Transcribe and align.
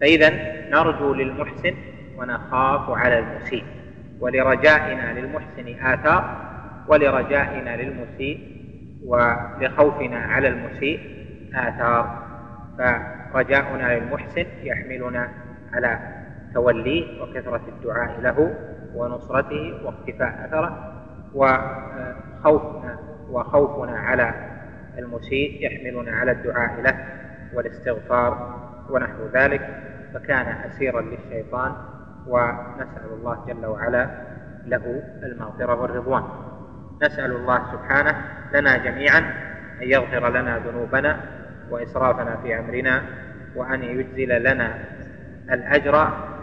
فإذا 0.00 0.30
نرجو 0.70 1.14
للمحسن 1.14 1.74
ونخاف 2.18 2.90
على 2.90 3.18
المسيء 3.18 3.64
ولرجائنا 4.20 5.20
للمحسن 5.20 5.68
آثار 5.84 6.46
ولرجائنا 6.88 7.76
للمسيء 7.76 8.56
ولخوفنا 9.04 10.18
على 10.18 10.48
المسيء 10.48 11.00
آثار. 11.54 12.26
فرجاؤنا 13.32 13.98
للمحسن 13.98 14.46
يحملنا 14.62 15.28
على 15.72 15.98
توليه 16.54 17.22
وكثرة 17.22 17.62
الدعاء 17.68 18.20
له 18.20 18.54
ونصرته 18.94 19.84
واقتفاء 19.84 20.44
أثره 20.44 21.02
وخوفنا 21.34 22.98
وخوفنا 23.30 23.98
على 23.98 24.34
المسيء 24.98 25.66
يحملنا 25.66 26.16
على 26.16 26.32
الدعاء 26.32 26.80
له 26.80 27.06
والاستغفار 27.54 28.56
ونحو 28.90 29.26
ذلك 29.32 29.60
فكان 30.14 30.46
أسيرا 30.46 31.00
للشيطان 31.00 31.72
ونسأل 32.26 33.10
الله 33.12 33.44
جل 33.46 33.66
وعلا 33.66 34.10
له 34.66 35.02
المغفرة 35.22 35.80
والرضوان. 35.80 36.22
نسأل 37.02 37.32
الله 37.32 37.72
سبحانه 37.72 38.14
لنا 38.54 38.76
جميعا 38.76 39.18
أن 39.82 39.88
يغفر 39.88 40.28
لنا 40.28 40.58
ذنوبنا 40.58 41.20
وإسرافنا 41.70 42.36
في 42.36 42.58
أمرنا 42.58 43.02
وأن 43.56 43.82
يجزل 43.82 44.42
لنا 44.42 44.74
الأجر 45.50 45.96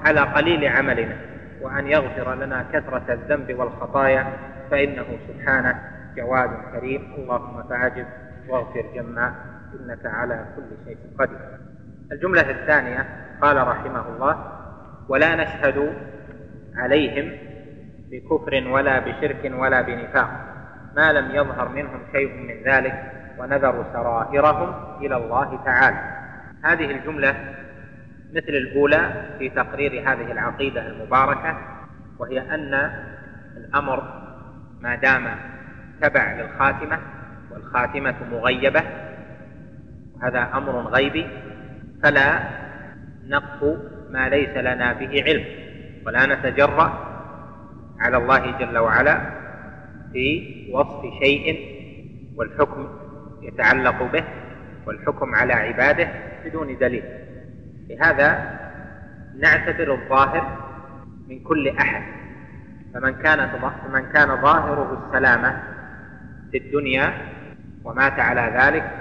على 0.05 0.19
قليل 0.19 0.67
عملنا 0.67 1.15
وأن 1.61 1.87
يغفر 1.87 2.35
لنا 2.35 2.65
كثرة 2.73 3.13
الذنب 3.13 3.59
والخطايا 3.59 4.27
فإنه 4.71 5.05
سبحانه 5.27 5.79
جواد 6.15 6.49
كريم. 6.73 7.13
اللهم 7.17 7.63
فأجب 7.63 8.05
واغفر 8.49 8.85
جما 8.95 9.35
إنك 9.73 10.05
على 10.05 10.45
كل 10.55 10.85
شيء 10.85 10.97
قدير. 11.19 11.39
الجملة 12.13 12.49
الثانية 12.49 13.05
قال 13.41 13.67
رحمه 13.67 14.07
الله 14.15 14.51
ولا 15.09 15.35
نشهد 15.35 15.93
عليهم 16.75 17.31
بكفر 18.11 18.67
ولا 18.67 18.99
بشرك 18.99 19.51
ولا 19.55 19.81
بنفاق 19.81 20.29
ما 20.95 21.11
لم 21.13 21.35
يظهر 21.35 21.69
منهم 21.69 21.99
شيء 22.11 22.33
من 22.33 22.71
ذلك 22.71 23.11
ونذر 23.37 23.85
سرائرهم 23.93 24.97
إلى 25.05 25.15
الله 25.15 25.63
تعالى. 25.65 25.97
هذه 26.63 26.91
الجملة 26.91 27.35
مثل 28.33 28.49
الأولى 28.49 29.25
في 29.39 29.49
تقرير 29.49 29.91
هذه 29.91 30.31
العقيدة 30.31 30.87
المباركة 30.87 31.57
وهي 32.19 32.39
أن 32.39 32.91
الأمر 33.57 34.03
ما 34.81 34.95
دام 34.95 35.35
تبع 36.01 36.33
للخاتمة 36.33 36.99
والخاتمة 37.51 38.15
مغيبة 38.31 38.83
وهذا 40.15 40.49
أمر 40.53 40.81
غيبي 40.81 41.27
فلا 42.03 42.39
نقف 43.27 43.63
ما 44.09 44.29
ليس 44.29 44.57
لنا 44.57 44.93
به 44.93 45.23
علم. 45.23 45.45
ولا 46.05 46.25
نتجرأ 46.25 46.87
على 47.99 48.17
الله 48.17 48.57
جل 48.59 48.77
وعلا 48.77 49.21
في 50.13 50.25
وصف 50.71 51.01
شيء 51.23 51.59
والحكم 52.35 52.87
يتعلق 53.41 54.11
به 54.11 54.23
والحكم 54.87 55.35
على 55.35 55.53
عباده 55.53 56.07
بدون 56.45 56.77
دليل. 56.77 57.03
لهذا 57.89 58.59
نعتبر 59.39 59.93
الظاهر 59.93 60.57
من 61.27 61.39
كل 61.39 61.67
أحد. 61.69 62.03
فمن 62.93 63.13
كان 63.13 63.49
فمن 63.83 64.11
كان 64.13 64.41
ظاهره 64.41 65.07
السلامة 65.07 65.63
في 66.51 66.57
الدنيا 66.57 67.13
ومات 67.83 68.19
على 68.19 68.59
ذلك 68.59 68.91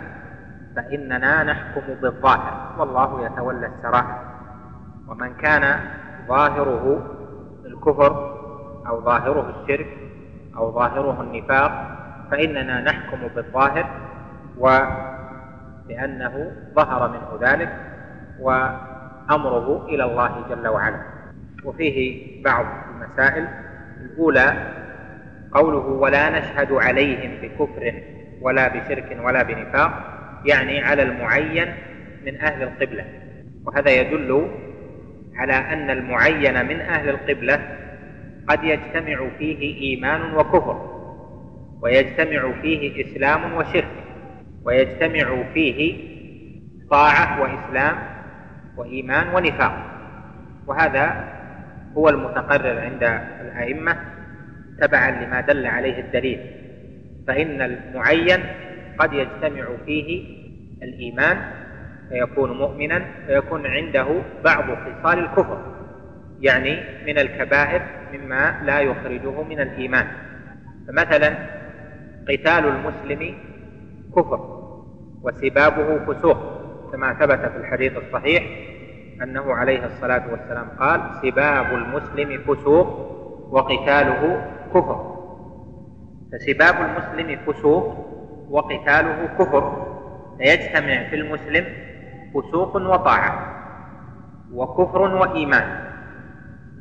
فإننا 0.77 1.43
نحكم 1.45 1.95
بالظاهر. 2.03 2.75
والله 2.79 3.27
يتولى 3.27 3.67
السرائر 3.67 4.19
ومن 5.09 5.35
كان 5.35 5.81
ظاهره 6.29 7.03
الكفر 7.67 8.39
أو 8.87 9.05
ظاهره 9.05 9.55
الشرك 9.61 9.99
أو 10.57 10.73
ظاهره 10.75 11.21
النفاق 11.21 11.99
فإننا 12.31 12.81
نحكم 12.81 13.29
بالظاهر 13.35 13.87
ولأنه 14.59 16.53
ظهر 16.75 17.09
منه 17.09 17.51
ذلك 17.51 17.77
وأمره 18.41 19.85
إلى 19.85 20.05
الله 20.05 20.45
جل 20.51 20.69
وعلا. 20.69 21.03
وفيه 21.65 22.43
بعض 22.45 22.67
المسائل. 22.91 23.49
الأولى 24.01 24.55
قوله 25.53 25.87
ولا 25.87 26.31
نشهد 26.31 26.73
عليهم 26.73 27.43
بكفر 27.43 28.03
ولا 28.41 28.69
بشرك 28.69 29.19
ولا 29.25 29.43
بنفاق. 29.43 29.93
يعني 30.47 30.81
على 30.81 31.03
المعين 31.03 31.69
من 32.27 32.41
أهل 32.41 32.63
القبلة. 32.63 33.05
وهذا 33.67 33.91
يدل 33.91 34.49
على 35.37 35.53
أن 35.53 35.91
المعين 35.91 36.67
من 36.67 36.81
أهل 36.81 37.09
القبلة 37.09 37.79
قد 38.49 38.65
يجتمع 38.65 39.29
فيه 39.39 39.81
إيمان 39.81 40.35
وكفر 40.35 40.93
ويجتمع 41.83 42.53
فيه 42.63 43.05
إسلام 43.05 43.55
وشرك 43.55 43.89
ويجتمع 44.65 45.43
فيه 45.55 45.95
طاعة 46.91 47.43
وإسلام 47.43 47.97
وإيمان 48.77 49.35
ونفاق. 49.35 49.87
وهذا 50.67 51.33
هو 51.97 52.09
المتقرر 52.09 52.81
عند 52.81 53.21
الأئمة 53.41 53.97
تبعا 54.81 55.11
لما 55.11 55.41
دل 55.41 55.67
عليه 55.67 56.01
الدليل. 56.01 56.41
فإن 57.29 57.63
المعين 57.63 58.41
قد 58.99 59.13
يجتمع 59.13 59.65
فيه 59.87 60.25
الإيمان 60.83 61.37
فيكون 62.09 62.59
مؤمنا 62.59 63.05
فيكون 63.27 63.67
عنده 63.67 64.07
بعض 64.45 64.65
خصال 64.65 65.19
الكفر 65.19 65.59
يعني 66.41 66.81
من 67.07 67.19
الكبائر 67.19 67.83
مما 68.13 68.63
لا 68.65 68.81
يخرجه 68.81 69.43
من 69.43 69.61
الإيمان. 69.61 70.07
فمثلا 70.89 71.37
قتال 72.29 72.67
المسلم 72.67 73.35
كفر 74.17 74.63
وسبابه 75.23 75.99
فسوق 75.99 76.39
كما 76.93 77.15
ثبت 77.15 77.39
في 77.39 77.57
الحديث 77.57 77.93
الصحيح 77.97 78.43
أنه 79.23 79.53
عليه 79.53 79.87
الصلاة 79.87 80.23
والسلام 80.31 80.69
قال 80.79 81.01
سباب 81.23 81.75
المسلم 81.75 82.39
فسوق 82.39 82.87
وقتاله 83.51 84.47
كفر. 84.75 85.13
فسباب 86.33 86.75
المسلم 86.75 87.39
فسوق 87.47 88.12
وقتاله 88.53 89.29
كفر. 89.39 89.93
فيجتمع 90.39 91.09
في 91.11 91.17
المسلم 91.17 91.65
فسوق 92.35 92.77
وطاعة 92.77 93.63
وكفر 94.53 95.01
وإيمان. 95.01 95.93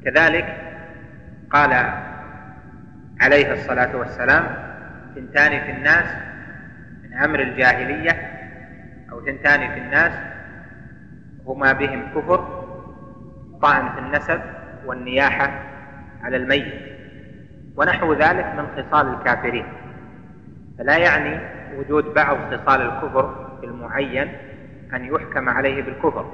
كذلك 0.06 0.58
قال 1.50 1.74
عليه 3.22 3.54
الصلاة 3.54 3.98
والسلام 3.98 4.44
ثنتان 5.16 5.62
في 5.62 5.72
الناس 5.72 6.06
من 7.04 7.14
أمر 7.14 7.40
الجاهلية 7.40 8.12
أو 9.12 9.26
ثنتان 9.26 9.60
في 9.72 9.78
الناس 9.78 10.12
هما 11.46 11.74
بهم 11.74 12.04
كفر 12.16 12.66
طعن 13.62 13.94
في 13.94 14.00
النسب 14.00 14.42
والنياحة 14.86 15.52
على 16.24 16.38
الميت 16.38 16.74
ونحو 17.76 18.14
ذلك 18.14 18.46
من 18.46 18.68
خصال 18.68 19.14
الكافرين. 19.14 19.66
فلا 20.78 20.98
يعني 20.98 21.61
وجود 21.80 22.14
بعض 22.14 22.38
خصال 22.38 22.82
الكفر 22.82 23.48
المعين 23.64 24.28
أن 24.94 25.06
يحكم 25.06 25.50
عليه 25.50 25.84
بالكفر. 25.84 26.26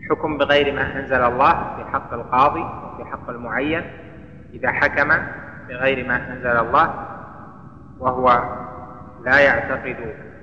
الحكم 0.00 0.38
بغير 0.38 0.74
ما 0.74 1.00
أنزل 1.00 1.22
الله 1.22 1.76
في 1.76 1.84
حق 1.92 2.12
القاضي 2.12 2.60
وفي 2.60 3.10
حق 3.10 3.30
المعين 3.30 3.82
إذا 4.52 4.72
حكم 4.72 5.08
بغير 5.68 6.08
ما 6.08 6.32
أنزل 6.32 6.56
الله 6.56 7.06
وهو 7.98 8.56
لا 9.24 9.40
يعتقد 9.40 9.96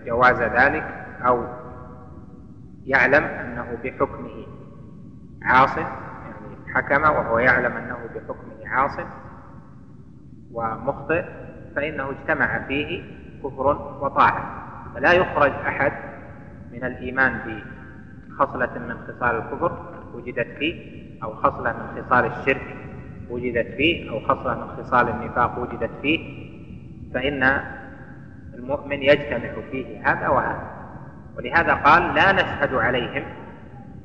جواز 0.05 0.41
ذلك 0.41 1.05
أو 1.25 1.45
يعلم 2.85 3.23
أنه 3.23 3.77
بحكمه 3.83 4.45
عاص 5.43 5.77
يعني 5.77 6.73
حكم 6.75 7.01
وهو 7.01 7.39
يعلم 7.39 7.77
أنه 7.77 7.97
بحكمه 8.15 8.67
عاص 8.67 8.99
ومخطئ 10.51 11.23
فإنه 11.75 12.09
اجتمع 12.09 12.67
فيه 12.67 13.03
كفر 13.43 13.67
وطاعة. 14.01 14.63
فلا 14.95 15.13
يخرج 15.13 15.51
أحد 15.51 15.93
من 16.71 16.83
الإيمان 16.83 17.61
بخصلة 18.29 18.79
من 18.79 18.97
خصال 19.07 19.35
الكفر 19.35 19.77
وجدت 20.13 20.47
فيه 20.59 20.97
أو 21.23 21.35
خصلة 21.35 21.73
من 21.73 22.03
خصال 22.03 22.25
الشرك 22.25 22.75
وجدت 23.29 23.67
فيه 23.67 24.11
أو 24.11 24.19
خصلة 24.19 24.55
من 24.55 24.83
خصال 24.83 25.09
النفاق 25.09 25.59
وجدت 25.59 25.91
فيه. 26.01 26.47
فإن 27.13 27.61
المؤمن 28.53 29.03
يجتمع 29.03 29.51
فيه 29.71 30.11
هذا 30.11 30.27
وهذا. 30.27 30.77
ولهذا 31.37 31.73
قال 31.73 32.15
لا 32.15 32.31
نشهد 32.31 32.73
عليهم 32.73 33.23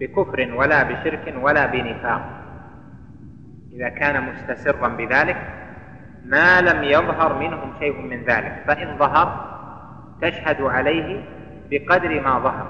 بكفر 0.01 0.55
ولا 0.55 0.83
بشرك 0.83 1.35
ولا 1.43 1.67
بنفاق. 1.67 2.43
إذا 3.73 3.89
كان 3.89 4.23
مستسرا 4.23 4.89
بذلك 4.89 5.62
ما 6.33 6.61
لم 6.61 6.85
يظهر 6.85 7.39
منهم 7.39 7.73
شيء 7.79 8.01
من 8.01 8.25
ذلك 8.25 8.63
فإن 8.67 8.99
ظهر 8.99 9.53
تشهد 10.23 10.63
عليه 10.63 11.25
بقدر 11.71 12.21
ما 12.21 12.39
ظهر 12.39 12.67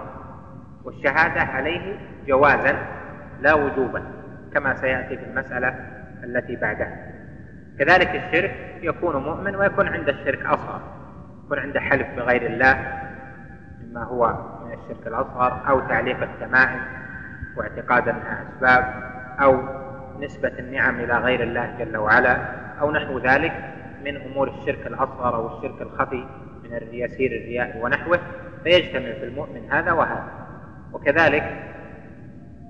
والشهادة 0.85 1.41
عليه 1.41 1.97
جوازا 2.27 2.77
لا 3.41 3.55
وجوبا 3.55 4.03
كما 4.55 4.75
سيأتي 4.75 5.17
في 5.17 5.25
المسألة 5.25 5.75
التي 6.25 6.57
بعدها. 6.57 7.13
كذلك 7.79 8.09
الشرك 8.09 8.55
يكون 8.83 9.17
مؤمن 9.17 9.57
ويكون 9.57 9.89
عند 9.89 10.09
الشرك 10.09 10.47
أصغر 10.47 10.81
يكون 11.45 11.59
عند 11.59 11.79
حلف 11.79 12.07
بغير 12.17 12.47
الله 12.47 13.03
مما 13.83 14.05
هو 14.05 14.27
من 14.65 14.73
الشرك 14.73 15.07
الأصغر 15.07 15.69
أو 15.69 15.81
تعليق 15.81 16.23
التمائم 16.23 16.81
واعتقاد 17.57 18.09
أنها 18.09 18.45
أسباب 18.49 18.95
أو 19.41 19.82
نسبة 20.23 20.53
النعم 20.59 21.01
إلى 21.01 21.19
غير 21.19 21.43
الله 21.43 21.75
جل 21.79 21.97
وعلا 21.97 22.37
أو 22.81 22.91
نحو 22.91 23.19
ذلك 23.19 23.53
من 24.05 24.17
أمور 24.17 24.49
الشرك 24.49 24.87
الأصغر 24.87 25.37
أو 25.37 25.57
الشرك 25.59 25.83
الخفي 25.83 26.27
من 26.65 26.89
يسير 26.93 27.31
الرياء 27.33 27.81
ونحوه 27.83 28.21
فيجتمع 28.63 29.13
في 29.13 29.25
المؤمن 29.25 29.73
هذا 29.73 29.93
وهذا. 29.93 30.29
وكذلك 30.93 31.65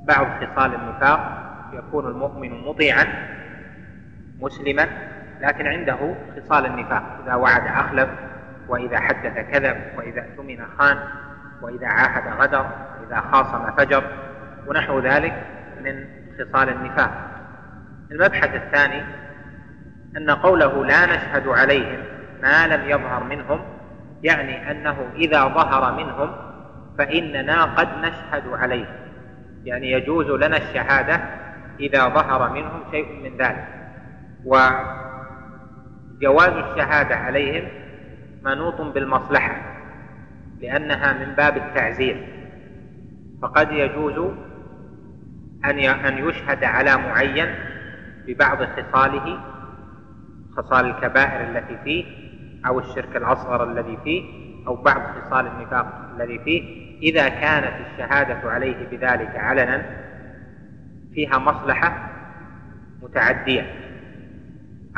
بعض 0.04 0.26
خصال 0.26 0.75
النفاق 0.75 1.43
يكون 1.72 2.06
المؤمن 2.06 2.64
مطيعا 2.64 3.06
مسلما 4.40 4.87
لكن 5.40 5.66
عنده 5.66 6.14
خصال 6.37 6.66
النفاق. 6.66 7.02
إذا 7.25 7.34
وعد 7.34 7.66
أخلف 7.66 8.08
وإذا 8.69 9.00
حدث 9.00 9.34
كذب 9.52 9.76
وإذا 9.96 10.20
اؤتمن 10.20 10.66
خان 10.78 10.98
وإذا 11.62 11.87
عاهد 11.87 12.40
غدر 12.40 12.66
وإذا 13.00 13.20
خاصم 13.20 13.76
فجر 13.76 14.05
ونحو 14.66 15.00
ذلك 15.00 15.46
من 15.84 16.05
خصال 16.38 16.69
النفاق. 16.69 17.31
المبحث 18.10 18.54
الثاني 18.54 19.02
أن 20.16 20.31
قوله 20.31 20.87
لا 20.87 21.06
نشهد 21.06 21.49
عليهم 21.49 21.99
ما 22.43 22.66
لم 22.66 22.90
يظهر 22.90 23.25
منهم 23.25 23.60
يعني 24.22 24.70
أنه 24.70 24.96
إذا 25.16 25.44
ظهر 25.44 25.96
منهم 25.96 26.31
فإننا 26.99 27.64
قد 27.64 27.88
نشهد 27.99 28.43
عليهم 28.52 29.02
يعني 29.64 29.93
يجوز 29.93 30.26
لنا 30.26 30.56
الشهادة 30.56 31.20
إذا 31.81 32.08
ظهر 32.08 32.52
منهم 32.52 32.82
شيء 32.90 33.22
من 33.22 33.37
ذلك. 33.37 33.69
وجواز 34.44 34.82
الشهادة 36.52 37.16
عليهم 37.16 37.69
منوط 38.43 38.81
بالمصلحة 38.81 39.56
لأنها 40.60 41.12
من 41.12 41.34
باب 41.34 41.56
التعزير. 41.56 42.28
فقد 43.43 43.72
يجوز 43.72 44.32
أن 45.64 46.19
يشهد 46.19 46.64
على 46.64 46.96
معين 46.96 47.55
ببعض 48.26 48.58
خصاله 48.62 49.40
خصال 50.56 50.86
الكبائر 50.86 51.50
التي 51.50 51.78
فيه 51.84 52.04
أو 52.66 52.78
الشرك 52.78 53.16
الأصغر 53.16 53.70
الذي 53.70 53.98
فيه 54.04 54.42
أو 54.66 54.76
بعض 54.76 55.00
خصال 55.00 55.46
النفاق 55.46 56.10
الذي 56.14 56.38
فيه. 56.38 56.92
إذا 57.02 57.28
كانت 57.28 57.72
الشهادة 57.86 58.50
عليه 58.50 58.88
بذلك 58.90 59.36
علنا 59.36 59.82
فيها 61.14 61.38
مصلحة 61.38 62.08
متعدية. 63.02 63.74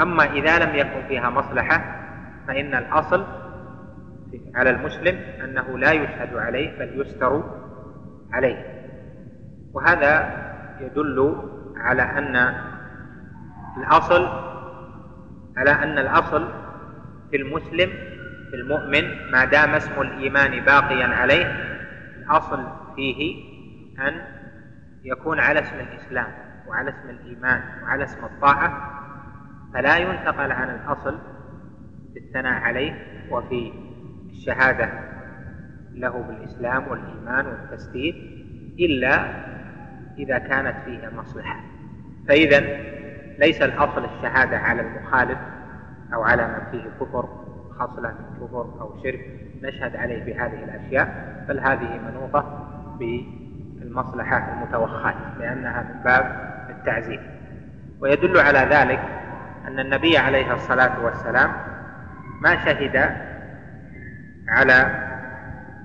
أما 0.00 0.24
إذا 0.24 0.58
لم 0.58 0.74
يكن 0.74 1.08
فيها 1.08 1.30
مصلحة 1.30 2.00
فإن 2.46 2.74
الأصل 2.74 3.24
على 4.54 4.70
المسلم 4.70 5.18
أنه 5.44 5.78
لا 5.78 5.92
يشهد 5.92 6.36
عليه 6.36 6.78
بل 6.78 7.00
يستر 7.00 7.44
عليه. 8.32 8.84
وهذا 9.72 10.44
يدل 10.80 11.36
على 11.76 12.02
أن 12.02 12.54
الأصل 13.76 14.28
على 15.56 15.70
أن 15.70 15.98
الأصل 15.98 16.48
في 17.30 17.36
المسلم 17.36 17.90
في 18.50 18.56
المؤمن 18.56 19.30
ما 19.32 19.44
دام 19.44 19.70
اسم 19.70 20.00
الإيمان 20.00 20.60
باقيا 20.64 21.06
عليه 21.06 21.46
الأصل 22.16 22.66
فيه 22.96 23.44
أن 23.98 24.22
يكون 25.04 25.40
على 25.40 25.60
اسم 25.60 25.76
الإسلام 25.76 26.26
وعلى 26.68 26.90
اسم 26.90 27.10
الإيمان 27.10 27.62
وعلى 27.82 28.04
اسم 28.04 28.24
الطاعة 28.24 28.90
فلا 29.74 29.96
ينتقل 29.96 30.52
عن 30.52 30.70
الأصل 30.70 31.18
في 32.12 32.18
الثناء 32.18 32.52
عليه 32.62 33.06
وفي 33.30 33.72
الشهادة 34.30 34.90
له 35.94 36.22
بالإسلام 36.22 36.88
والإيمان 36.88 37.46
والتسديد 37.46 38.14
إلا 38.78 39.44
إذا 40.18 40.38
كانت 40.38 40.76
فيها 40.84 41.10
مصلحة. 41.10 41.60
فإذا 42.28 42.60
ليس 43.38 43.62
الأصل 43.62 44.04
الشهادة 44.04 44.58
على 44.58 44.82
المخالف 44.82 45.38
أو 46.14 46.22
على 46.22 46.46
من 46.46 46.70
فيه 46.70 46.90
كفر 47.00 47.28
خصلة 47.78 48.08
من 48.08 48.46
كفر 48.46 48.80
أو 48.80 49.02
شرك 49.02 49.20
نشهد 49.62 49.96
عليه 49.96 50.24
بهذه 50.24 50.64
الأشياء 50.64 51.34
بل 51.48 51.60
هذه 51.60 52.00
منوطة 52.10 52.68
بالمصلحة 52.98 54.52
المتوخاة 54.52 55.14
لأنها 55.38 55.82
من 55.82 56.02
باب 56.04 56.54
التعزيز 56.70 57.20
ويدل 58.00 58.38
على 58.38 58.58
ذلك 58.58 59.00
أن 59.68 59.80
النبي 59.80 60.18
عليه 60.18 60.54
الصلاة 60.54 61.04
والسلام 61.04 61.52
ما 62.40 62.64
شهد 62.64 62.96
على 64.48 65.04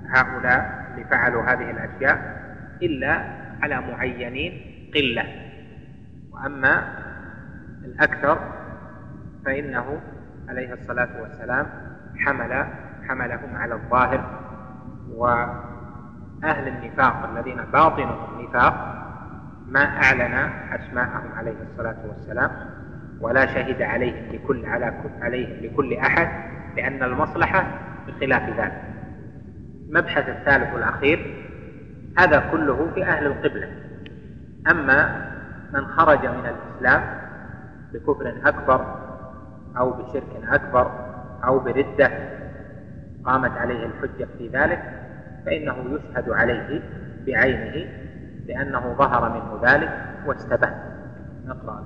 هؤلاء 0.09 0.89
اللي 0.91 1.05
فعلوا 1.05 1.43
هذه 1.43 1.71
الأشياء 1.71 2.39
إلا 2.81 3.23
على 3.61 3.81
معينين 3.81 4.61
قلة. 4.95 5.23
وأما 6.31 6.83
الأكثر 7.89 8.39
فإنه 9.45 10.01
عليه 10.49 10.73
الصلاة 10.73 11.21
والسلام 11.21 11.67
حمل 12.17 12.65
حملهم 13.07 13.55
على 13.55 13.73
الظاهر. 13.73 14.39
وأهل 15.15 16.67
النفاق 16.67 17.29
الذين 17.29 17.61
باطنهم 17.73 18.41
نفاق 18.41 18.95
ما 19.67 19.79
أعلن 19.79 20.33
أسماءهم 20.71 21.31
عليه 21.37 21.55
الصلاة 21.71 21.97
والسلام 22.07 22.51
ولا 23.21 23.45
شهد 23.45 23.81
عليهم 23.81 24.31
لكل 24.31 24.65
على 24.65 24.93
عليهم 25.21 25.65
لكل 25.65 25.93
أحد 25.93 26.29
لأن 26.77 27.03
المصلحة 27.03 27.65
بخلاف 28.07 28.59
ذلك. 28.59 28.81
المبحث 29.89 30.29
الثالث 30.29 30.73
والأخير 30.73 31.45
هذا 32.17 32.49
كله 32.51 32.91
في 32.93 33.03
أهل 33.03 33.25
القبلة. 33.25 33.69
أما 34.71 35.29
من 35.73 35.85
خرج 35.85 36.25
من 36.25 36.45
الإسلام 36.45 37.18
بكفر 37.93 38.33
أكبر 38.45 38.85
أو 39.77 39.91
بشرك 39.91 40.43
أكبر 40.51 40.91
أو 41.43 41.59
بردة 41.59 42.11
قامت 43.25 43.51
عليه 43.51 43.85
الحجة 43.85 44.27
في 44.37 44.47
ذلك 44.47 44.81
فإنه 45.45 45.75
يشهد 45.89 46.29
عليه 46.29 46.81
بعينه 47.27 47.91
لأنه 48.47 48.93
ظهر 48.97 49.29
منه 49.29 49.71
ذلك 49.71 49.89
واستبان 50.25 50.73
نقرأ 51.45 51.83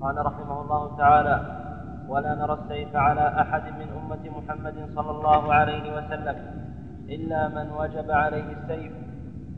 قال 0.00 0.26
رحمه 0.26 0.60
الله 0.62 0.96
تعالى 0.96 1.60
ولا 2.08 2.34
نرى 2.34 2.58
السيف 2.64 2.96
على 2.96 3.40
أحد 3.40 3.62
من 3.62 3.88
أمة 3.88 4.38
محمد 4.38 4.74
صلى 4.94 5.10
الله 5.10 5.54
عليه 5.54 5.96
وسلم 5.96 6.36
إلا 7.08 7.48
من 7.48 7.70
وجب 7.70 8.10
عليه 8.10 8.52
السيف 8.52 8.92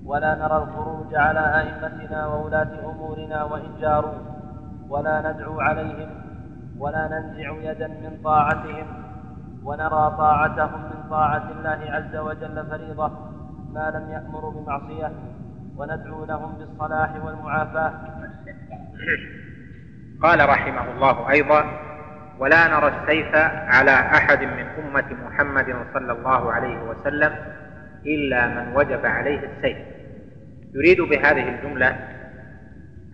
ولا 0.04 0.34
نرى 0.34 0.56
الخروج 0.56 1.14
على 1.14 1.40
أئمتنا 1.40 2.26
وولاة 2.26 2.90
أمورنا 2.90 3.44
وإن 3.44 3.80
جاروا 3.80 4.35
ولا 4.88 5.32
ندعو 5.32 5.60
عليهم 5.60 6.08
ولا 6.78 7.08
ننزع 7.08 7.70
يدا 7.70 7.88
من 7.88 8.20
طاعتهم 8.24 8.86
ونرى 9.64 10.14
طاعتهم 10.18 10.82
من 10.82 11.10
طاعة 11.10 11.50
الله 11.50 11.90
عز 11.90 12.16
وجل 12.16 12.66
فريضة 12.70 13.12
ما 13.72 13.90
لم 13.90 14.10
يأمروا 14.10 14.52
بمعصية 14.52 15.12
وندعو 15.76 16.24
لهم 16.24 16.58
بالصلاح 16.58 17.24
والمعافاة. 17.24 17.92
قال 20.22 20.48
رحمه 20.48 20.90
الله 20.90 21.30
أيضا 21.30 21.64
ولا 22.38 22.68
نرى 22.68 22.88
السيف 22.88 23.34
على 23.74 23.90
أحد 23.90 24.42
من 24.42 24.66
أمة 24.78 25.16
محمد 25.26 25.76
صلى 25.94 26.12
الله 26.12 26.52
عليه 26.52 26.82
وسلم 26.82 27.32
إلا 28.06 28.46
من 28.46 28.76
وجب 28.76 29.06
عليه 29.06 29.38
السيف. 29.38 29.78
يريد 30.74 31.00
بهذه 31.00 31.48
الجملة 31.48 31.96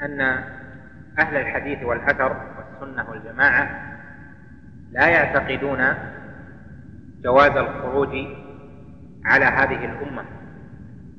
أن 0.02 0.44
أهل 1.18 1.36
الحديث 1.36 1.82
والأثر 1.82 2.36
والسنة 2.58 3.10
والجماعة 3.10 3.92
لا 4.92 5.08
يعتقدون 5.08 5.94
جواز 7.22 7.56
الخروج 7.56 8.26
على 9.24 9.44
هذه 9.44 9.84
الأمة 9.84 10.24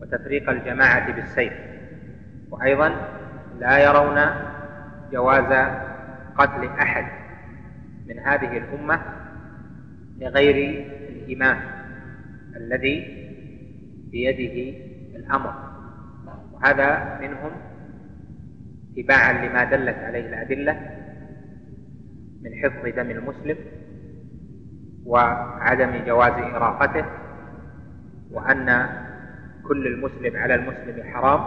وتفريق 0.02 0.50
الجماعة 0.50 1.12
بالسيف 1.12 1.54
وأيضا 2.50 2.96
لا 3.60 3.78
يرون 3.78 4.20
جواز 5.12 5.68
قتل 6.38 6.70
أحد 6.82 7.06
من 8.08 8.20
هذه 8.20 8.58
الأمة 8.58 9.02
لغير 10.20 10.86
الإمام 11.10 11.58
الذي 12.56 13.24
بيده 14.12 14.78
الأمر 15.16 15.54
وهذا 16.54 17.20
منهم 17.22 17.52
اتباعا 18.98 19.46
لما 19.46 19.64
دلت 19.64 19.98
عليه 19.98 20.30
الأدلة 20.30 20.74
من 22.42 22.52
حفظ 22.64 22.96
دم 22.96 23.12
المسلم 23.12 23.58
وعدم 25.06 26.06
جواز 26.06 26.34
إراقته 26.34 27.06
وأن 28.32 28.90
كل 29.68 29.88
المسلم 29.88 30.38
على 30.38 30.56
المسلم 30.56 31.04
حرام 31.14 31.42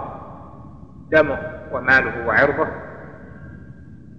دمه 1.10 1.38
وماله 1.72 2.26
وعرضه 2.26 2.68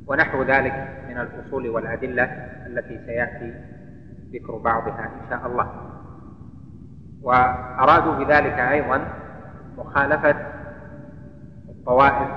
ونحو 0.07 0.43
ذلك 0.43 1.03
من 1.10 1.17
الأصول 1.17 1.69
والأدلة 1.69 2.24
التي 2.67 3.00
سيأتي 3.05 3.53
ذكر 4.34 4.57
بعضها 4.57 5.05
إن 5.05 5.29
شاء 5.29 5.48
الله. 5.48 5.72
وأرادوا 7.22 8.24
بذلك 8.24 8.60
أيضا 8.60 9.07
مخالفة 9.77 10.36
الطوائف 11.69 12.27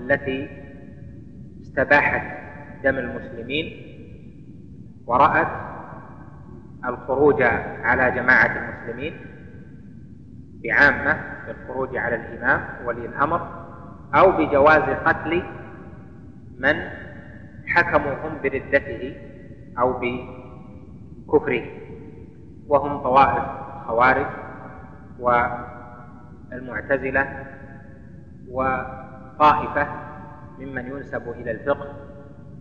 التي 0.00 0.48
استباحت 1.62 2.22
دم 2.84 2.98
المسلمين 2.98 3.66
ورأت 5.06 5.46
الخروج 6.86 7.42
على 7.82 8.10
جماعة 8.10 8.56
المسلمين 8.56 9.12
بعامة 10.64 11.20
بالخروج 11.46 11.96
على 11.96 12.14
الإمام 12.16 12.86
ولي 12.86 13.06
الأمر 13.06 13.40
أو 14.14 14.32
بجواز 14.32 14.82
قتل 14.82 15.42
من 16.58 16.76
حكموا 17.66 18.12
هم 18.12 18.42
بردته 18.42 19.16
أو 19.78 20.00
بكفره. 20.00 21.62
وهم 22.68 23.02
طوائف 23.02 23.44
خوارج 23.86 24.26
والمعتزلة 26.52 27.46
وطائفة 29.40 29.86
ممن 30.58 30.86
ينسب 30.86 31.28
إلى 31.28 31.50
الفقه 31.50 31.92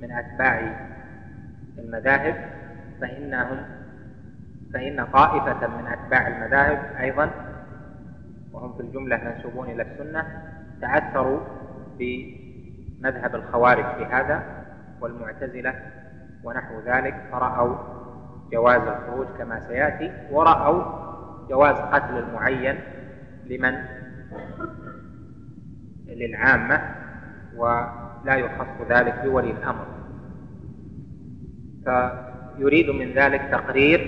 من 0.02 0.12
أتباع 0.12 0.60
المذاهب 1.78 2.36
فإنهم 3.02 3.66
فإن 4.74 5.06
طائفة 5.06 5.68
من 5.68 5.88
أتباع 5.88 6.28
المذاهب 6.28 6.96
أيضا 7.00 7.32
وهم 8.54 8.74
في 8.78 8.80
الجملة 8.82 9.18
منسوبون 9.18 9.70
إلى 9.70 9.82
السنة 9.84 10.44
تعثروا 10.82 11.40
بمذهب 12.00 13.36
الخوارج 13.36 13.86
في 13.98 14.06
هذا 14.06 14.44
والمعتزلة 15.02 15.74
ونحو 16.44 16.80
ذلك 16.86 17.16
فرأوا 17.32 17.76
جواز 18.52 18.82
الخروج 18.82 19.28
كما 19.38 19.60
سيأتي 19.60 20.12
ورأوا 20.32 20.84
جواز 21.50 21.76
قتل 21.76 22.18
المعين 22.18 22.80
لمن 23.46 23.76
للعامة 26.10 26.82
ولا 27.56 28.36
يخص 28.36 28.89
ذلك 28.89 29.22
بولي 29.24 29.51
الأمر. 29.51 29.86
فيريد 31.84 32.89
من 32.89 33.13
ذلك 33.13 33.42
تقرير 33.51 34.00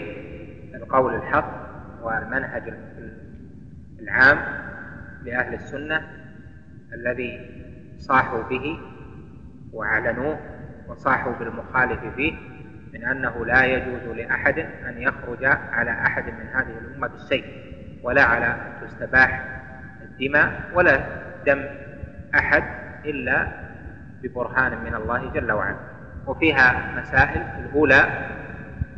القول 0.75 1.15
الحق 1.15 1.62
والمنهج 2.03 2.74
العام 4.00 4.38
لأهل 5.24 5.53
السنة 5.53 6.01
الذي 6.93 7.50
صاحوا 7.98 8.43
به 8.43 8.79
وأعلنوه 9.74 10.39
وصاحوا 10.88 11.34
بالمخالف 11.34 12.15
فيه 12.15 12.34
من 12.93 13.05
أنه 13.05 13.46
لا 13.46 13.65
يجوز 13.65 14.17
لأحد 14.17 14.60
أن 14.60 15.01
يخرج 15.01 15.46
على 15.46 15.91
أحد 15.91 16.25
من 16.25 16.48
هذه 16.53 16.77
الأمة 16.77 17.08
بالسيف 17.08 17.46
ولا 18.03 18.24
على 18.24 18.46
أن 18.46 18.88
تستباح 18.88 19.62
الدماء 20.01 20.72
ولا 20.74 21.05
دم 21.46 21.63
أحد 22.35 22.63
إلا 23.05 23.47
ببرهان 24.23 24.83
من 24.83 24.95
الله 24.95 25.31
جل 25.33 25.51
وعلا. 25.51 25.75
وفيها 26.27 27.01
مسائل. 27.01 27.41
الأولى 27.41 28.27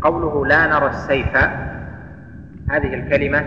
قوله 0.02 0.46
لا 0.46 0.68
نرى 0.68 0.88
السيف. 0.88 1.36
هذه 2.72 2.94
الكلمة. 2.94 3.46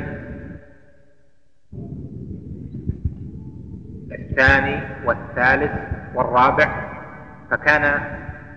الثاني 4.13 4.81
والثالث 5.05 5.73
والرابع. 6.15 6.69
فكان 7.51 8.01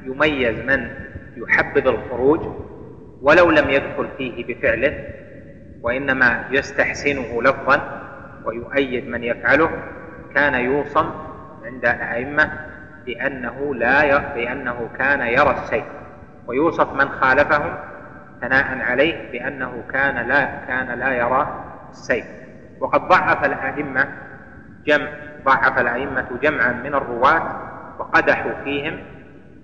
يميز 0.03 0.65
من 0.65 0.89
يحبذ 1.38 1.88
الخروج 1.88 2.39
ولو 3.21 3.51
لم 3.51 3.69
يدخل 3.69 4.07
فيه 4.17 4.45
بفعله 4.45 5.07
وإنما 5.81 6.45
يستحسنه 6.51 7.43
لفظا 7.43 8.01
ويؤيد 8.45 9.07
من 9.07 9.24
يفعله. 9.24 9.99
كان 10.36 10.53
يوصم 10.53 11.09
عند 11.65 11.86
الأئمة 11.86 12.51
بأنه 13.05 13.75
لا 13.75 14.03
ي... 14.03 14.19
بأنه 14.36 14.89
كان 14.98 15.21
يرى 15.21 15.51
السيف. 15.51 15.83
ويوصف 16.48 16.93
من 16.93 17.09
خالفهم 17.09 17.74
ثناء 18.41 18.81
عليه 18.81 19.31
بأنه 19.31 19.83
كان 19.93 20.27
لا 20.27 20.45
كان 20.67 21.00
لا 21.00 21.13
يرى 21.13 21.63
السيف. 21.89 22.25
وقد 22.79 23.07
ضعف 23.07 23.45
الأئمة 23.45 24.07
جمع 24.86 25.07
ضعف 25.45 25.79
الأئمة 25.79 26.27
جمعا 26.41 26.71
من 26.71 26.95
الرواة 26.95 27.41
وقدحوا 28.00 28.51
فيهم 28.63 29.00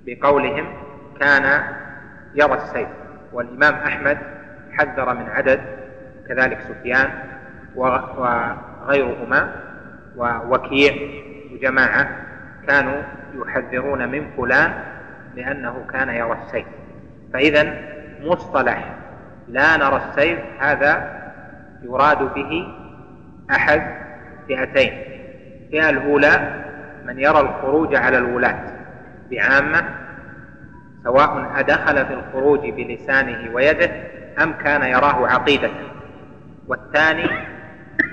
بقولهم 0.05 0.74
كان 1.19 1.63
يرى 2.36 2.53
السيف. 2.53 2.88
والإمام 3.34 3.74
أحمد 3.74 4.17
حذر 4.77 5.13
من 5.13 5.29
عدد 5.29 5.62
كذلك 6.27 6.60
سفيان 6.62 7.10
وغيرهما 7.75 9.64
ووكيع 10.17 10.93
وجماعة 11.53 12.10
كانوا 12.67 13.01
يحذرون 13.36 14.10
من 14.10 14.27
فلان 14.38 14.74
لأنه 15.36 15.86
كان 15.93 16.10
يرى 16.10 16.38
السيف. 16.45 16.65
فإذا 17.34 17.74
مصطلح 18.22 18.95
لا 19.48 19.77
نرى 19.77 20.01
السيف 20.10 20.39
هذا 20.60 21.22
يراد 21.84 22.34
به 22.34 22.67
أحد 23.51 23.81
فئتين. 24.48 24.93
الفئة 25.65 25.89
الأولى 25.89 26.63
من 27.05 27.19
يرى 27.19 27.39
الخروج 27.39 27.95
على 27.95 28.17
الولاة 28.17 28.60
بعامة 29.31 29.84
سواء 31.03 31.51
أدخل 31.55 32.05
في 32.05 32.13
الخروج 32.13 32.69
بلسانه 32.69 33.53
ويده 33.53 33.91
أم 34.43 34.53
كان 34.53 34.81
يراه 34.81 35.27
عقيدة. 35.27 35.69
والثاني 36.67 37.29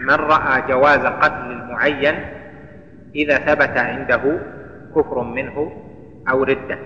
من 0.01 0.15
رأى 0.15 0.63
جواز 0.69 1.07
قتل 1.07 1.62
المعين 1.73 2.15
إذا 3.15 3.39
ثبت 3.39 3.79
عنده 3.79 4.39
كفر 4.97 5.23
منه 5.23 5.73
أو 6.31 6.43
ردة 6.43 6.79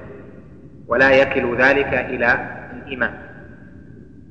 ولا 0.89 1.11
يكل 1.11 1.57
ذلك 1.57 1.95
إلى 1.95 2.39
الإمام. 2.73 3.13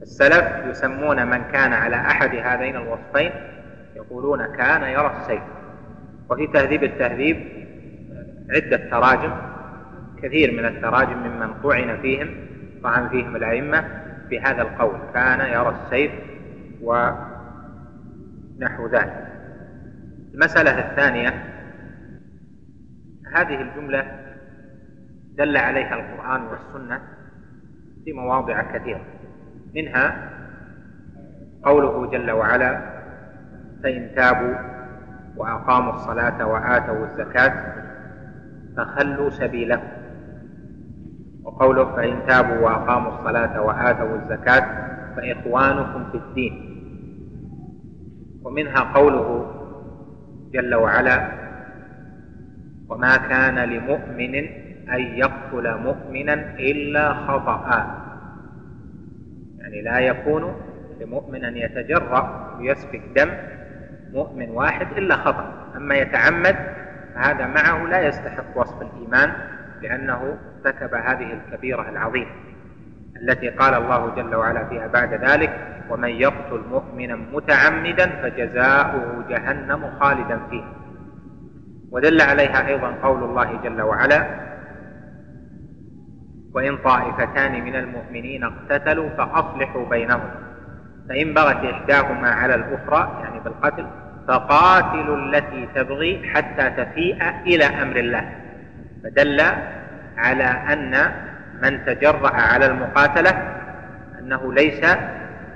السلف 0.01 0.65
يسمون 0.69 1.27
من 1.27 1.43
كان 1.53 1.74
على 1.74 1.95
أحد 1.95 2.35
هذين 2.35 2.75
الوصفين 2.75 3.31
يقولون 3.95 4.45
كان 4.45 4.83
يرى 4.83 5.13
السيف 5.21 5.41
وفي 6.29 6.47
تهذيب 6.47 6.83
التهذيب 6.83 7.38
عدة 8.50 8.77
تراجم 8.77 9.31
كثير 10.24 10.51
من 10.51 10.65
التراجم 10.65 11.17
ممن 11.17 11.53
طعن 11.63 11.97
فيهم 12.01 12.27
طعن 12.83 13.09
فيهم 13.09 13.35
الأئمة 13.35 13.85
بهذا 14.29 14.62
القول 14.62 15.00
كان 15.13 15.39
يرى 15.39 15.75
السيف 15.83 16.12
ونحو 16.81 17.27
ذلك. 18.91 19.34
المسألة 20.35 20.91
الثانية 20.91 21.29
هذه 23.35 23.61
الجملة 23.61 24.05
دل 25.37 25.57
عليها 25.57 25.95
القرآن 25.95 26.41
والسنة 26.41 27.01
في 28.05 28.13
مواضع 28.13 28.61
كثيرة. 28.61 29.05
منها 29.75 30.29
قوله 31.63 32.11
جل 32.11 32.31
وعلا 32.31 32.81
فإن 33.83 34.15
تابوا 34.15 34.55
وأقاموا 35.37 35.93
الصلاة 35.93 36.47
وآتوا 36.47 37.05
الزكاة 37.05 37.73
فخلوا 38.77 39.29
سبيلهم 39.29 39.87
وقوله 41.43 41.95
فإن 41.95 42.27
تابوا 42.27 42.57
وأقاموا 42.57 43.19
الصلاة 43.19 43.61
وآتوا 43.61 44.15
الزكاة 44.15 44.87
فإخوانكم 45.15 46.11
في 46.11 46.17
الدين. 46.17 46.75
ومنها 48.43 48.79
قوله 48.93 49.54
جل 50.55 50.75
وعلا 50.75 51.31
وما 52.89 53.17
كان 53.17 53.55
لمؤمن 53.59 54.35
أن 54.89 55.01
يقتل 55.01 55.77
مؤمنا 55.77 56.33
إلا 56.59 57.13
خطأ. 57.13 57.67
يعني 59.59 59.81
لا 59.81 60.00
يكون 60.00 60.55
لمؤمن 61.01 61.45
أن 61.45 61.57
يتجرأ 61.57 62.55
ويسفك 62.59 63.01
دم 63.15 63.29
مؤمن 64.13 64.50
واحد 64.50 64.88
إلا 64.97 65.15
خطأ. 65.15 65.74
أما 65.75 65.95
يتعمد 65.95 66.55
فهذا 67.15 67.47
معه 67.47 67.88
لا 67.88 68.01
يستحق 68.07 68.57
وصف 68.57 68.81
الإيمان 68.81 69.33
لأنه 69.81 70.38
ارتكب 70.65 70.93
هذه 70.93 71.33
الكبيرة 71.33 71.89
العظيمة. 71.89 72.44
التي 73.22 73.50
قال 73.50 73.74
الله 73.74 74.15
جل 74.15 74.36
وعلا 74.36 74.65
فيها 74.65 74.88
بعد 74.88 75.13
ذلك 75.13 75.75
ومن 75.89 76.10
يقتل 76.10 76.62
مؤمنا 76.69 77.15
متعمدا 77.15 78.10
فجزاؤه 78.22 79.24
جهنم 79.29 79.89
خالدا 80.00 80.39
فيها 80.50 80.74
ودل 81.91 82.22
عليها 82.22 82.67
أيضا 82.67 82.91
قول 83.03 83.24
الله 83.24 83.60
جل 83.63 83.81
وعلا 83.81 84.25
وإن 86.53 86.77
طائفتان 86.77 87.63
من 87.63 87.75
المؤمنين 87.75 88.43
اقتتلوا 88.43 89.10
فأصلحوا 89.10 89.89
بينهم 89.89 90.29
فإن 91.10 91.34
بغت 91.34 91.65
إحداهما 91.65 92.29
على 92.29 92.55
الأخرى 92.55 93.22
يعني 93.24 93.39
بالقتل 93.39 93.88
فقاتلوا 94.27 95.17
التي 95.17 95.67
تبغي 95.75 96.29
حتى 96.34 96.69
تفيء 96.69 97.29
إلى 97.48 97.65
أمر 97.65 97.95
الله. 97.95 98.29
فدل 99.03 99.41
على 100.17 100.43
أن 100.43 101.12
من 101.63 101.85
تجرأ 101.85 102.31
على 102.35 102.65
المقاتلة 102.65 103.31
أنه 104.19 104.53
ليس 104.53 104.83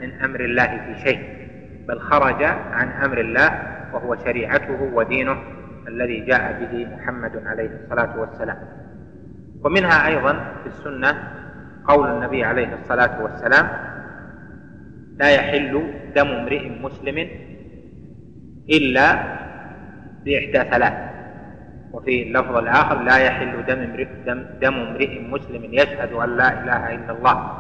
من 0.02 0.22
أمر 0.22 0.40
الله 0.40 0.68
في 0.68 1.02
شيء 1.04 1.40
بل 1.88 2.00
خرج 2.00 2.44
عن 2.72 2.92
أمر 2.92 3.20
الله 3.20 3.50
وهو 3.94 4.16
شريعته 4.16 4.82
ودينه 4.94 5.38
الذي 5.88 6.20
جاء 6.20 6.60
به 6.62 6.96
محمد 6.96 7.44
عليه 7.46 7.70
الصلاة 7.84 8.20
والسلام. 8.20 8.58
ومنها 9.64 10.08
أيضا 10.08 10.34
في 10.34 10.70
السنة 10.70 11.24
قول 11.88 12.10
النبي 12.10 12.44
عليه 12.44 12.74
الصلاة 12.74 13.24
والسلام 13.24 13.68
لا 15.18 15.30
يحل 15.30 15.94
دم 16.16 16.28
امرئ 16.28 16.70
مسلم 16.70 17.28
إلا 18.70 19.14
بإحدى 20.26 20.70
ثلاث. 20.72 21.09
وفي 21.94 22.24
اللفظ 22.24 22.58
الآخر 22.58 23.02
لا 23.02 23.18
يحل 23.18 23.66
دم 23.68 23.80
امرئ 23.80 24.08
دم, 24.26 24.46
دم 24.62 24.74
امرئ 24.74 25.20
مسلم 25.20 25.74
يشهد 25.74 26.12
أن 26.14 26.38
لا 26.38 26.64
إله 26.64 26.96
إلا 26.96 27.12
الله 27.12 27.52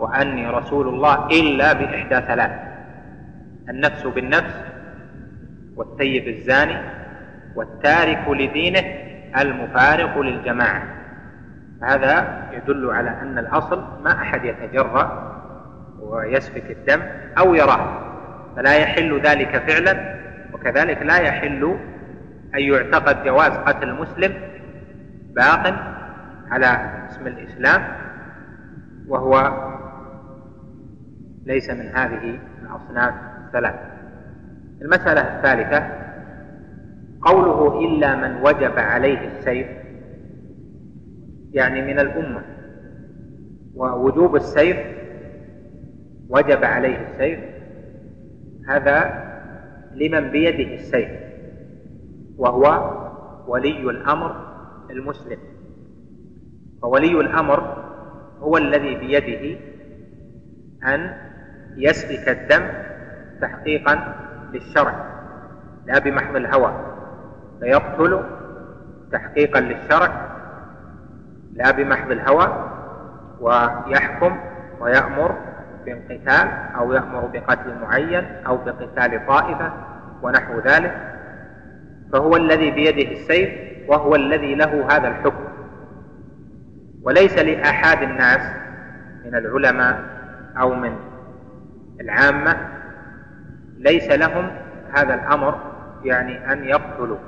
وأني 0.00 0.50
رسول 0.50 0.88
الله 0.88 1.26
إلا 1.26 1.72
بإحدى 1.72 2.26
ثلاث 2.26 2.50
النفس 3.68 4.06
بالنفس 4.06 4.54
والثيب 5.76 6.28
الزاني 6.28 6.78
والتارك 7.54 8.28
لدينه 8.28 8.84
المفارق 9.40 10.18
للجماعة. 10.18 10.82
هذا 11.82 12.42
يدل 12.52 12.90
على 12.90 13.10
أن 13.10 13.38
الأصل 13.38 13.84
ما 14.04 14.12
أحد 14.12 14.44
يتجرأ 14.44 15.28
ويسفك 16.00 16.70
الدم 16.70 17.02
أو 17.38 17.54
يراه 17.54 18.08
فلا 18.56 18.74
يحل 18.74 19.20
ذلك 19.20 19.58
فعلا 19.58 20.18
وكذلك 20.52 21.02
لا 21.02 21.16
يحل 21.18 21.78
أن 22.54 22.60
يعتقد 22.60 23.24
جواز 23.24 23.52
قتل 23.52 23.88
المسلم 23.88 24.34
باق 25.34 25.74
على 26.50 26.66
اسم 27.10 27.26
الإسلام 27.26 27.82
وهو 29.08 29.52
ليس 31.46 31.70
من 31.70 31.86
هذه 31.86 32.38
الأصناف 32.62 33.14
الثلاث. 33.46 33.74
المسألة 34.82 35.20
الثالثة 35.20 35.86
قوله 37.22 37.80
إلا 37.84 38.16
من 38.16 38.40
وجب 38.42 38.78
عليه 38.78 39.28
السيف 39.28 39.66
يعني 41.52 41.82
من 41.82 41.98
الأمة. 41.98 42.42
ووجوب 43.74 44.36
السيف 44.36 44.76
وجب 46.28 46.64
عليه 46.64 46.98
السيف 47.08 47.40
هذا 48.68 49.24
لمن 49.94 50.30
بيده 50.30 50.74
السيف. 50.74 51.27
وهو 52.38 52.64
ولي 53.46 53.90
الأمر 53.90 54.36
المسلم. 54.90 55.38
فولي 56.82 57.20
الأمر 57.20 57.84
هو 58.40 58.56
الذي 58.56 58.94
بيده 58.94 59.60
أن 60.84 61.16
يسفك 61.76 62.28
الدم 62.28 62.68
تحقيقا 63.40 64.14
للشرع 64.52 64.94
لا 65.86 65.98
بمحض 65.98 66.36
الهوى 66.36 66.72
فيقتل 67.60 68.20
تحقيقا 69.12 69.60
للشرع 69.60 70.28
لا 71.52 71.70
بمحض 71.70 72.10
الهوى 72.10 72.70
ويحكم 73.40 74.38
ويأمر 74.80 75.34
بالقتال 75.84 76.48
أو 76.78 76.92
يأمر 76.92 77.26
بقتل 77.26 77.80
معين 77.82 78.24
أو 78.46 78.56
بقتال 78.56 79.26
طائفة 79.26 79.72
ونحو 80.22 80.58
ذلك. 80.58 81.17
فهو 82.12 82.36
الذي 82.36 82.70
بيده 82.70 83.12
السيف 83.12 83.50
وهو 83.88 84.14
الذي 84.14 84.54
له 84.54 84.86
هذا 84.90 85.08
الحكم. 85.08 85.44
وليس 87.02 87.38
لأحد 87.38 88.02
الناس 88.02 88.40
من 89.24 89.34
العلماء 89.34 90.04
أو 90.60 90.74
من 90.74 90.92
العامة 92.00 92.56
ليس 93.78 94.10
لهم 94.10 94.50
هذا 94.92 95.14
الأمر 95.14 95.58
يعني 96.04 96.52
أن 96.52 96.64
يقتلوا 96.64 97.18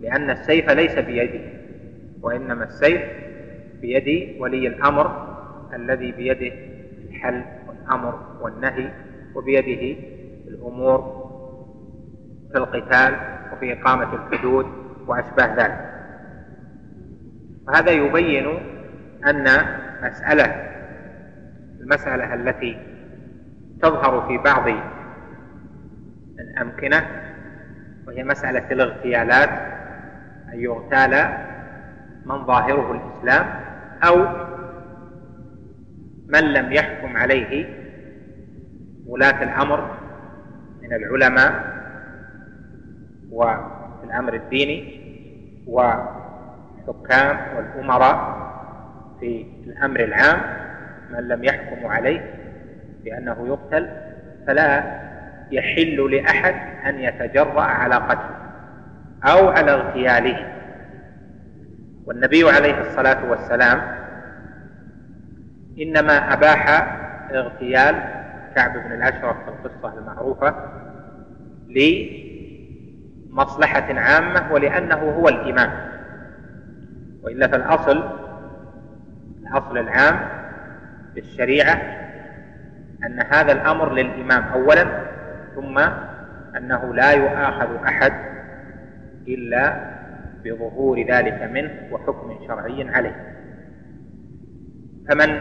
لأن 0.00 0.30
السيف 0.30 0.70
ليس 0.70 0.98
بيده 0.98 1.40
وإنما 2.22 2.64
السيف 2.64 3.02
بيد 3.80 4.40
ولي 4.40 4.68
الأمر 4.68 5.28
الذي 5.74 6.12
بيده 6.12 6.54
الحل 7.08 7.42
والأمر 7.68 8.20
والنهي 8.40 8.90
وبيده 9.34 10.00
الأمور 10.48 11.17
في 12.52 12.58
القتال 12.58 13.16
وفي 13.52 13.72
إقامة 13.72 14.14
الحدود 14.14 14.66
وأشباه 15.06 15.54
ذلك. 15.54 15.88
وهذا 17.66 17.90
يبين 17.90 18.46
أن 19.26 19.48
مسألة 20.02 20.68
المسألة 21.80 22.34
التي 22.34 22.78
تظهر 23.82 24.28
في 24.28 24.38
بعض 24.38 24.64
الأمكنة 26.38 27.06
وهي 28.06 28.24
مسألة 28.24 28.70
الاغتيالات 28.70 29.48
أن 30.52 30.60
يغتال 30.60 31.28
من 32.26 32.46
ظاهره 32.46 32.92
الإسلام 32.92 33.46
أو 34.04 34.26
من 36.28 36.40
لم 36.40 36.72
يحكم 36.72 37.16
عليه 37.16 37.66
ولاة 39.06 39.42
الأمر 39.42 39.96
من 40.82 40.92
العلماء 40.92 41.77
وفي 43.32 44.04
الأمر 44.04 44.34
الديني 44.34 45.00
والحكام 45.66 47.38
والأمراء 47.56 48.48
في 49.20 49.46
الأمر 49.66 50.00
العام 50.00 50.40
من 51.10 51.28
لم 51.28 51.44
يحكم 51.44 51.86
عليه 51.86 52.34
بأنه 53.04 53.46
يقتل 53.46 53.88
فلا 54.46 54.98
يحل 55.50 56.14
لأحد 56.14 56.54
أن 56.86 56.98
يتجرأ 56.98 57.60
على 57.60 57.94
قتله 57.94 58.36
أو 59.24 59.48
على 59.48 59.70
اغتياله. 59.70 60.46
والنبي 62.06 62.50
عليه 62.50 62.80
الصلاة 62.80 63.30
والسلام 63.30 63.80
إنما 65.80 66.32
أباح 66.32 66.68
اغتيال 67.30 67.94
كعب 68.54 68.72
بن 68.72 68.92
الأشرف 68.92 69.36
في 69.44 69.48
القصة 69.48 69.98
المعروفة 69.98 70.54
لمصلحة 73.38 73.94
عامة 73.94 74.52
ولأنه 74.52 74.96
هو 74.96 75.28
الإمام. 75.28 75.70
وإلا 77.22 77.46
فالأصل 77.46 78.04
الأصل 79.42 79.78
العام 79.78 80.28
في 81.14 81.20
الشريعة 81.20 81.74
أن 83.06 83.20
هذا 83.32 83.52
الأمر 83.52 83.92
للإمام 83.92 84.42
أولا 84.42 84.86
ثم 85.54 85.78
أنه 86.56 86.94
لا 86.94 87.12
يؤاخذ 87.12 87.84
أحد 87.84 88.12
إلا 89.28 89.90
بظهور 90.44 91.06
ذلك 91.10 91.42
منه 91.42 91.70
وحكم 91.92 92.38
شرعي 92.46 92.88
عليه. 92.88 93.34
فمن 95.08 95.40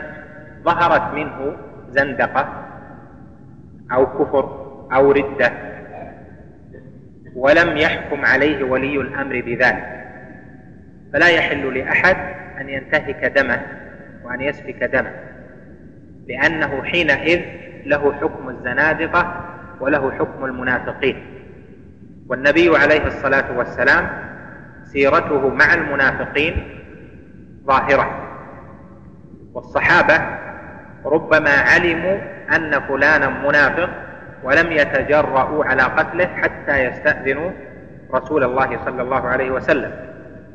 ظهرت 0.63 1.13
منه 1.13 1.57
زندقة 1.89 2.65
أو 3.91 4.05
كفر 4.05 4.67
أو 4.93 5.11
ردة 5.11 5.76
ولم 7.37 7.77
يحكم 7.77 8.25
عليه 8.25 8.63
ولي 8.63 9.01
الأمر 9.01 9.41
بذلك. 9.41 10.03
فلا 11.13 11.27
يحل 11.29 11.77
لأحد 11.77 12.17
أن 12.61 12.69
ينتهك 12.69 13.25
دمه 13.25 13.61
وأن 14.23 14.41
يسفك 14.41 14.83
دمه 14.83 15.11
لأنه 16.27 16.83
حينئذ 16.83 17.41
له 17.85 18.13
حكم 18.13 18.49
الزنادقة 18.49 19.45
وله 19.79 20.11
حكم 20.11 20.45
المنافقين. 20.45 21.25
والنبي 22.27 22.77
عليه 22.77 23.07
الصلاة 23.07 23.57
والسلام 23.57 24.09
سيرته 24.83 25.49
مع 25.49 25.73
المنافقين 25.73 26.55
ظاهرة. 27.65 28.23
والصحابة 29.53 30.21
ربما 31.05 31.49
علموا 31.49 32.17
أن 32.55 32.79
فلانا 32.79 33.29
منافق 33.29 33.89
ولم 34.43 34.71
يتجرؤوا 34.71 35.65
على 35.65 35.81
قتله 35.81 36.25
حتى 36.25 36.83
يستأذنوا 36.83 37.51
رسول 38.13 38.43
الله 38.43 38.85
صلى 38.85 39.01
الله 39.01 39.27
عليه 39.27 39.51
وسلم. 39.51 39.91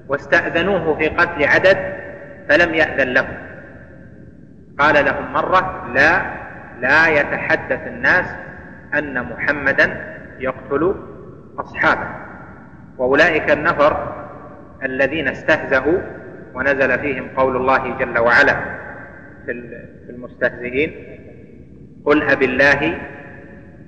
واستأذنوه 0.09 0.97
في 0.99 1.09
قتل 1.09 1.45
عدد 1.45 1.79
فلم 2.49 2.75
يأذن 2.75 3.09
لهم 3.09 3.37
قال 4.79 5.05
لهم 5.05 5.33
مرة 5.33 5.93
لا 5.95 6.23
لا 6.81 7.09
يتحدث 7.09 7.87
الناس 7.87 8.27
أن 8.95 9.23
محمدا 9.23 10.17
يقتل 10.39 10.95
أصحابه. 11.59 12.09
وأولئك 12.99 13.51
النفر 13.51 14.23
الذين 14.85 15.29
استهزأوا 15.29 15.99
ونزل 16.55 16.99
فيهم 16.99 17.29
قول 17.37 17.57
الله 17.57 17.99
جل 17.99 18.19
وعلا 18.19 18.57
في 19.47 20.11
المستهزئين 20.11 20.93
قل 22.05 22.23
أب 22.23 22.43
الله 22.43 22.99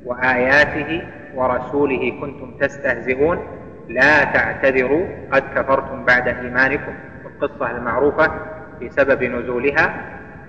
وآياته 0.04 1.06
ورسوله 1.34 2.20
كنتم 2.20 2.58
تستهزئون 2.60 3.38
لا 3.88 4.24
تعتذروا 4.24 5.06
قد 5.32 5.42
كفرتم 5.54 6.04
بعد 6.04 6.28
إيمانكم. 6.28 6.94
القصة 7.26 7.70
المعروفة 7.70 8.30
في 8.78 8.90
سبب 8.90 9.22
نزولها 9.22 9.94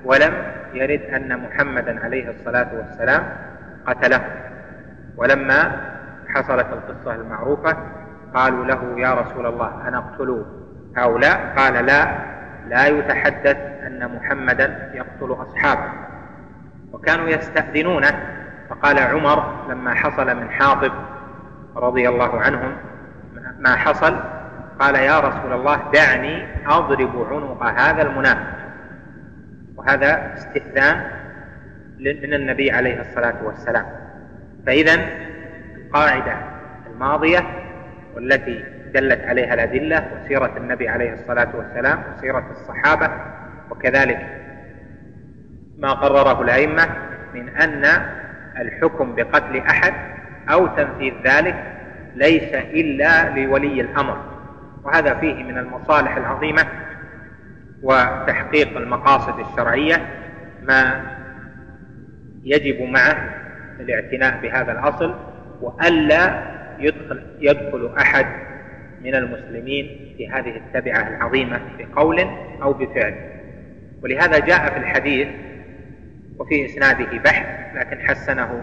ولم 0.05 0.33
يرد 0.73 1.01
أن 1.01 1.39
محمدا 1.39 2.05
عليه 2.05 2.29
الصلاة 2.29 2.67
والسلام 2.77 3.23
قتله. 3.85 4.21
ولما 5.17 5.81
حصلت 6.27 6.67
القصة 6.73 7.15
المعروفة 7.15 7.77
قالوا 8.33 8.65
له 8.65 8.99
يا 8.99 9.13
رسول 9.13 9.45
الله 9.45 9.87
أنقتل 9.87 10.45
هؤلاء؟ 10.97 11.53
قال 11.57 11.85
لا 11.85 12.07
لا 12.67 12.87
يتحدث 12.87 13.57
أن 13.87 14.15
محمدا 14.15 14.91
يقتل 14.93 15.33
أصحابه. 15.41 15.91
وكانوا 16.93 17.29
يستأذنونه 17.29 18.44
فقال 18.69 18.99
عمر 18.99 19.65
لما 19.69 19.93
حصل 19.93 20.35
من 20.35 20.49
حاطب 20.49 20.91
رضي 21.75 22.09
الله 22.09 22.39
عنهم 22.39 22.77
ما 23.59 23.75
حصل؟ 23.75 24.15
قال 24.79 24.95
يا 24.95 25.19
رسول 25.19 25.53
الله 25.53 25.91
دعني 25.93 26.45
أضرب 26.67 27.27
عنق 27.31 27.63
هذا 27.63 28.01
المنافق 28.01 28.55
وهذا 29.75 30.33
استئذان 30.33 31.11
من 31.99 32.33
النبي 32.33 32.71
عليه 32.71 33.01
الصلاة 33.01 33.35
والسلام. 33.43 33.85
فإذا 34.65 34.93
القاعدة 35.75 36.37
الماضية 36.87 37.39
والتي 38.15 38.63
دلت 38.93 39.21
عليها 39.25 39.53
الأدلة 39.53 40.07
وسيرة 40.13 40.57
النبي 40.57 40.89
عليه 40.89 41.13
الصلاة 41.13 41.55
والسلام 41.55 42.03
وسيرة 42.17 42.51
الصحابة 42.51 43.11
وكذلك 43.71 44.45
ما 45.77 45.93
قرره 45.93 46.41
الأئمة 46.41 46.87
من 47.33 47.49
أن 47.49 48.05
الحكم 48.59 49.15
بقتل 49.15 49.57
أحد 49.57 49.93
أو 50.49 50.67
تنفيذ 50.67 51.13
ذلك 51.25 51.55
ليس 52.15 52.53
إلا 52.53 53.29
لولي 53.29 53.81
الأمر. 53.81 54.17
وهذا 54.83 55.13
فيه 55.13 55.43
من 55.43 55.57
المصالح 55.57 56.17
العظيمة 56.17 56.65
وتحقيق 57.83 58.77
المقاصد 58.77 59.39
الشرعية 59.39 60.05
ما 60.63 61.01
يجب 62.43 62.81
معه 62.81 63.29
الاعتناء 63.79 64.41
بهذا 64.41 64.71
الأصل 64.71 65.15
وألا 65.61 66.43
يدخل, 66.79 67.21
يدخل 67.39 67.93
أحد 67.97 68.25
من 69.01 69.15
المسلمين 69.15 70.13
في 70.17 70.29
هذه 70.29 70.57
التبعة 70.57 71.07
العظيمة 71.07 71.59
بقول 71.79 72.27
أو 72.61 72.73
بفعل. 72.73 73.15
ولهذا 74.03 74.39
جاء 74.39 74.69
في 74.69 74.77
الحديث 74.77 75.27
وفي 76.39 76.65
إسناده 76.65 77.17
بحث 77.17 77.75
لكن 77.75 77.99
حسنه 77.99 78.43
آه، 78.43 78.61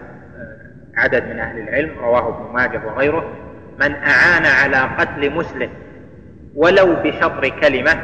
عدد 0.95 1.23
من 1.23 1.39
أهل 1.39 1.59
العلم 1.59 1.99
رواه 1.99 2.29
ابن 2.29 2.53
ماجه 2.53 2.85
وغيره. 2.85 3.33
من 3.79 3.95
أعان 3.95 4.45
على 4.45 4.77
قتل 4.77 5.31
مسلم 5.31 5.69
ولو 6.55 6.95
بشطر 6.95 7.49
كلمة 7.49 7.91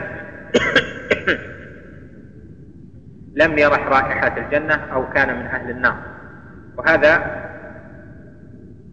لم 3.42 3.58
يرح 3.58 3.88
رائحة 3.88 4.38
الجنة 4.38 4.74
أو 4.74 5.10
كان 5.10 5.40
من 5.40 5.46
أهل 5.46 5.70
النار. 5.70 5.96
وهذا 6.78 7.40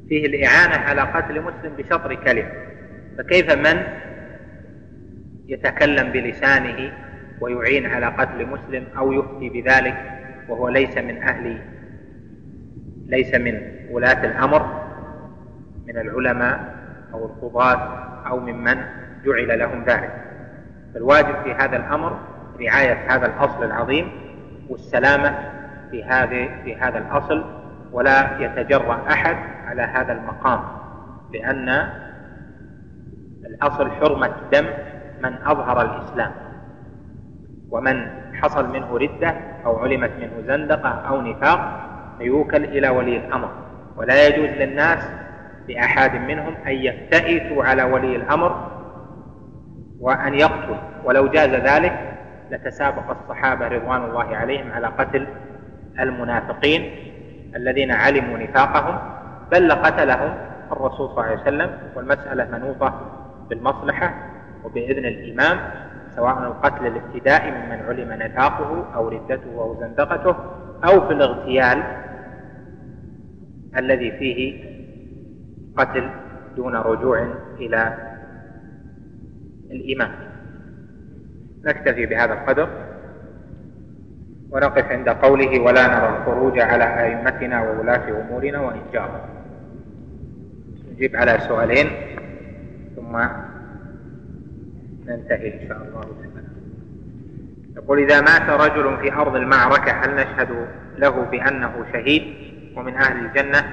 فيه 0.08 0.26
الإعانة 0.26 0.74
على 0.74 1.00
قتل 1.00 1.40
مسلم 1.40 1.76
بشطر 1.78 2.14
كلمة. 2.14 2.52
فكيف 3.18 3.52
من 3.52 3.82
يتكلم 5.48 6.12
بلسانه 6.12 6.92
ويعين 7.40 7.86
على 7.86 8.06
قتل 8.06 8.46
مسلم 8.46 8.86
أو 8.98 9.12
يفتي 9.12 9.48
بذلك؟ 9.48 10.15
وهو 10.48 10.68
ليس 10.68 10.98
من 10.98 11.22
أهل 11.22 11.58
ليس 13.06 13.34
من 13.34 13.60
ولاة 13.90 14.24
الأمر 14.24 14.86
من 15.86 15.98
العلماء 15.98 16.74
أو 17.14 17.26
القضاة 17.26 17.74
أو 18.26 18.40
ممن 18.40 18.76
جعل 19.24 19.58
لهم 19.58 19.84
ذلك. 19.84 20.12
فالواجب 20.94 21.42
في 21.44 21.52
هذا 21.52 21.76
الأمر 21.76 22.18
رعاية 22.60 23.14
هذا 23.14 23.26
الأصل 23.26 23.64
العظيم 23.64 24.10
والسلامة 24.68 25.34
في 25.90 26.04
هذه 26.04 26.62
في 26.64 26.76
هذا 26.76 26.98
الأصل 26.98 27.44
ولا 27.92 28.40
يتجرأ 28.40 29.02
أحد 29.10 29.36
على 29.66 29.82
هذا 29.82 30.12
المقام 30.12 30.60
لأن 31.32 31.88
الأصل 33.46 33.90
حرمة 33.90 34.32
دم 34.52 34.66
من 35.22 35.34
أظهر 35.44 35.82
الإسلام 35.82 36.32
ومن 37.70 38.06
حصل 38.42 38.72
منه 38.72 38.98
ردة 38.98 39.34
أو 39.64 39.76
علمت 39.76 40.10
منه 40.20 40.46
زندقة 40.46 40.88
أو 40.88 41.20
نفاق 41.20 41.88
فيوكل 42.18 42.64
إلى 42.64 42.88
ولي 42.88 43.16
الأمر. 43.16 43.48
ولا 43.96 44.26
يجوز 44.26 44.48
للناس 44.48 45.08
لأحد 45.68 46.14
منهم 46.14 46.54
أن 46.66 46.72
يفتئتوا 46.72 47.64
على 47.64 47.82
ولي 47.82 48.16
الأمر 48.16 48.70
وأن 50.00 50.34
يقتل. 50.34 50.76
ولو 51.04 51.28
جاز 51.28 51.50
ذلك 51.50 52.12
لتسابق 52.50 53.10
الصحابة 53.10 53.68
رضوان 53.68 54.04
الله 54.04 54.36
عليهم 54.36 54.72
على 54.72 54.86
قتل 54.86 55.26
المنافقين 56.00 56.90
الذين 57.56 57.92
علموا 57.92 58.38
نفاقهم 58.38 58.98
بل 59.52 59.68
لقتلهم 59.68 60.34
الرسول 60.72 61.08
صلى 61.08 61.10
الله 61.10 61.22
عليه 61.22 61.40
وسلم. 61.42 61.78
والمسألة 61.96 62.58
منوطة 62.58 63.00
بالمصلحة 63.48 64.14
وبإذن 64.64 65.04
الإمام. 65.04 65.58
سواء 66.16 66.38
القتل 66.38 66.86
الابتدائي 66.86 67.50
ممن 67.50 67.82
علم 67.88 68.12
نفاقه 68.12 68.94
أو 68.94 69.08
ردته 69.08 69.60
أو 69.60 69.80
زندقته 69.80 70.36
أو 70.84 71.06
في 71.08 71.12
الاغتيال 71.12 71.82
الذي 73.76 74.10
فيه 74.10 74.64
قتل 75.76 76.10
دون 76.56 76.76
رجوع 76.76 77.26
إلى 77.58 77.94
الإمام 79.70 80.10
نكتفي 81.64 82.06
بهذا 82.06 82.32
القدر 82.32 82.68
ونقف 84.50 84.84
عند 84.92 85.08
قوله 85.08 85.60
ولا 85.60 85.86
نرى 85.86 86.08
الخروج 86.18 86.58
على 86.58 86.84
أئمتنا 86.84 87.62
وولاة 87.62 88.20
أمورنا 88.20 88.60
وإن 88.60 88.80
نجيب 90.92 91.16
على 91.16 91.38
سؤالين 91.48 91.86
ثم 92.96 93.16
ننتهي 95.06 95.62
إن 95.62 95.68
شاء 95.68 95.76
الله 95.76 96.00
تعالى 96.00 96.46
يقول 97.76 97.98
إذا 97.98 98.20
مات 98.20 98.50
رجل 98.60 98.96
في 99.02 99.12
أرض 99.12 99.36
المعركة 99.36 99.92
هل 99.92 100.14
نشهد 100.14 100.48
له 100.98 101.10
بأنه 101.10 101.84
شهيد 101.92 102.22
ومن 102.76 102.96
أهل 102.96 103.26
الجنة 103.26 103.64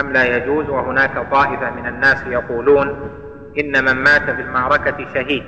أم 0.00 0.12
لا 0.12 0.36
يجوز؟ 0.36 0.68
وهناك 0.68 1.30
طائفة 1.30 1.70
من 1.70 1.86
الناس 1.86 2.26
يقولون 2.26 3.10
إن 3.60 3.84
من 3.84 3.92
مات 3.92 4.30
في 4.30 4.40
المعركة 4.40 5.14
شهيد 5.14 5.42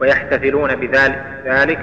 ويحتفلون 0.00 0.74
بذلك 0.74 1.78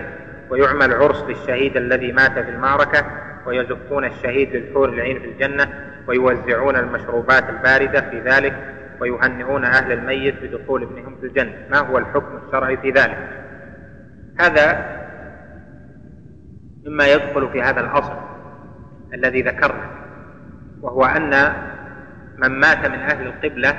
ويعمل 0.50 0.94
عرس 0.94 1.24
للشهيد 1.24 1.78
الذي 1.78 2.12
مات 2.12 2.32
في 2.32 2.50
المعركة 2.50 3.06
ويزفون 3.46 4.06
الشهيد 4.06 4.56
للحور 4.56 4.90
العين 4.90 5.20
في 5.20 5.26
الجنة 5.26 5.68
ويوزعون 6.08 6.76
المشروبات 6.76 7.50
الباردة 7.50 8.02
في 8.02 8.20
ذلك 8.20 8.54
ويهنئون 9.04 9.66
أهل 9.66 9.92
الميت 9.92 10.36
بدخول 10.44 10.84
ابنهم 10.84 11.16
في 11.16 11.26
الجنة. 11.26 11.54
ما 11.72 11.78
هو 11.78 11.98
الحكم 11.98 12.40
الشرعي 12.48 12.78
في 12.78 12.92
ذلك؟ 12.92 13.18
هذا 14.40 14.94
مما 16.86 17.08
يدخل 17.08 17.50
في 17.52 17.62
هذا 17.62 17.82
الأصل 17.82 18.14
الذي 19.14 19.42
ذكرنا 19.42 19.90
وهو 20.82 21.06
أن 21.06 21.54
من 22.38 22.60
مات 22.60 22.86
من 22.86 23.00
أهل 23.00 23.28
القبلة 23.28 23.76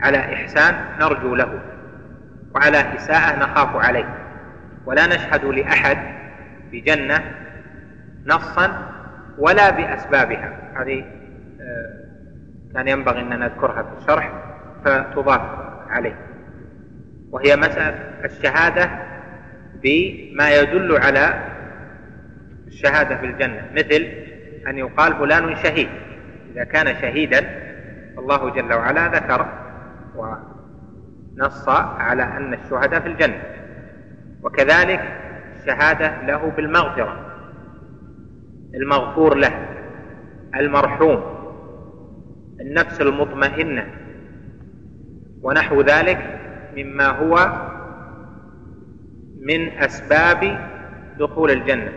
على 0.00 0.18
إحسان 0.18 0.74
نرجو 1.00 1.34
له 1.34 1.60
وعلى 2.54 2.96
إساءة 2.96 3.38
نخاف 3.38 3.76
عليه. 3.76 4.18
ولا 4.86 5.06
نشهد 5.06 5.44
لأحد 5.44 5.98
بجنة 6.72 7.22
نصا 8.26 8.92
ولا 9.38 9.70
بأسبابها. 9.70 10.58
هذه 10.76 11.04
آه، 11.60 12.01
كان 12.74 12.88
ينبغي 12.88 13.20
أن 13.20 13.38
نذكرها 13.40 13.82
في 13.82 13.98
الشرح 13.98 14.32
فتضاف 14.84 15.40
عليه. 15.88 16.16
وهي 17.30 17.56
مسألة 17.56 17.98
الشهادة 18.24 18.90
بما 19.82 20.50
يدل 20.50 20.96
على 20.96 21.48
الشهادة 22.66 23.16
في 23.16 23.26
الجنة. 23.26 23.70
مثل 23.74 24.06
أن 24.68 24.78
يقال 24.78 25.14
فلان 25.14 25.56
شهيد. 25.56 25.88
إذا 26.52 26.64
كان 26.64 26.86
شهيدا 26.86 27.38
الله 28.18 28.50
جل 28.50 28.72
وعلا 28.72 29.08
ذكر 29.08 29.46
ونص 30.16 31.68
على 31.98 32.22
أن 32.22 32.54
الشهداء 32.54 33.00
في 33.00 33.08
الجنة. 33.08 33.42
وكذلك 34.42 35.00
الشهادة 35.60 36.22
له 36.22 36.52
بالمغفرة. 36.56 37.26
المغفور 38.74 39.34
له 39.34 39.66
المرحوم. 40.56 41.41
النفس 42.62 43.00
المطمئنة. 43.00 43.86
ونحو 45.42 45.80
ذلك 45.80 46.18
مما 46.76 47.08
هو 47.08 47.52
من 49.40 49.68
أسباب 49.68 50.58
دخول 51.18 51.50
الجنة. 51.50 51.92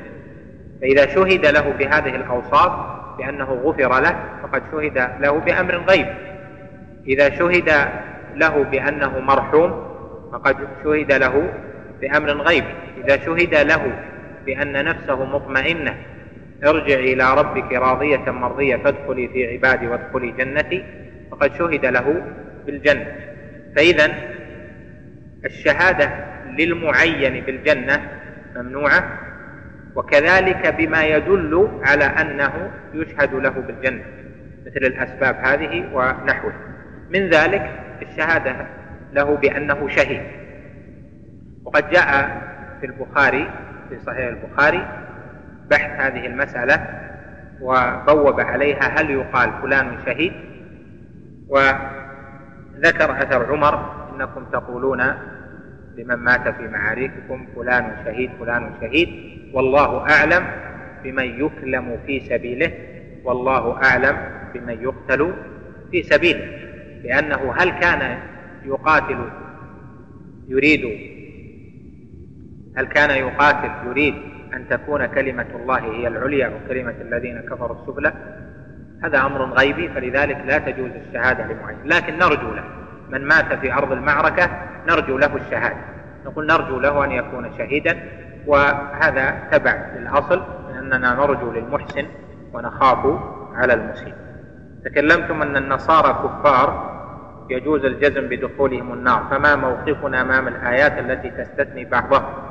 فإذا 0.82 1.06
شهد 1.08 1.46
له 1.46 1.74
بهذه 1.80 2.16
الأوصاف 2.16 2.72
بأنه 3.18 3.46
غفر 3.46 4.00
له 4.00 4.16
فقد 4.44 4.62
شهد 4.72 4.98
له 5.20 5.40
بأمر 5.40 5.76
غيب. 5.76 6.08
إذا 7.08 7.30
شهد 7.30 7.70
له 8.36 8.64
بأنه 8.64 9.20
مرحوم 9.20 9.86
فقد 10.32 10.58
شهد 10.84 11.12
له 11.12 11.54
بأمر 12.02 12.32
غيب. 12.32 12.64
إذا 13.04 13.18
شهد 13.18 13.56
له 13.56 13.92
بأن 14.46 14.86
نفسه 14.86 15.26
مطمئنة 15.26 15.96
ارجع 16.66 16.96
إلى 16.96 17.34
ربك 17.34 17.74
راضية 17.74 18.32
مرضية 18.32 18.76
فادخلي 18.76 19.28
في 19.28 19.54
عبادي 19.54 19.88
وادخلي 19.88 20.32
جنتي 20.32 20.84
فقد 21.32 21.54
شهد 21.54 21.86
له 21.86 22.22
بالجنة. 22.66 23.16
فإذا 23.76 24.12
الشهادة 25.46 26.10
للمعين 26.58 27.46
بالجنة 27.46 28.10
ممنوعة 28.56 29.20
وكذلك 29.96 30.68
بما 30.68 31.06
يدل 31.06 31.82
على 31.84 32.04
أنه 32.04 32.72
يشهد 32.94 33.34
له 33.34 33.50
بالجنة 33.50 34.04
مثل 34.66 34.86
الأسباب 34.86 35.36
هذه 35.36 35.90
ونحوه. 35.94 36.54
من 37.10 37.30
ذلك 37.30 37.70
الشهادة 38.02 38.68
له 39.14 39.36
بأنه 39.36 39.88
شهيد. 39.88 40.22
وقد 41.66 41.90
جاء 41.90 42.42
في 42.80 42.86
البخاري 42.86 43.50
في 43.90 44.00
صحيح 44.00 44.28
البخاري 44.28 44.88
بحث 45.70 46.00
هذه 46.00 46.26
المسألة 46.26 46.88
وبوب 47.62 48.40
عليها 48.40 49.00
هل 49.00 49.10
يقال 49.10 49.52
فلان 49.62 49.98
شهيد؟ 50.06 50.34
وذكر 51.48 53.22
أثر 53.24 53.52
عمر 53.52 54.06
إنكم 54.16 54.46
تقولون 54.46 55.02
لمن 55.98 56.16
مات 56.16 56.48
في 56.48 56.68
معارككم 56.68 57.48
فلان 57.56 57.92
شهيد 58.06 58.32
فلان 58.40 58.72
شهيد. 58.82 59.10
والله 59.54 60.10
أعلم 60.10 60.48
بمن 61.04 61.46
يكلم 61.46 61.98
في 62.06 62.20
سبيله. 62.20 62.72
والله 63.24 63.84
أعلم 63.84 64.18
بمن 64.54 64.84
يقتل 64.84 65.34
في 65.92 66.04
سبيله. 66.04 66.48
لأنه 67.04 67.54
هل 67.58 67.70
كان 67.70 68.18
يقاتل 68.66 69.18
يريد 70.48 70.86
هل 72.78 72.86
كان 72.86 73.10
يقاتل 73.10 73.88
يريد 73.88 74.16
أن 74.56 74.70
تكون 74.70 75.06
كلمة 75.06 75.46
الله 75.56 75.80
هي 75.80 76.08
العليا 76.08 76.48
وكلمة 76.48 76.96
الذين 77.02 77.42
كفروا 77.42 77.78
السفلى 77.82 78.14
هذا 79.04 79.26
أمر 79.26 79.46
غيبي 79.46 79.90
فلذلك 79.90 80.38
لا 80.46 80.58
تجوز 80.58 80.92
الشهادة 81.08 81.44
لمعين. 81.46 81.78
لكن 81.86 82.18
نرجو 82.18 82.54
له 82.54 82.64
من 83.10 83.26
مات 83.28 83.54
في 83.54 83.74
أرض 83.74 83.92
المعركة 83.92 84.50
نرجو 84.88 85.18
له 85.18 85.36
الشهادة. 85.36 85.78
نقول 86.26 86.46
نرجو 86.46 86.80
له 86.80 87.06
أن 87.06 87.12
يكون 87.12 87.58
شهيدا 87.58 87.98
وهذا 88.48 89.48
تبع 89.52 89.86
للأصل 89.96 90.44
أننا 90.80 91.14
نرجو 91.14 91.52
للمحسن 91.52 92.06
ونخاف 92.54 93.20
على 93.56 93.74
المسيء. 93.74 94.14
تكلمتم 94.86 95.42
أن 95.42 95.58
النصارى 95.58 96.14
كفار 96.14 96.96
يجوز 97.50 97.86
الجزم 97.86 98.28
بدخولهم 98.28 98.94
النار 98.94 99.24
فما 99.32 99.56
موقفنا 99.56 100.22
أمام 100.22 100.48
الآيات 100.48 101.00
التي 101.00 101.30
تستثني 101.30 101.86
بعضها؟ 101.86 102.20
آه، 102.20 102.45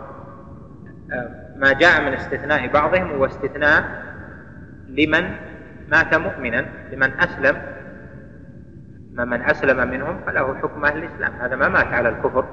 ما 1.57 1.73
جاء 1.73 2.01
من 2.03 2.13
استثناء 2.13 2.69
بعضهم 2.69 3.11
هو 3.11 3.27
استثناء 3.27 3.85
لمن 4.89 5.31
مات 5.89 6.15
مؤمنا 6.15 6.67
لمن 6.93 7.13
أسلم 7.21 7.63
من 9.15 9.43
أسلم 9.43 9.91
منهم 9.91 10.21
فله 10.27 10.55
حكم 10.55 10.85
أهل 10.85 10.99
الإسلام. 10.99 11.33
هذا 11.41 11.57
ما 11.57 11.69
مات 11.69 11.87
على 11.87 12.09
الكفر. 12.09 12.45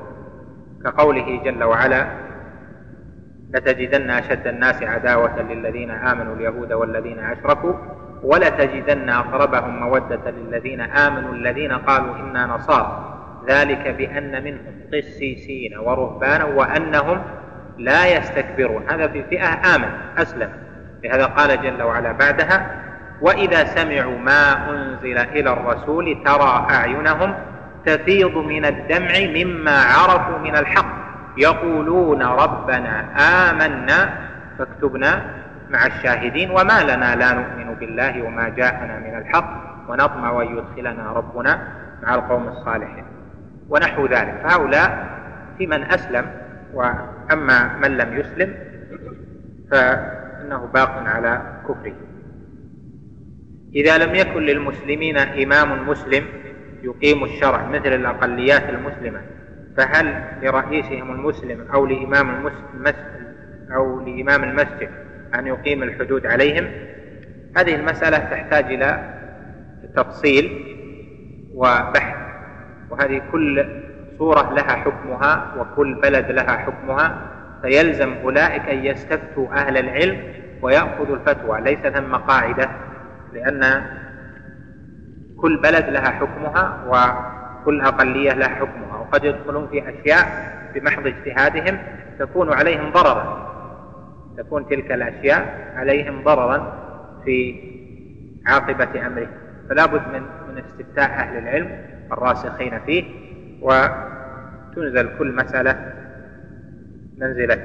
كقوله 0.84 1.44
جل 1.44 1.64
وعلا 1.64 2.08
لتجدن 3.54 4.10
أشد 4.10 4.48
الناس 4.48 4.84
عداوة 4.84 5.42
للذين 5.42 5.92
آمنوا 5.92 6.36
اليهود 6.36 6.74
والذين 6.74 7.20
أشركوا 7.20 7.74
ولتجدن 8.24 9.10
أقربهم 9.10 9.80
مودة 9.80 10.32
للذين 10.32 10.82
آمنوا 10.82 11.34
الذين 11.34 11.72
قالوا 11.72 12.16
إنا 12.16 12.46
نصارى. 12.46 13.08
ذلك 13.48 13.88
بأن 13.88 14.44
منهم 14.44 14.74
قسيسين 14.94 15.78
ورهبانا 15.78 16.46
وأنهم 16.46 17.22
لا 17.78 18.18
يستكبرون. 18.18 18.84
هذا 18.90 19.08
في 19.08 19.24
فئة 19.24 19.76
آمن 19.76 19.90
أسلم 20.18 20.50
لهذا 21.04 21.26
قال 21.26 21.62
جل 21.62 21.84
وعلا 21.84 22.12
بعدها 22.12 22.82
وإذا 23.22 23.66
سمعوا 23.66 24.18
ما 24.18 24.70
أنزل 24.70 25.18
إلى 25.18 25.54
الرسول 25.54 26.24
ترى 26.26 26.68
أعينهم 26.70 27.34
تفيض 27.86 28.38
من 28.38 28.66
الدمع 28.66 29.44
مما 29.44 29.84
عرفوا 29.84 30.38
من 30.38 30.56
الحق. 30.56 31.02
يقولون 31.38 32.24
ربنا 32.24 33.06
آمنا 33.50 34.10
فاكتبنا 34.58 35.22
مع 35.70 35.86
الشاهدين 35.86 36.52
وما 36.52 36.84
لنا 36.84 37.16
لا 37.16 37.34
نؤمن 37.34 37.74
بالله 37.80 38.22
وما 38.22 38.50
جاءنا 38.50 39.00
من 39.00 39.18
الحق 39.18 39.50
ونطمع 39.88 40.42
أن 40.42 40.58
يدخلنا 40.58 41.12
ربنا 41.12 41.60
مع 42.04 42.16
القوم 42.16 42.48
الصالحين. 42.48 43.06
ونحو 43.70 44.06
ذلك. 44.06 44.42
فهؤلاء 44.44 45.08
في 45.58 45.68
من 45.68 45.84
أسلم 45.84 46.26
وأما 46.74 47.78
من 47.78 47.98
لم 47.98 48.18
يسلم 48.18 48.54
فإنه 49.72 50.66
باق 50.74 50.90
على 50.90 51.62
كفره. 51.68 51.96
إذا 53.76 53.98
لم 53.98 54.16
يكن 54.16 54.42
للمسلمين 54.42 55.18
إمام 55.18 55.90
مسلم 55.90 56.24
يقيم 56.84 57.24
الشرع 57.24 57.68
مثل 57.68 57.94
الأقليات 57.94 58.70
المسلمة 58.70 59.22
فهل 59.78 60.24
لرئيسهم 60.42 61.12
المسلم 61.12 61.68
أو 61.74 61.86
لإمام 61.86 62.30
المسجد 62.76 63.36
أو 63.76 64.00
لإمام 64.00 64.44
المسجد 64.44 64.90
أن 65.36 65.48
يقيم 65.48 65.84
الحدود 65.84 66.26
عليهم؟ 66.26 66.68
هذه 67.58 67.76
المسألة 67.76 68.18
تحتاج 68.18 68.66
إلى 68.66 69.14
تفصيل 69.96 70.66
وبحث 71.54 72.16
وهذه 72.90 73.22
كل 73.32 73.66
صورة 74.22 74.54
لها 74.54 74.76
حكمها 74.76 75.54
وكل 75.58 75.94
بلد 75.94 76.32
لها 76.32 76.58
حكمها 76.58 77.18
فيلزم 77.62 78.14
أولئك 78.24 78.70
أن 78.70 78.86
يستفتوا 78.86 79.48
أهل 79.54 79.78
العلم 79.78 80.18
ويأخذوا 80.62 81.16
الفتوى. 81.16 81.62
ليس 81.62 81.80
ثم 81.80 82.16
قاعدة 82.16 82.70
لأن 83.34 83.84
كل 85.38 85.58
بلد 85.58 85.90
لها 85.90 86.10
حكمها 86.10 86.84
وكل 86.88 87.82
أقلية 87.82 88.34
لها 88.34 88.48
حكمها. 88.48 88.98
وقد 88.98 89.24
يدخلون 89.24 89.68
في 89.68 89.90
أشياء 89.90 90.26
بمحض 90.76 91.08
اجتهادهم 91.08 91.78
تكون 92.20 92.54
عليهم 92.54 92.92
ضررا. 92.92 93.52
تكون 94.38 94.68
تلك 94.68 94.92
الأشياء 94.92 95.72
عليهم 95.76 96.24
ضررا 96.24 96.74
في 97.26 97.56
عاقبة 98.48 99.08
أمره. 99.08 99.28
فلا 99.70 99.86
بد 99.86 100.02
من 100.14 100.22
من 100.22 100.58
استفتاء 100.58 101.10
أهل 101.10 101.38
العلم 101.38 101.70
الراسخين 102.12 102.80
فيه 102.86 103.04
وتنزل 104.72 105.18
كل 105.18 105.36
مسألة 105.36 105.94
منزلته 107.18 107.62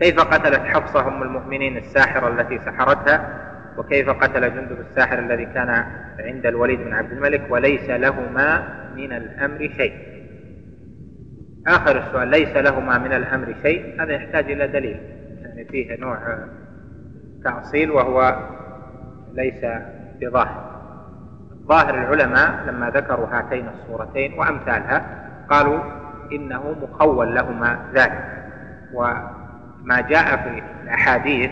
كيف 0.00 0.20
قتلت 0.20 0.60
حفصة 0.60 1.08
أم 1.08 1.22
المؤمنين 1.22 1.76
الساحرة 1.76 2.28
التي 2.28 2.58
سحرتها؟ 2.58 3.40
وكيف 3.76 4.10
قتل 4.10 4.54
جندب 4.54 4.80
الساحر 4.80 5.18
الذي 5.18 5.44
كان 5.44 5.84
عند 6.18 6.46
الوليد 6.46 6.80
بن 6.80 6.92
عبد 6.92 7.12
الملك؟ 7.12 7.46
وليس 7.50 7.90
لهما 7.90 8.68
من 8.96 9.12
الأمر 9.12 9.58
شيء. 9.76 9.94
آخر 11.66 11.98
السؤال 11.98 12.28
ليس 12.28 12.56
لهما 12.56 12.98
من 12.98 13.12
الأمر 13.12 13.54
شيء. 13.62 14.02
هذا 14.02 14.12
يحتاج 14.12 14.50
إلى 14.50 14.68
دليل. 14.68 15.00
يعني 15.42 15.64
فيه 15.64 15.96
نوع 15.96 16.18
تأصيل 17.44 17.90
وهو 17.90 18.48
ليس 19.32 19.64
بظاهر. 20.20 20.74
ظاهر 21.68 21.94
العلماء 21.94 22.64
لما 22.66 22.90
ذكروا 22.90 23.26
هاتين 23.26 23.68
الصورتين 23.68 24.32
وأمثالها 24.38 25.24
قالوا 25.50 25.78
إنه 26.32 26.76
مخول 26.82 27.34
لهما 27.34 27.78
ذلك. 27.94 28.24
وما 28.92 30.00
جاء 30.08 30.36
في 30.36 30.62
الأحاديث 30.82 31.50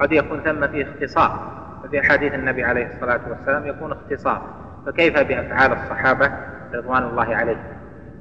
قد 0.00 0.12
يكون 0.12 0.40
ثم 0.40 0.68
فيه 0.68 0.84
اختصار 0.84 1.52
وفي 1.84 2.02
حديث 2.02 2.34
النبي 2.34 2.64
عليه 2.64 2.86
الصلاة 2.86 3.20
والسلام 3.28 3.66
يكون 3.66 3.92
اختصار. 3.92 4.42
فكيف 4.86 5.18
بأفعال 5.18 5.72
الصحابة 5.72 6.32
رضوان 6.74 7.02
الله 7.02 7.36
عليهم؟ 7.36 7.64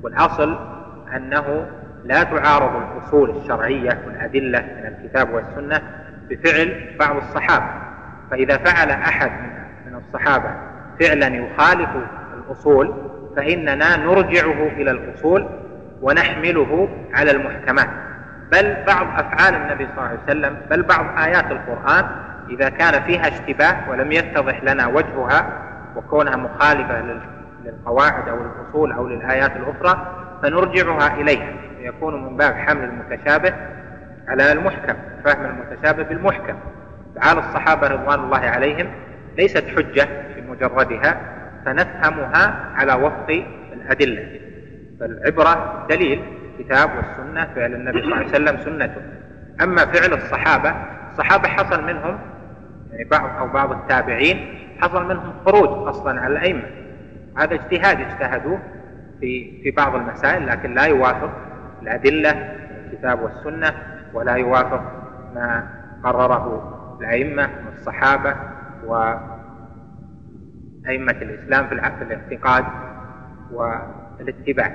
والأصل 0.04 0.58
أنه 1.16 1.68
لا 2.04 2.24
تعارض 2.24 2.72
الأصول 2.76 3.30
الشرعية 3.30 4.04
والأدلة 4.08 4.60
من 4.60 4.86
الكتاب 4.86 5.34
والسنة 5.34 5.82
بفعل 6.30 6.96
بعض 7.00 7.16
الصحابة. 7.16 7.88
فإذا 8.32 8.58
فعل 8.58 8.90
أحد 8.90 9.32
من 9.86 9.96
الصحابة 9.96 10.50
فعلا 11.00 11.28
يخالف 11.28 11.90
الأصول 12.34 12.94
فإننا 13.38 13.98
نرجعه 13.98 14.68
إلى 14.68 14.92
الأصول 14.92 15.50
ونحمله 16.02 16.90
على 17.14 17.32
المحكمات. 17.32 17.90
بل 18.52 18.84
بعض 18.88 19.08
أفعال 19.20 19.56
النبي 19.56 19.86
صلى 19.86 19.98
الله 19.98 20.10
عليه 20.10 20.24
وسلم 20.24 20.58
بل 20.70 20.84
بعض 20.84 21.06
آيات 21.20 21.52
القرآن 21.52 22.06
إذا 22.50 22.70
كان 22.70 23.04
فيها 23.04 23.28
اشتباه 23.28 23.90
ولم 23.90 24.12
يتضح 24.12 24.64
لنا 24.64 24.88
وجهها 24.88 25.50
وكونها 25.96 26.36
مخالفة 26.36 27.04
للقواعد 27.66 28.30
أو 28.30 28.38
الأصول 28.38 28.92
أو 28.92 29.08
للآيات 29.08 29.52
الأخرى 29.56 30.08
فنرجعها 30.44 31.22
إليها 31.22 31.54
يكون 31.80 32.24
من 32.24 32.38
باب 32.38 32.54
حمل 32.54 32.84
المتشابه 32.84 33.54
على 34.28 34.52
المحكم 34.52 34.94
فهم 35.26 35.46
المتشابه 35.46 36.04
بالمحكم. 36.04 36.56
أفعال 37.18 37.38
الصحابة 37.38 37.88
رضوان 37.88 38.20
الله 38.20 38.40
عليهم 38.40 38.88
ليست 39.38 39.64
حجة 39.78 40.08
بمجردها 40.36 41.37
فنفهمها 41.66 42.74
على 42.76 42.94
وفق 42.94 43.44
الأدلة. 43.74 44.40
فالعبرة 45.00 45.86
دليل 45.90 46.22
الكتاب 46.60 46.90
والسنة 46.98 47.48
فعل 47.56 47.74
النبي 47.74 48.02
صلى 48.02 48.06
الله 48.06 48.18
عليه 48.18 48.28
وسلم 48.28 48.58
سنته. 48.58 49.02
أما 49.62 49.86
فعل 49.86 50.14
الصحابة 50.14 50.74
الصحابة 51.12 51.48
حصل 51.48 51.84
منهم 51.84 52.20
يعني 52.92 53.04
بعض 53.04 53.38
أو 53.40 53.48
بعض 53.48 53.72
التابعين 53.72 54.58
حصل 54.82 55.08
منهم 55.08 55.34
خروج 55.46 55.88
أصلا 55.88 56.22
على 56.22 56.34
الأئمة. 56.34 56.64
هذا 57.38 57.54
اجتهاد 57.54 58.02
اجتهدوه 58.02 58.60
في 59.20 59.62
في 59.64 59.72
بعض 59.72 59.96
المسائل 59.96 60.48
لكن 60.48 60.74
لا 60.74 60.84
يوافق 60.84 61.32
الأدلة 61.82 62.32
الكتاب 62.86 63.22
والسنة 63.22 63.74
ولا 64.14 64.34
يوافق 64.34 64.84
ما 65.36 65.68
قرره 66.04 66.74
الأئمة 67.02 67.50
والصحابة 67.66 68.36
وأئمة 70.88 71.12
الإسلام 71.12 71.68
في 71.68 71.74
الاعتقاد 71.74 72.66
والاتباع. 73.52 74.72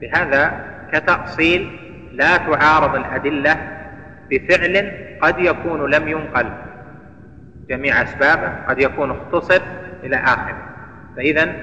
بهذا 0.00 0.64
كتأصيل 0.92 1.70
لا 2.12 2.36
تعارض 2.36 2.94
الأدلة 2.94 3.56
بفعل 4.30 4.92
قد 5.20 5.38
يكون 5.38 5.90
لم 5.90 6.08
ينقل. 6.08 6.50
جميع 7.68 8.02
أسبابه 8.02 8.48
قد 8.68 8.78
يكون 8.78 9.10
اختصر 9.10 9.62
إلى 10.04 10.16
آخره 10.16 10.68
فإذا 11.16 11.54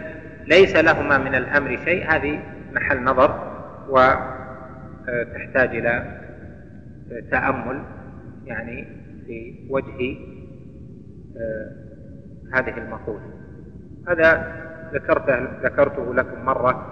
ليس 0.47 0.75
لهما 0.75 1.17
من 1.17 1.36
الأمر 1.36 1.77
شيء 1.86 2.12
هذه 2.12 2.39
محل 2.73 3.03
نظر 3.03 3.53
وتحتاج 3.89 5.75
إلى 5.75 6.21
تأمل 7.31 7.84
يعني 8.45 8.88
في 9.25 9.67
وجه 9.69 10.17
آه، 11.38 11.71
هذه 12.53 12.77
المقولة. 12.77 13.35
هذا 14.10 14.56
ذكرته 14.94 15.48
ذكرته 15.63 16.13
لكم 16.13 16.46
مرة 16.46 16.86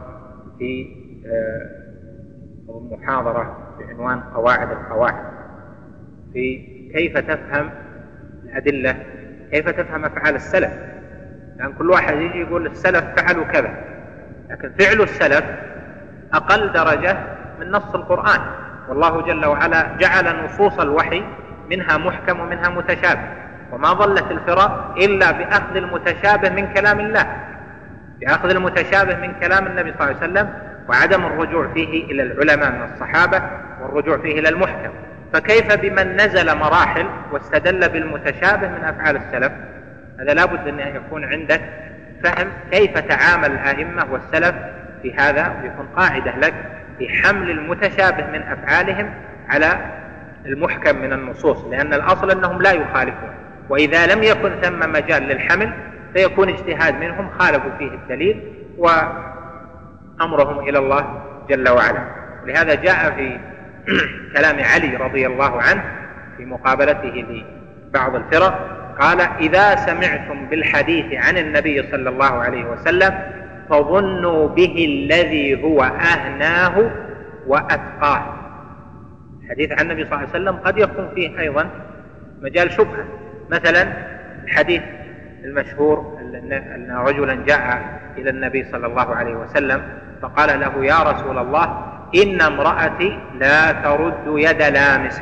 في 0.60 0.88
آه، 1.26 1.84
محاضرة 2.91 3.58
بعنوان 3.80 4.19
قواعد 4.19 4.71
القواعد. 4.71 5.23
في 6.34 6.58
كيف 6.93 7.17
تفهم 7.17 7.69
الأدلة 8.43 8.95
كيف 9.52 9.69
تفهم 9.69 10.06
أفعال 10.06 10.36
السلف. 10.36 10.73
لأن 11.58 11.73
كل 11.73 11.89
واحد 11.89 12.15
يجي 12.17 12.39
يقول 12.41 12.65
السلف 12.67 13.04
فعلوا 13.15 13.45
كذا. 13.45 13.73
لكن 14.49 14.71
فعل 14.80 15.02
السلف 15.02 15.45
أقل 16.34 16.71
درجة 16.73 17.17
من 17.60 17.71
نص 17.71 17.95
القرآن. 17.95 18.41
والله 18.89 19.21
جل 19.21 19.45
وعلا 19.45 19.97
جعل 19.97 20.45
نصوص 20.45 20.80
الوحي 20.80 21.23
منها 21.69 21.97
محكم 21.97 22.39
ومنها 22.39 22.69
متشابه. 22.69 23.42
وما 23.73 23.93
ظلت 23.93 24.31
الفرق 24.31 24.95
إلا 24.97 25.31
بأخذ 25.31 25.75
المتشابه 25.75 26.49
من 26.49 26.73
كلام 26.73 26.99
الله. 26.99 27.27
بأخذ 28.21 28.49
المتشابه 28.49 29.15
من 29.15 29.33
كلام 29.41 29.67
النبي 29.67 29.93
صلى 29.93 30.01
الله 30.01 30.21
عليه 30.21 30.31
وسلم 30.31 30.53
وعدم 30.89 31.25
الرجوع 31.25 31.67
فيه 31.73 32.05
إلى 32.05 32.23
العلماء 32.23 32.71
من 32.71 32.83
الصحابة 32.93 33.41
والرجوع 33.81 34.17
فيه 34.17 34.39
إلى 34.39 34.49
المحكم. 34.49 34.91
فكيف 35.33 35.73
بمن 35.73 36.15
نزل 36.15 36.57
مراحل 36.57 37.05
واستدل 37.31 37.89
بالمتشابه 37.89 38.67
من 38.67 38.83
أفعال 38.83 39.15
السلف؟ 39.15 39.51
هذا 40.19 40.33
لابد 40.33 40.67
أن 40.67 40.79
يكون 40.79 41.25
عندك 41.25 41.62
فهم 42.23 42.47
كيف 42.71 42.97
تعامل 42.97 43.51
الأئمة 43.51 44.05
والسلف 44.12 44.55
في 45.01 45.13
هذا 45.13 45.53
ويكون 45.62 45.88
قاعدة 45.95 46.38
لك 46.38 46.53
في 46.99 47.09
حمل 47.09 47.49
المتشابه 47.49 48.27
من 48.27 48.41
أفعالهم 48.41 49.13
على 49.49 49.77
المحكم 50.45 50.95
من 50.95 51.13
النصوص 51.13 51.65
لأن 51.65 51.93
الأصل 51.93 52.31
أنهم 52.31 52.62
لا 52.62 52.71
يخالفون. 52.71 53.42
وإذا 53.73 54.15
لم 54.15 54.23
يكن 54.23 54.51
ثم 54.62 54.91
مجال 54.91 55.23
للحمل 55.23 55.73
فيكون 56.13 56.49
اجتهاد 56.49 56.95
منهم 56.99 57.29
خالفوا 57.39 57.71
فيه 57.77 57.88
الدليل 57.88 58.43
وأمرهم 58.77 60.59
إلى 60.69 60.79
الله 60.79 61.21
جل 61.49 61.69
وعلا. 61.69 62.03
لهذا 62.45 62.75
جاء 62.75 63.12
في 63.12 63.39
كلام 64.36 64.63
علي 64.63 64.95
رضي 64.95 65.27
الله 65.27 65.62
عنه 65.62 65.83
في 66.38 66.45
مقابلته 66.45 67.43
لبعض 67.89 68.15
الفرق 68.15 68.59
قال 68.99 69.21
إذا 69.21 69.75
سمعتم 69.75 70.45
بالحديث 70.45 71.05
عن 71.13 71.38
النبي 71.38 71.83
صلى 71.91 72.09
الله 72.09 72.31
عليه 72.31 72.65
وسلم 72.65 73.19
فظنوا 73.69 74.47
به 74.47 74.86
الذي 74.89 75.63
هو 75.63 75.83
أهناه 75.83 76.91
وأتقاه. 77.47 78.23
الحديث 79.43 79.71
عن 79.71 79.91
النبي 79.91 80.05
صلى 80.05 80.13
الله 80.13 80.29
عليه 80.33 80.43
وسلم 80.43 80.55
قد 80.55 80.77
يكون 80.77 81.09
فيه 81.15 81.39
أيضا 81.39 81.69
مجال 82.41 82.71
شبهة. 82.71 83.22
مثلا 83.49 83.88
الحديث 84.43 84.82
المشهور 85.43 86.19
أن 86.75 86.91
رجلا 86.91 87.34
جاء 87.45 87.84
إلى 88.17 88.29
النبي 88.29 88.63
صلى 88.71 88.88
الله 88.88 89.15
عليه 89.15 89.36
وسلم 89.36 89.82
فقال 90.21 90.60
له 90.60 90.86
يا 90.86 91.03
رسول 91.03 91.38
الله 91.38 91.93
إن 92.15 92.41
امرأتي 92.41 93.19
لا 93.39 93.71
ترد 93.71 94.23
يد 94.27 94.62
لامس. 94.62 95.21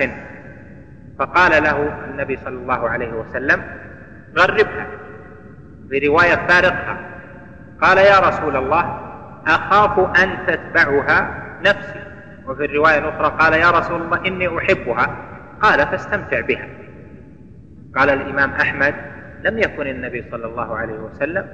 فقال 1.20 1.64
له 1.64 1.94
النبي 2.10 2.38
صلى 2.46 2.56
الله 2.56 2.90
عليه 2.90 3.14
وسلم 3.14 3.64
غربها. 4.38 4.88
في 5.90 6.08
رواية 6.08 6.36
فارقها 6.36 6.98
قال 7.82 7.98
يا 7.98 8.20
رسول 8.20 8.56
الله 8.56 9.00
أخاف 9.48 10.00
أن 10.00 10.38
تتبعها 10.48 11.44
نفسي. 11.66 12.00
وفي 12.48 12.66
الرواية 12.66 12.98
الأخرى 12.98 13.38
قال 13.40 13.54
يا 13.54 13.72
رسول 13.72 14.02
الله 14.02 14.28
إني 14.28 14.58
أحبها. 14.58 15.16
قال 15.62 15.88
فاستمتع 15.88 16.40
بها. 16.40 16.68
قال 17.96 18.10
الإمام 18.10 18.52
أحمد 18.52 18.96
لم 19.44 19.58
يكن 19.58 19.88
النبي 19.88 20.26
صلى 20.32 20.46
الله 20.46 20.78
عليه 20.78 21.00
وسلم 21.00 21.48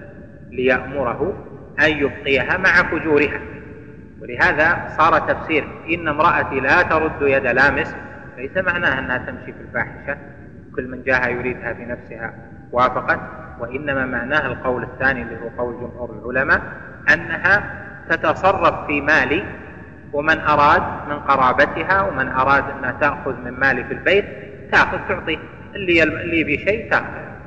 ليأمره 0.51 1.33
أن 1.79 1.89
يبقيها 1.89 2.57
مع 2.57 2.71
فجورها. 2.71 3.39
ولهذا 4.21 4.87
صار 4.97 5.19
تفسير 5.19 5.67
إن 5.89 6.07
امرأتي 6.07 6.59
لا 6.59 6.81
ترد 6.81 7.21
يد 7.21 7.47
لامس 7.47 7.95
ليس 8.37 8.57
معناها 8.57 8.99
أنها 8.99 9.17
تمشي 9.17 9.53
في 9.53 9.61
الفاحشة. 9.67 10.17
كل 10.75 10.87
من 10.87 11.03
جاء 11.03 11.31
يريدها 11.31 11.71
بنفسها 11.71 12.33
وافقت 12.71 13.19
وإنما 13.59 14.05
معناها 14.05 14.47
القول 14.47 14.83
الثاني 14.83 15.21
اللي 15.21 15.35
هو 15.35 15.63
قول 15.63 15.75
جمهور 15.75 16.09
العلماء 16.09 16.61
أنها 17.13 17.63
تتصرف 18.09 18.87
في 18.87 19.01
مالي 19.01 19.43
ومن 20.13 20.39
أراد 20.39 20.83
من 21.09 21.19
قرابتها 21.19 22.01
ومن 22.01 22.27
أراد 22.27 22.63
أنها 22.77 22.91
تأخذ 22.91 23.35
من 23.45 23.59
مالي 23.59 23.83
في 23.83 23.93
البيت 23.93 24.25
تأخذ 24.71 24.97
تعطيه. 25.07 25.37
اللي 25.77 26.03
اللي 26.03 26.39
يبي 26.39 26.57
شيء 26.57 26.89
تأخذ 26.91 27.03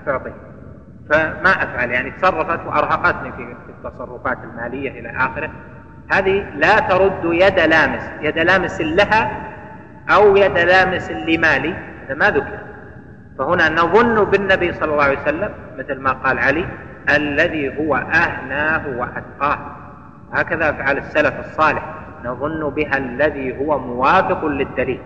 تعطيه. 0.06 0.34
فما 1.10 1.50
أفعل 1.62 1.90
يعني 1.90 2.10
تصرفت 2.10 2.66
وأرهقتني 2.66 3.32
في 3.32 3.54
التصرفات 3.68 4.38
المالية 4.44 5.00
إلى 5.00 5.10
آخره. 5.16 5.50
هذه 6.12 6.46
لا 6.56 6.78
ترد 6.78 7.24
يد 7.24 7.60
لامس 7.60 8.02
يد 8.20 8.38
لامس 8.38 8.80
لها 8.80 9.30
أو 10.10 10.36
يد 10.36 10.58
لامس 10.58 11.10
لمالي 11.10 11.74
هذا 12.06 12.14
ما 12.14 12.30
ذكر. 12.30 12.58
فهنا 13.38 13.68
نظن 13.68 14.24
بالنبي 14.24 14.72
صلى 14.72 14.92
الله 14.92 15.04
عليه 15.04 15.18
وسلم 15.18 15.50
مثل 15.78 16.00
ما 16.00 16.12
قال 16.12 16.38
علي 16.38 16.66
الذي 17.16 17.78
هو 17.78 17.96
أهناه 17.96 18.82
وأتقاه. 18.98 19.58
هكذا 20.32 20.70
أفعال 20.70 20.98
السلف 20.98 21.34
الصالح 21.40 21.94
نظن 22.24 22.70
بها 22.70 22.96
الذي 22.96 23.58
هو 23.58 23.78
موافق 23.78 24.44
للدليل. 24.44 25.00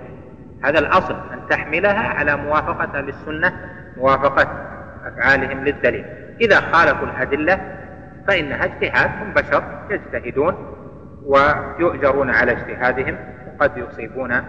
هذا 0.62 0.78
الأصل 0.78 1.14
أن 1.32 1.48
تحملها 1.50 2.08
على 2.08 2.36
موافقة 2.36 3.00
للسنة 3.00 3.52
موافقة 3.96 4.48
أفعالهم 5.04 5.64
للدليل. 5.64 6.04
إذا 6.40 6.60
خالفوا 6.60 7.06
الأدلة 7.06 7.60
فإنها 8.28 8.64
اجتهاد 8.64 9.10
هم 9.22 9.32
بشر 9.34 9.64
يجتهدون 9.90 10.54
ويؤجرون 11.26 12.30
على 12.30 12.52
اجتهادهم 12.52 13.16
وقد 13.48 13.76
يصيبون 13.76 14.42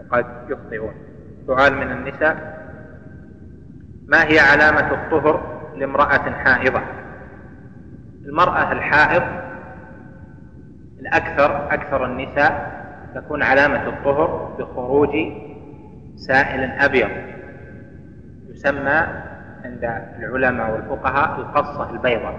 وقد 0.00 0.26
يخطئون. 0.48 0.94
سؤال 1.46 1.74
من 1.76 1.92
النساء 1.92 2.62
ما 4.06 4.24
هي 4.24 4.38
علامة 4.38 4.92
الطهر 4.92 5.62
لامرأة 5.76 6.30
حائضة؟ 6.30 6.80
المرأة 8.24 8.72
الحائض 8.72 9.22
الأكثر 11.00 11.74
أكثر 11.74 12.04
النساء 12.04 12.81
تكون 13.14 13.42
علامة 13.42 13.88
الطهر 13.88 14.56
بخروج 14.58 15.10
سائل 16.16 16.64
أبيض 16.64 17.08
يسمى 18.50 19.06
عند 19.64 20.02
العلماء 20.18 20.72
والفقهاء 20.72 21.40
القصة 21.40 21.90
البيضاء. 21.90 22.34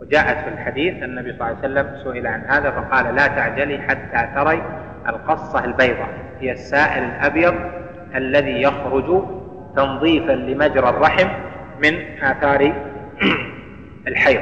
وجاءت 0.00 0.38
في 0.44 0.48
الحديث 0.48 1.02
النبي 1.02 1.32
صلى 1.32 1.40
الله 1.40 1.46
عليه 1.46 1.58
وسلم 1.58 2.04
سئل 2.04 2.26
عن 2.26 2.40
هذا 2.40 2.70
فقال 2.70 3.14
لا 3.14 3.26
تعجلي 3.26 3.78
حتى 3.78 4.34
تري 4.34 4.62
القصة 5.08 5.64
البيضاء 5.64 6.08
هي 6.40 6.52
السائل 6.52 7.02
الأبيض 7.02 7.54
الذي 8.14 8.62
يخرج 8.62 9.24
تنظيفا 9.76 10.32
لمجرى 10.32 10.88
الرحم 10.88 11.28
من 11.82 12.22
آثار 12.22 12.72
الحيض. 14.08 14.40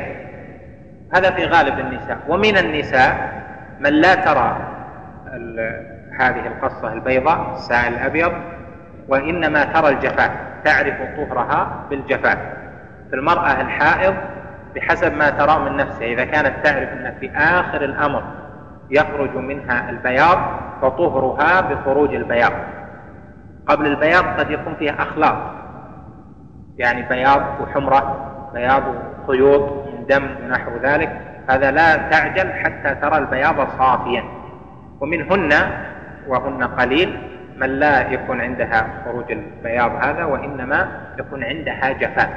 هذا 1.15 1.31
في 1.31 1.45
غالب 1.45 1.79
النساء. 1.79 2.19
ومن 2.29 2.57
النساء 2.57 3.39
من 3.81 3.93
لا 3.93 4.15
ترى 4.15 4.78
هذه 6.21 6.47
القصة 6.47 6.93
البيضاء 6.93 7.53
السائل 7.53 7.95
الأبيض. 7.95 8.33
وإنما 9.09 9.65
ترى 9.65 9.89
الجفاف 9.89 10.31
تعرف 10.65 10.95
طهرها 11.17 11.85
بالجفاف. 11.91 12.39
في 13.11 13.17
المرأة 13.17 13.61
الحائض 13.61 14.15
بحسب 14.75 15.15
ما 15.15 15.31
ترى 15.31 15.59
من 15.59 15.77
نفسها 15.77 16.07
إذا 16.07 16.25
كانت 16.25 16.67
تعرف 16.67 16.89
أن 16.89 17.15
في 17.21 17.31
آخر 17.37 17.85
الأمر 17.85 18.23
يخرج 18.91 19.37
منها 19.37 19.91
البياض 19.91 20.39
فطهرها 20.83 21.61
بخروج 21.61 22.15
البياض. 22.15 22.53
قبل 23.67 23.87
البياض 23.87 24.25
قد 24.25 24.51
يكون 24.51 24.75
فيها 24.75 25.03
أخلاط 25.03 25.37
يعني 26.77 27.03
بياض 27.03 27.43
وحمرة 27.61 28.31
بياض 28.55 28.83
خيوط 29.27 29.87
من 29.87 30.07
دم 30.07 30.29
ونحو 30.45 30.71
ذلك. 30.83 31.21
هذا 31.51 31.71
لا 31.71 31.97
تعجل 31.97 32.53
حتى 32.53 32.95
ترى 32.95 33.19
البياض 33.19 33.69
صافيا. 33.79 34.25
ومنهن 35.01 35.53
وهن 36.29 36.65
قليل 36.65 37.19
من 37.57 37.67
لا 37.67 38.13
يكون 38.13 38.41
عندها 38.41 38.87
خروج 39.05 39.33
البياض 39.33 39.91
هذا 40.05 40.25
وإنما 40.25 40.89
يكون 41.19 41.45
عندها 41.45 41.93
جفاف 41.93 42.31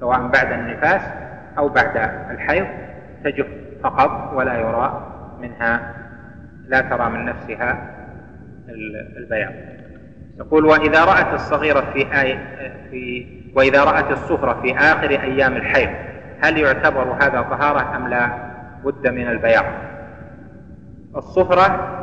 سواء 0.00 0.26
بعد 0.28 0.52
النفاس 0.52 1.02
أو 1.58 1.68
بعد 1.68 1.96
الحيض 2.30 2.66
تجف 3.24 3.46
فقط 3.82 4.32
ولا 4.34 4.54
يرى 4.54 5.08
منها 5.40 5.94
لا 6.68 6.80
ترى 6.80 7.10
من 7.10 7.24
نفسها 7.24 7.78
البياض. 9.16 9.52
يقول 10.38 10.64
وإذا 10.64 11.04
رأت 11.04 11.34
الصغيرة 11.34 11.80
في 11.80 12.20
آية 12.20 12.38
في 12.90 13.26
وإذا 13.56 13.84
رأت 13.84 14.10
الصفرة 14.10 14.60
في 14.62 14.76
آخر 14.76 15.10
أيام 15.10 15.56
الحيض 15.56 15.90
هل 16.42 16.58
يعتبر 16.58 17.16
هذا 17.22 17.42
طهارة 17.42 17.96
أم 17.96 18.08
لا؟ 18.08 18.28
بد 18.84 19.08
من 19.08 19.28
البياض. 19.28 19.64
الصفرة 21.16 21.98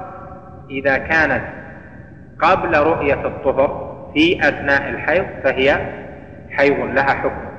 إذا 0.69 0.97
كانت 0.97 1.43
قبل 2.41 2.77
رؤية 2.77 3.27
الطهر 3.27 3.89
في 4.13 4.39
أثناء 4.49 4.89
الحيض 4.89 5.25
فهي 5.43 5.77
حيض 6.51 6.79
لها 6.79 7.13
حكم. 7.13 7.49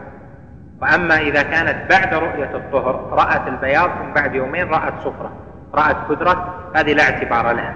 وأما 0.82 1.18
إذا 1.18 1.42
كانت 1.42 1.90
بعد 1.90 2.14
رؤية 2.14 2.56
الطهر 2.56 2.94
رأت 3.12 3.48
البياض 3.48 3.88
ثم 3.90 4.12
بعد 4.14 4.34
يومين 4.34 4.68
رأت 4.68 4.92
صفرة 5.00 5.32
رأت 5.74 5.96
كدرة 6.08 6.54
هذه 6.76 6.92
لا 6.92 7.02
اعتبار 7.02 7.52
لها. 7.52 7.74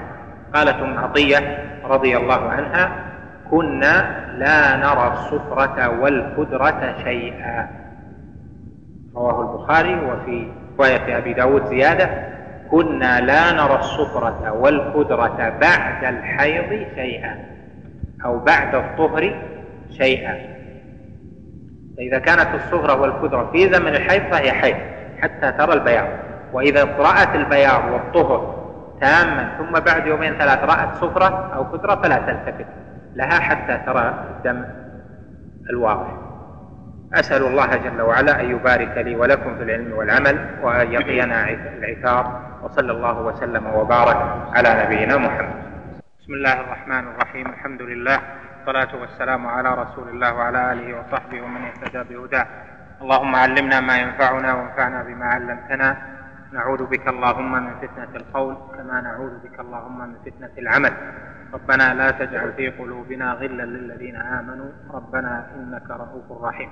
قالت 0.55 0.77
أم 0.77 0.99
عطية 0.99 1.59
رضي 1.85 2.17
الله 2.17 2.51
عنها 2.51 2.93
كنا 3.51 4.25
لا 4.39 4.77
نرى 4.77 5.13
الصفرة 5.13 6.01
والكدرة 6.01 6.95
شيئا. 7.05 7.69
رواه 9.17 9.41
البخاري 9.41 9.95
وفي 9.95 10.53
رواية 10.79 11.19
أبي 11.19 11.33
داود 11.33 11.67
زيادة 11.67 12.34
كنا 12.71 13.21
لا 13.21 13.53
نرى 13.53 13.79
الصفرة 13.79 14.53
والكدرة 14.53 15.59
بعد 15.61 16.05
الحيض 16.05 16.87
شيئا 16.95 17.37
أو 18.25 18.39
بعد 18.39 18.75
الطهر 18.75 19.35
شيئا. 19.91 20.35
فإذا 21.97 22.19
كانت 22.19 22.55
الصفرة 22.55 23.01
والكدرة 23.01 23.51
في 23.53 23.73
زمن 23.73 23.89
الحيض 23.89 24.23
فهي 24.23 24.53
حيض 24.53 24.77
حتى 25.23 25.53
ترى 25.53 25.73
البياض. 25.73 26.09
وإذا 26.53 26.85
رأت 26.85 27.35
البياض 27.35 27.93
والطهر 27.93 28.65
تاما 29.01 29.59
ثم 29.59 29.81
بعد 29.81 30.07
يومين 30.07 30.35
ثلاث 30.35 30.65
رأت 30.65 30.95
صفرة 30.95 31.55
أو 31.55 31.71
كدرة 31.73 31.95
فلا 31.95 32.17
تلتفت 32.19 32.67
لها 33.15 33.41
حتى 33.41 33.81
ترى 33.87 34.25
الدم 34.37 34.65
الواضح. 35.71 36.34
أسأل 37.15 37.43
الله 37.47 37.77
جل 37.77 38.01
وعلا 38.03 38.41
أن 38.41 38.51
يبارك 38.51 38.99
لي 38.99 39.17
ولكم 39.17 39.57
في 39.57 39.63
العلم 39.63 39.93
والعمل 39.93 40.37
وأن 40.63 40.93
يقينا 40.93 41.49
العثار 41.49 42.43
وصلى 42.63 42.93
الله 42.93 43.21
وسلم 43.21 43.67
وبارك 43.67 44.17
على 44.57 44.85
نبينا 44.85 45.17
محمد. 45.17 45.63
بسم 46.21 46.33
الله 46.35 46.61
الرحمن 46.61 47.05
الرحيم 47.09 47.47
الحمد 47.47 47.83
لله 47.83 48.19
والصلاة 48.59 49.01
والسلام 49.01 49.47
على 49.47 49.71
رسول 49.75 50.09
الله 50.09 50.35
وعلى 50.35 50.73
آله 50.73 50.89
وصحبه 50.99 51.43
ومن 51.43 51.63
اهتدى 51.65 52.03
بهداه. 52.15 52.47
اللهم 53.03 53.37
علمنا 53.37 53.81
ما 53.81 53.97
ينفعنا 53.99 54.55
وانفعنا 54.55 55.03
بما 55.03 55.27
علمتنا. 55.27 55.97
نعوذ 56.53 56.87
بك 56.87 57.09
اللهم 57.09 57.53
من 57.53 57.75
فتنة 57.83 58.13
القول 58.17 58.55
كما 58.75 59.01
نعوذ 59.01 59.35
بك 59.45 59.61
اللهم 59.61 59.99
من 59.99 60.15
فتنة 60.25 60.55
العمل. 60.59 60.93
ربنا 61.55 61.95
لا 61.95 62.11
تجعل 62.11 62.53
في 62.53 62.69
قلوبنا 62.71 63.33
غلا 63.33 63.63
للذين 63.63 64.17
آمنوا. 64.17 64.71
ربنا 64.95 65.47
إنك 65.57 65.91
رؤوف 65.91 66.43
رحيم. 66.43 66.71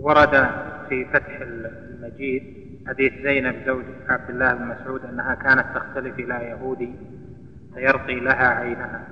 ورد 0.00 0.50
في 0.88 1.04
فتح 1.04 1.40
المجيد 1.40 2.42
حديث 2.88 3.12
زينب 3.22 3.54
زوج 3.66 3.84
عبد 4.08 4.30
الله 4.30 4.54
بن 4.54 4.64
مسعود 4.64 5.04
أنها 5.04 5.34
كانت 5.34 5.66
تختلف 5.74 6.18
إلى 6.18 6.34
يهودي 6.34 6.94
فيرقي 7.74 8.20
لها 8.20 8.48
عينها 8.48 9.04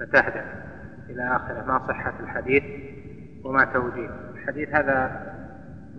فتهدأ 0.00 0.44
إلى 1.10 1.36
آخره. 1.36 1.64
ما 1.66 1.88
صحة 1.88 2.14
الحديث 2.20 2.62
وما 3.44 3.64
توجيه. 3.64 4.10
الحديث 4.34 4.68
هذا 4.74 5.26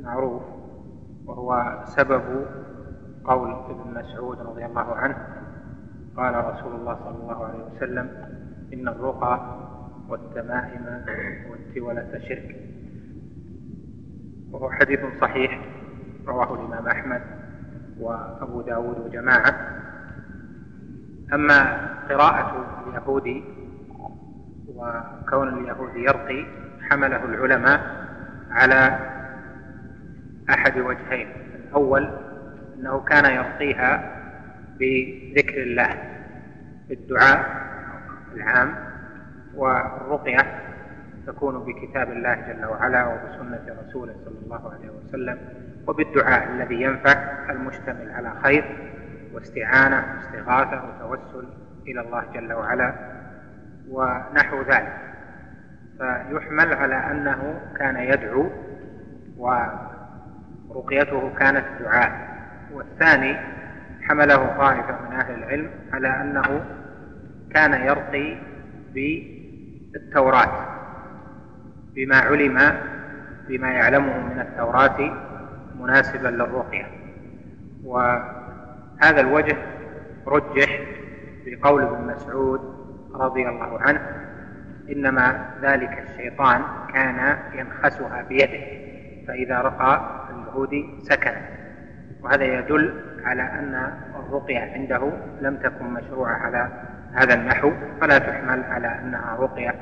معروف 0.04 0.44
وهو 1.26 1.80
سبب 1.86 2.46
قول 3.26 3.52
ابن 3.52 3.94
مسعود 3.94 4.40
رضي 4.40 4.66
الله 4.66 4.96
عنه. 4.96 5.18
قال 6.18 6.36
رسول 6.36 6.76
الله 6.76 6.96
صلى 6.96 7.18
الله 7.24 7.46
عليه 7.46 7.64
وسلم 7.64 8.10
إن 8.74 8.88
الرقى 8.88 9.58
والتمائم 10.10 11.04
والتولة 11.52 12.20
شرك. 12.30 12.67
وهو 14.52 14.72
حديث 14.72 15.00
صحيح 15.22 15.60
رواه 16.28 16.54
الإمام 16.54 16.88
أحمد 16.88 17.22
وأبو 18.00 18.62
داود 18.62 19.00
وجماعة. 19.00 19.56
أما 21.34 21.88
قراءة 22.10 22.66
اليهودي 22.88 23.44
وكون 24.76 25.48
اليهودي 25.48 26.04
يرقي 26.04 26.46
حمله 26.90 27.26
العلماء 27.26 28.08
على 28.52 29.00
أحد 30.50 30.78
وجهين. 30.78 31.28
الأول 31.56 32.10
أنه 32.80 33.00
كان 33.00 33.26
يرقيها 33.26 34.18
بذكر 34.80 35.64
الله 35.64 35.90
بالدعاء 36.90 37.68
العام 38.36 38.76
والرقية. 39.56 40.67
تكون 41.28 41.60
بكتاب 41.66 42.12
الله 42.12 42.36
جل 42.36 42.66
وعلا 42.66 43.06
وبسنة 43.06 43.76
رسوله 43.88 44.16
صلى 44.26 44.40
الله 44.46 44.74
عليه 44.74 44.90
وسلم 44.90 45.38
وبالدعاء 45.88 46.48
الذي 46.52 46.82
ينفع 46.82 47.52
المشتمل 47.52 48.12
على 48.12 48.34
خير 48.44 48.94
واستعانة 49.34 50.06
واستغاثة 50.16 50.84
وتوسل 50.86 51.48
إلى 51.88 52.02
الله 52.02 52.24
جل 52.34 52.54
وعلا 52.54 52.94
ونحو 53.90 54.62
ذلك. 54.62 54.98
فيحمل 55.98 56.74
على 56.74 56.96
أنه 56.96 57.62
كان 57.78 57.96
يدعو 57.96 58.50
ورقيته 60.70 61.34
كانت 61.40 61.66
دعاء. 61.80 62.28
والثاني 62.74 63.38
حمله 64.02 64.58
طائفة 64.58 65.02
من 65.10 65.16
أهل 65.16 65.34
العلم 65.44 65.70
على 65.94 66.08
أنه 66.08 66.66
كان 67.54 67.74
يرقي 67.74 68.38
بالتوراة. 68.94 70.77
بما 71.98 72.18
علم 72.18 72.60
بما 73.48 73.72
يعلمه 73.72 74.18
من 74.34 74.40
التوراة 74.40 75.12
مناسبا 75.80 76.28
للرقية. 76.28 76.86
وهذا 77.84 79.22
الوجه 79.22 79.58
رجح 80.28 80.80
بقول 81.46 81.84
ابن 81.84 82.08
مسعود 82.08 82.62
رضي 83.14 83.50
الله 83.50 83.82
عنه 83.82 84.02
إنما 84.92 85.50
ذلك 85.62 86.06
الشيطان 86.10 86.62
كان 86.94 87.38
ينخسها 87.54 88.22
بيده 88.30 88.88
فإذا 89.28 89.62
رقى 89.62 90.20
اليهودي 90.30 90.86
سكن. 91.02 91.34
وهذا 92.22 92.44
يدل 92.44 92.94
على 93.24 93.42
أن 93.42 93.94
الرقية 94.16 94.60
عنده 94.60 95.12
لم 95.42 95.56
تكن 95.56 95.86
مشروعة 95.86 96.34
على 96.34 96.70
هذا 97.14 97.34
النحو 97.34 97.72
فلا 98.02 98.18
تحمل 98.18 98.64
على 98.64 98.88
أنها 98.88 99.36
رقية 99.40 99.76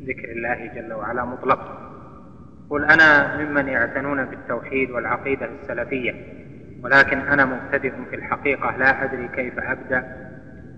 بذكر 0.00 0.30
الله 0.30 0.66
جل 0.74 0.92
وعلا 0.92 1.24
مطلقا 1.24 1.88
قل 2.70 2.84
أنا 2.84 3.36
ممن 3.36 3.68
يعتنون 3.68 4.24
بالتوحيد 4.24 4.90
والعقيدة 4.90 5.48
السلفية 5.62 6.14
ولكن 6.82 7.18
أنا 7.18 7.44
مبتدئ 7.44 7.92
في 8.10 8.16
الحقيقة 8.16 8.76
لا 8.76 9.04
أدري 9.04 9.28
كيف 9.28 9.58
أبدأ 9.58 10.28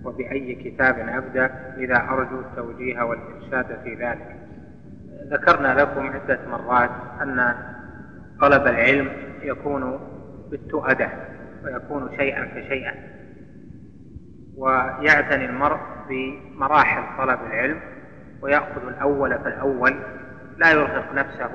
وبأي 0.05 0.55
كتاب 0.55 0.99
أبدأ 0.99 1.51
إذا 1.79 1.97
أرجو 1.97 2.41
التوجيه 2.41 3.03
والإرشاد 3.03 3.67
في 3.85 3.95
ذلك. 3.95 4.37
ذكرنا 5.31 5.81
لكم 5.81 6.07
عدة 6.07 6.39
مرات 6.51 6.91
أن 7.23 7.55
طلب 8.41 8.67
العلم 8.67 9.09
يكون 9.43 10.01
بالتؤدة 10.51 11.09
ويكون 11.65 12.17
شيئا 12.17 12.47
فشيئا 12.47 12.95
ويعتني 14.57 15.45
المرء 15.45 15.79
بمراحل 16.09 17.19
طلب 17.19 17.39
العلم 17.47 17.81
ويأخذ 18.43 18.87
الأول 18.89 19.39
فالأول 19.39 19.97
لا 20.57 20.71
يرهق 20.71 21.15
نفسه 21.15 21.51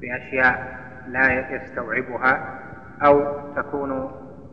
بأشياء 0.00 0.78
لا 1.08 1.50
يستوعبها 1.50 2.60
أو 3.02 3.40
تكون 3.56 4.10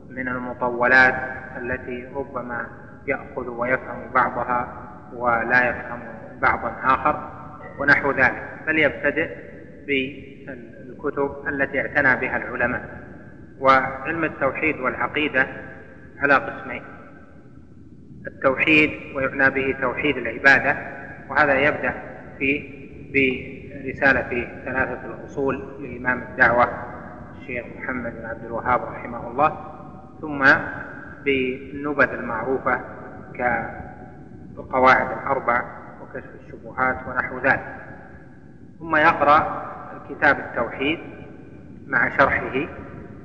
من 0.10 0.28
المطولات 0.28 1.16
التي 1.58 2.08
ربما 2.16 2.68
يأخذ 3.08 3.48
ويفهم 3.48 4.12
بعضها 4.14 4.68
ولا 5.14 5.70
يفهم 5.70 6.00
بعضا 6.42 6.76
آخر 6.84 7.30
ونحو 7.80 8.12
ذلك. 8.12 8.44
بل 8.68 8.80
يبتدئ 8.80 9.30
بالكتب 9.88 11.48
التي 11.48 11.82
اعتنى 11.82 12.22
بها 12.22 12.38
العلماء. 12.38 13.06
وعلم 13.60 14.24
التوحيد 14.24 14.80
والعقيدة 14.80 15.48
على 16.20 16.34
قسمين 16.34 16.84
التوحيد 18.28 19.16
ويعنى 19.16 19.50
به 19.50 19.76
توحيد 19.82 20.18
العبادة 20.18 20.95
وهذا 21.30 21.54
يبدأ 21.54 21.94
في 22.40 22.76
برسالة 23.14 24.48
ثلاثة 24.66 25.06
الأصول 25.06 25.84
لإمام 25.84 26.22
الدعوة 26.22 26.70
الشيخ 27.42 27.66
محمد 27.78 28.14
بن 28.16 28.26
عبد 28.26 28.46
الوهاب 28.46 28.84
رحمه 28.84 29.32
الله 29.32 29.58
ثم 30.22 30.46
بالنبذ 31.24 32.10
المعروفة 32.10 32.82
كالقواعد 33.34 35.18
الأربع 35.18 35.64
وكشف 36.02 36.30
الشبهات 36.46 36.98
ونحو 37.08 37.40
ذلك. 37.40 37.76
ثم 38.80 38.96
يقرأ 38.96 39.66
كتاب 40.10 40.40
التوحيد 40.40 41.00
مع 41.88 42.18
شرحه 42.18 42.68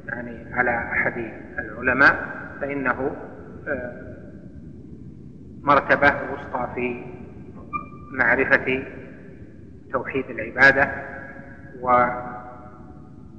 يعني 0.06 0.54
على 0.54 0.70
أحد 0.70 1.32
العلماء 1.58 2.40
فإنه 2.60 3.16
آه، 3.68 4.10
مرتبة 5.62 6.14
وسطى 6.32 6.68
في 6.74 7.04
معرفة 8.10 8.82
توحيد 9.92 10.24
العبادة 10.30 10.90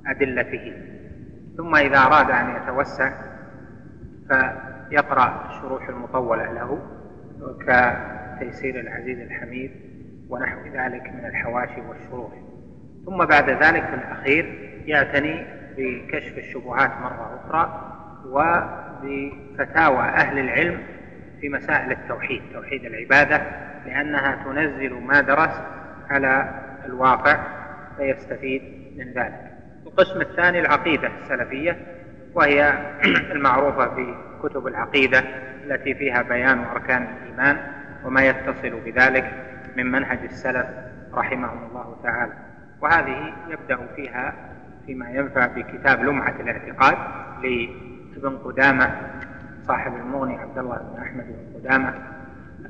وأدلته. 0.05 0.74
ثم 1.57 1.76
إذا 1.76 1.97
أراد 1.97 2.32
أن 2.32 2.55
يتوسع 2.55 3.11
فيقرأ 4.28 5.49
الشروح 5.49 5.89
المطولة 5.89 6.53
له 6.53 6.80
كتيسير 7.59 8.80
العزيز 8.80 9.19
الحميد 9.19 9.72
ونحو 10.30 10.59
ذلك 10.74 11.13
من 11.13 11.26
الحواشي 11.26 11.82
والشروح. 11.82 12.34
ثم 13.05 13.26
بعد 13.26 13.49
ذلك 13.49 13.84
في 13.86 13.93
الأخير 13.93 14.72
يعتني 14.86 15.45
بكشف 15.78 16.38
الشبهات 16.38 16.89
مرة 16.89 17.41
أخرى 17.45 17.91
وبفتاوى 18.26 20.03
أهل 20.03 20.39
العلم 20.39 20.80
في 21.41 21.49
مسائل 21.49 21.91
التوحيد 21.91 22.41
توحيد 22.53 22.86
العبادة 22.86 23.41
لأنها 23.86 24.43
تنزل 24.45 24.93
ما 24.93 25.21
درس 25.21 25.61
على 26.09 26.61
الواقع 26.86 27.39
فيستفيد 27.97 28.61
من 28.97 29.13
ذلك. 29.13 29.51
القسم 29.86 30.21
الثاني 30.21 30.59
العقيدة 30.59 31.11
السلفية 31.21 31.77
وهي 32.34 32.73
المعروفة 33.36 33.95
في 33.95 34.15
كتب 34.43 34.67
العقيدة 34.67 35.23
التي 35.65 35.93
فيها 35.93 36.21
بيان 36.21 36.63
أركان 36.63 37.07
الإيمان 37.17 37.57
وما 38.05 38.21
يتصل 38.21 38.79
بذلك 38.86 39.32
من 39.75 39.91
منهج 39.91 40.19
السلف 40.23 40.65
رحمهم 41.13 41.69
الله 41.69 41.99
تعالى. 42.03 42.34
وهذه 42.82 43.34
يبدأ 43.49 43.77
فيها 43.95 44.34
فيما 44.86 45.09
ينفع 45.09 45.45
بكتاب 45.45 46.03
لمعة 46.03 46.36
الاعتقاد 46.39 46.97
لابن 47.43 48.38
قدامة 48.38 48.91
صاحب 49.67 49.95
المغني 49.95 50.38
عبد 50.38 50.57
الله 50.57 50.77
بن 50.77 51.01
أحمد 51.01 51.25
بن 51.25 51.59
قدامة 51.59 51.93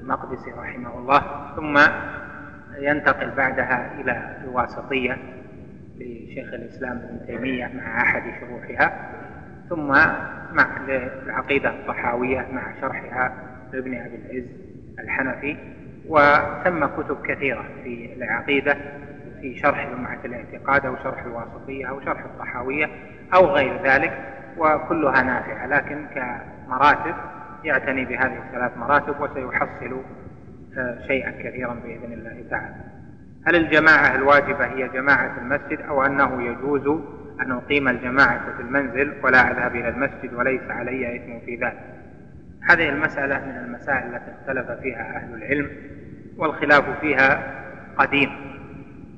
المقدسي 0.02 0.52
رحمه 0.52 0.98
الله 1.00 1.22
ثم 1.56 1.78
ينتقل 2.78 3.32
بعدها 3.32 3.92
إلى 4.02 4.38
الواسطية 4.44 5.18
لشيخ 5.98 6.54
الإسلام 6.54 6.98
ابن 6.98 7.26
تيمية 7.28 7.72
مع 7.76 8.02
أحد 8.02 8.24
شروحها 8.40 9.10
ثم 9.70 9.88
مع 10.54 10.78
العقيدة 11.26 11.70
الطحاوية 11.70 12.48
مع 12.52 12.82
شرحها 12.82 13.34
لابن 13.74 13.96
أبي 13.96 14.16
العز 14.16 14.48
الحنفي 15.00 15.58
وثم 16.08 16.86
كتب 16.86 17.18
كثيرة 17.26 17.66
في 17.84 18.14
العقيدة 18.14 18.78
في 19.42 19.56
شرح 19.58 19.88
لمعة 19.88 20.20
الاعتقاد 20.26 20.86
أو 20.86 20.96
شرح 21.04 21.24
الواسطية 21.24 21.90
أو 21.90 22.02
شرح 22.02 22.24
الطحاوية 22.26 22.90
أو 23.36 23.46
غير 23.46 23.84
ذلك 23.84 24.12
وكلها 24.58 25.24
نافعة 25.24 25.68
لكن 25.68 26.06
كمراتب 26.16 27.16
يعتني 27.64 28.06
بهذه 28.06 28.38
الثلاث 28.48 28.78
مراتب 28.78 29.22
وسيحصل 29.22 30.02
آه، 30.78 31.08
شيئا 31.08 31.32
كثيرا 31.32 31.74
بإذن 31.74 32.14
الله 32.14 32.46
تعالى. 32.50 32.76
هل 33.48 33.56
الجماعة 33.56 34.16
الواجبة 34.16 34.66
هي 34.66 34.88
جماعة 34.88 35.38
المسجد 35.42 35.82
أو 35.82 36.04
أنه 36.06 36.44
يجوز 36.44 36.88
أن 37.42 37.52
أقيم 37.52 37.88
الجماعة 37.88 38.56
في 38.58 38.62
المنزل 38.62 39.14
ولا 39.24 39.52
أذهب 39.52 39.76
إلى 39.76 39.90
المسجد 39.90 40.34
وليس 40.34 40.62
علي 40.70 41.16
إثم 41.16 41.46
في 41.46 41.56
ذلك؟ 41.56 41.80
هذه 42.70 42.90
المسألة 42.90 43.40
من 43.40 43.58
المسائل 43.66 44.16
التي 44.16 44.32
اختلف 44.42 44.72
فيها 44.82 45.16
أهل 45.16 45.34
العلم 45.34 45.70
والخلاف 46.38 47.00
فيها 47.02 47.54
قديم 47.98 48.30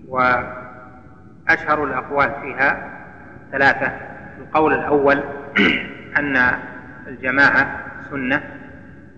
وأشهر 0.07 1.83
الأقوال 1.83 2.31
فيها 2.41 2.89
ثلاثة. 3.51 3.91
القول 4.39 4.73
الأول 4.73 5.23
أن 6.19 6.37
الجماعة 7.07 7.92
سنة 8.13 8.43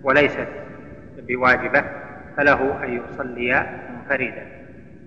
وليست 0.04 0.48
بواجبة 1.18 1.84
فله 2.38 2.84
أن 2.84 2.90
يصلي 2.90 3.66
منفردا 3.90 4.48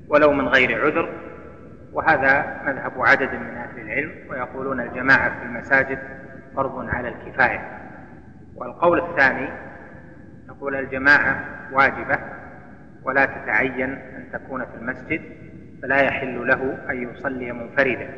ولو 0.08 0.32
من 0.32 0.48
غير 0.48 0.84
عذر. 0.84 1.08
وهذا 1.92 2.60
مذهب 2.66 2.92
عدد 2.96 3.34
من 3.34 3.56
أهل 3.56 3.80
العلم 3.80 4.10
ويقولون 4.30 4.80
الجماعة 4.80 5.40
في 5.40 5.46
المساجد 5.46 5.98
فرض 6.56 6.88
على 6.88 7.08
الكفاية. 7.08 7.78
والقول 8.56 9.00
الثاني 9.00 9.48
يقول 10.48 10.76
الجماعة 10.76 11.44
واجبة 11.72 12.18
ولا 13.02 13.24
تتعين 13.24 13.90
أن 13.90 14.24
تكون 14.32 14.64
في 14.64 14.74
المسجد 14.80 15.22
فلا 15.82 16.00
يحل 16.00 16.46
له 16.48 16.78
أن 16.90 17.10
يصلي 17.10 17.52
منفردا. 17.52 18.08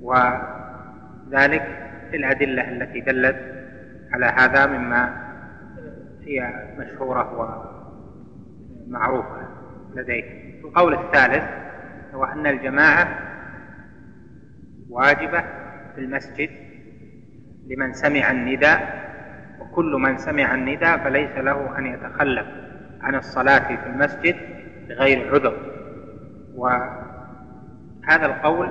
وذلك 0.00 1.68
الأدلة 2.14 2.68
التي 2.68 3.00
دلت 3.00 3.63
على 4.14 4.26
هذا 4.26 4.66
مما 4.66 5.16
هي 6.22 6.52
مشهورة 6.78 7.58
ومعروفة 8.86 9.48
لديه 9.94 10.24
القول 10.64 10.94
الثالث 10.94 11.44
هو 12.14 12.24
أن 12.24 12.46
الجماعة 12.46 13.18
واجبة 14.90 15.40
في 15.94 16.00
المسجد 16.00 16.50
لمن 17.66 17.92
سمع 17.92 18.30
النداء 18.30 19.04
وكل 19.60 19.92
من 19.92 20.18
سمع 20.18 20.54
النداء 20.54 20.98
فليس 20.98 21.36
له 21.36 21.78
أن 21.78 21.86
يتخلف 21.86 22.46
عن 23.00 23.14
الصلاة 23.14 23.76
في 23.76 23.86
المسجد 23.86 24.36
بغير 24.88 25.34
عذر. 25.34 25.56
وهذا 26.54 28.26
القول 28.26 28.70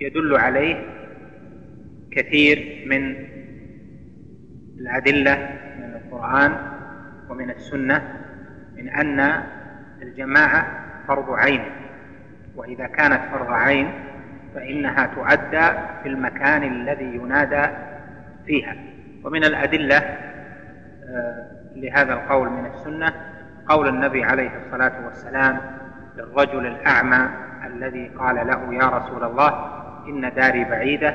يدل 0.00 0.36
عليه 0.36 0.82
كثير 2.10 2.84
من 2.86 3.35
الأدلة 4.80 5.48
من 5.78 5.94
القرآن 5.94 6.56
ومن 7.28 7.50
السنة 7.50 8.02
من 8.76 8.88
أن 8.88 9.42
الجماعة 10.02 10.66
فرض 11.08 11.30
عين 11.30 11.64
وإذا 12.56 12.86
كانت 12.86 13.20
فرض 13.32 13.50
عين 13.50 13.90
فإنها 14.54 15.06
تؤدى 15.06 15.68
في 16.02 16.08
المكان 16.08 16.62
الذي 16.62 17.14
ينادى 17.14 17.66
فيها. 18.46 18.76
ومن 19.24 19.44
الأدلة 19.44 19.96
آه، 21.08 21.46
لهذا 21.76 22.12
القول 22.12 22.48
من 22.50 22.66
السنة 22.66 23.12
قول 23.68 23.88
النبي 23.88 24.24
عليه 24.24 24.50
الصلاة 24.66 24.92
والسلام 25.04 25.60
للرجل 26.16 26.66
الأعمى 26.66 27.28
الذي 27.66 28.08
قال 28.18 28.46
له 28.46 28.74
يا 28.74 28.88
رسول 28.88 29.24
الله 29.24 29.82
إن 30.08 30.32
داري 30.34 30.64
بعيدة 30.64 31.14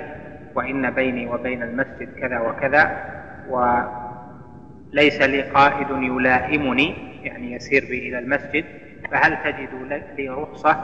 وإن 0.55 0.91
بيني 0.91 1.27
وبين 1.27 1.63
المسجد 1.63 2.09
كذا 2.19 2.39
وكذا 2.39 3.20
وليس 3.49 5.21
لي 5.21 5.41
قائد 5.41 5.89
يلائمني 5.89 7.11
يعني 7.23 7.53
يسير 7.53 7.81
بي 7.81 8.09
إلى 8.09 8.19
المسجد 8.19 8.65
فهل 9.11 9.37
تجد 9.43 10.03
لي 10.17 10.29
رخصة 10.29 10.77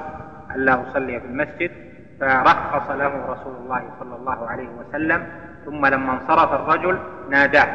ألا 0.56 0.82
أصلي 0.82 1.20
في 1.20 1.26
المسجد؟ 1.26 1.72
فرخص 2.20 2.90
له 2.90 3.26
رسول 3.26 3.56
الله 3.56 3.90
صلى 4.00 4.16
الله 4.16 4.50
عليه 4.50 4.68
وسلم 4.68 5.28
ثم 5.66 5.86
لما 5.86 6.14
انصرف 6.14 6.54
الرجل 6.54 7.00
ناداه 7.30 7.68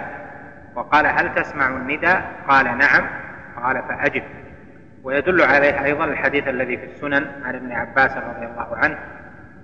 وقال 0.75 1.07
هل 1.07 1.35
تسمع 1.35 1.69
النداء؟ 1.69 2.33
قال 2.49 2.65
نعم. 2.65 3.07
قال 3.63 3.83
فأجب. 3.89 4.23
ويدل 5.05 5.43
عليه 5.43 5.85
أيضا 5.85 6.05
الحديث 6.05 6.49
الذي 6.49 6.77
في 6.77 6.85
السنن 6.85 7.27
عن 7.45 7.55
ابن 7.55 7.73
عباس 7.73 8.17
رضي 8.17 8.47
الله 8.47 8.77
عنه 8.77 8.99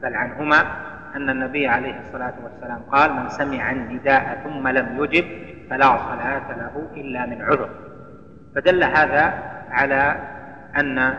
بل 0.03 0.15
عنهما. 0.15 0.65
أن 1.17 1.31
النبي 1.31 1.69
عليه 1.69 2.01
الصلاة 2.01 2.35
والسلام 2.45 2.83
قال 2.93 3.13
من 3.13 3.29
سمع 3.29 3.71
النداء 3.71 4.41
ثم 4.45 4.69
لم 4.69 5.05
يجب 5.05 5.25
فلا 5.71 5.99
صلاة 5.99 6.53
له 6.57 6.89
إلا 6.97 7.27
من 7.27 7.43
عذر. 7.43 7.71
فدل 8.55 8.85
هذا 8.85 9.35
على 9.71 10.17
أن 10.77 11.15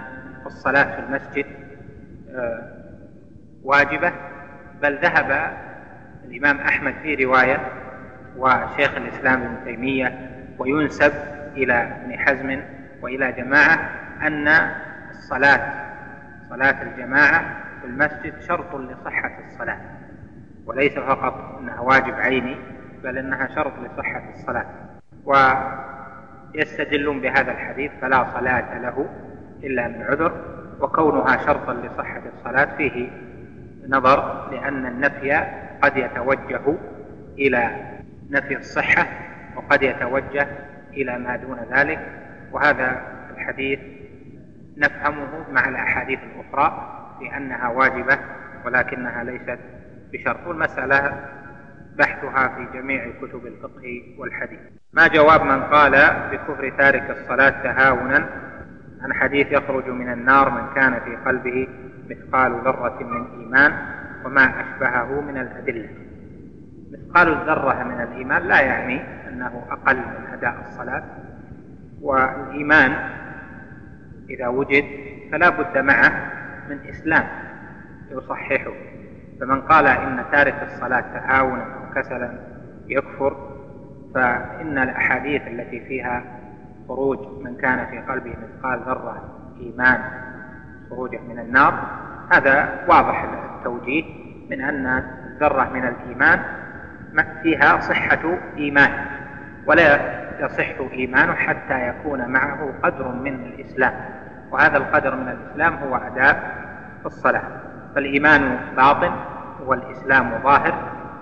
الصلاة 0.46 0.96
في 0.96 1.00
المسجد 1.00 1.46
آه، 2.36 2.62
واجبة. 3.64 4.12
بل 4.82 4.98
ذهب 4.98 5.52
الإمام 6.26 6.60
أحمد 6.60 6.94
في 7.04 7.16
رواية 7.26 7.60
وشيخ 8.38 8.96
الإسلام 8.98 9.42
ابن 9.42 9.66
تيمية 9.66 10.30
وينسب 10.58 11.12
إلى 11.58 11.74
ابن 11.74 12.20
حزم 12.20 12.62
وإلى 13.02 13.32
جماعة 13.32 13.90
أن 14.22 14.48
الصلاة 15.10 15.72
صلاة 16.50 16.82
الجماعة 16.82 17.64
في 17.82 17.88
المسجد 17.88 18.42
شرط 18.42 18.76
لصحة 18.76 19.32
الصلاة 19.48 19.80
وليس 20.66 20.94
فقط 20.94 21.60
أنها 21.60 21.80
واجب 21.80 22.14
عيني 22.14 22.56
بل 23.04 23.18
أنها 23.18 23.48
شرط 23.56 23.74
لصحة 23.80 24.22
الصلاة. 24.34 24.66
ويستدلون 26.56 27.22
بهذا 27.22 27.52
الحديث 27.52 27.92
فلا 28.02 28.26
صلاة 28.34 28.80
له 28.80 29.10
إلا 29.64 29.88
من 29.88 30.02
عذر 30.02 30.32
وكونها 30.80 31.38
شرطا 31.46 31.74
لصحة 31.74 32.22
الصلاة 32.38 32.78
فيه 32.78 33.10
نظر 33.90 34.50
لأن 34.52 34.86
النفي 34.86 35.44
قد 35.82 35.98
يتوجه 35.98 36.76
إلى 37.38 37.70
نفي 38.30 38.58
الصحة 38.58 39.08
وقد 39.56 39.84
يتوجه 39.84 40.48
إلى 40.94 41.18
ما 41.20 41.36
دون 41.36 41.60
ذلك. 41.76 42.00
وهذا 42.52 43.02
الحديث 43.36 43.80
نفهمه 44.78 45.52
مع 45.52 45.70
الأحاديث 45.70 46.20
الأخرى. 46.24 46.99
في 47.20 47.38
أنها 47.38 47.70
واجبة 47.70 48.20
ولكنها 48.66 49.24
ليست 49.24 49.60
بشرط. 50.14 50.48
والمسألة 50.48 51.26
بحثها 51.98 52.48
في 52.48 52.78
جميع 52.78 53.12
كتب 53.22 53.46
الفقه 53.46 54.02
والحديث. 54.18 54.60
ما 54.94 55.08
جواب 55.08 55.44
من 55.44 55.62
قال 55.62 55.92
بكفر 56.32 56.70
تارك 56.78 57.10
الصلاة 57.10 57.50
تهاونا؟ 57.50 58.30
عن 59.02 59.14
حديث 59.14 59.52
يخرج 59.52 59.90
من 59.90 60.14
النار 60.14 60.50
من 60.50 60.74
كان 60.76 61.00
في 61.00 61.16
قلبه 61.16 61.68
مثقال 62.10 62.52
ذرة 62.52 63.04
من 63.04 63.40
إيمان 63.40 63.74
وما 64.26 64.44
أشبهه 64.62 65.22
من 65.22 65.38
الأدلة. 65.38 65.90
مثقال 66.92 67.28
الذرة 67.28 67.84
من 67.84 68.02
الإيمان 68.02 68.44
لا 68.44 68.62
يعني 68.62 69.02
أنه 69.30 69.64
أقل 69.72 69.98
من 69.98 70.34
أداء 70.34 70.56
الصلاة. 70.68 71.04
والإيمان 72.02 72.96
إذا 74.30 74.48
وجد 74.48 74.86
فلا 75.32 75.50
بد 75.50 75.78
معه 75.78 76.39
من 76.70 76.90
إسلام 76.90 77.24
يصححه. 78.12 78.72
فمن 79.42 79.62
قال 79.62 79.88
إن 79.88 80.26
تارك 80.32 80.56
الصلاة 80.64 81.02
تهاونا 81.02 81.64
أو 81.64 81.94
كسلا 81.96 82.32
يكفر 82.88 83.50
فإن 84.16 84.78
الأحاديث 84.78 85.42
التي 85.48 85.80
فيها 85.80 86.24
خروج 86.88 87.44
من 87.44 87.58
كان 87.58 87.86
في 87.86 88.00
قلبه 88.00 88.30
مثقال 88.30 88.80
ذرة 88.80 89.40
إيمان 89.60 90.02
خروجه 90.90 91.20
من 91.30 91.40
النار 91.40 91.74
هذا 92.32 92.86
واضح 92.88 93.26
التوجيه 93.58 94.04
من 94.50 94.62
أن 94.62 94.86
الذرة 94.88 95.70
من 95.74 95.84
الإيمان 95.88 96.40
فيها 97.44 97.80
صحة 97.80 98.38
إيمان 98.58 98.92
ولا 99.66 100.00
يصح 100.40 100.80
إيمانه 100.94 101.34
حتى 101.34 101.88
يكون 101.88 102.30
معه 102.30 102.74
قدر 102.84 103.12
من 103.12 103.34
الإسلام. 103.34 103.94
وهذا 104.52 104.78
القدر 104.78 105.16
من 105.16 105.30
الإسلام 105.30 105.74
هو 105.74 105.96
أداء 105.96 106.56
الصلاة. 107.06 107.44
فالإيمان 107.96 108.60
باطن 108.76 109.12
والإسلام 109.66 110.44
ظاهر 110.44 110.74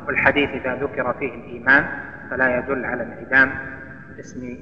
والحديث 0.08 0.50
إذا 0.50 0.76
ذكر 0.76 1.14
فيه 1.14 1.36
الإيمان 1.36 1.86
فلا 2.30 2.58
يدل 2.58 2.86
على 2.86 3.04
انعدام 3.04 3.52
اسم 4.20 4.58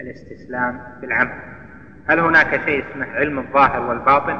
الاستسلام 0.00 0.80
بالعمل. 1.00 1.34
هل 2.08 2.20
هناك 2.20 2.60
شيء 2.64 2.84
اسمه 2.90 3.06
علم 3.06 3.38
الظاهر 3.38 3.82
والباطن؟ 3.82 4.38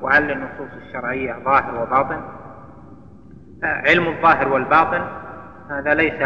وهل 0.00 0.22
للنصوص 0.22 0.70
الشرعية 0.86 1.32
ظاهر 1.44 1.82
وباطن؟ 1.82 2.20
علم 3.62 4.06
الظاهر 4.06 4.48
والباطن 4.48 5.02
هذا 5.70 5.94
ليس 5.94 6.22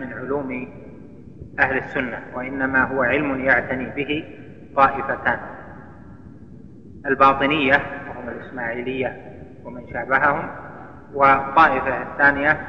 من 0.00 0.12
علوم 0.12 0.68
أهل 1.60 1.76
السنة 1.76 2.18
وإنما 2.34 2.84
هو 2.84 3.02
علم 3.02 3.40
يعتني 3.40 3.90
به 3.96 4.24
طائفتان. 4.76 5.38
الباطنية 7.06 7.82
وهم 8.08 8.28
الإسماعيلية 8.28 9.16
ومن 9.64 9.92
شابههم 9.92 10.50
والطائفة 11.14 12.02
الثانية 12.02 12.60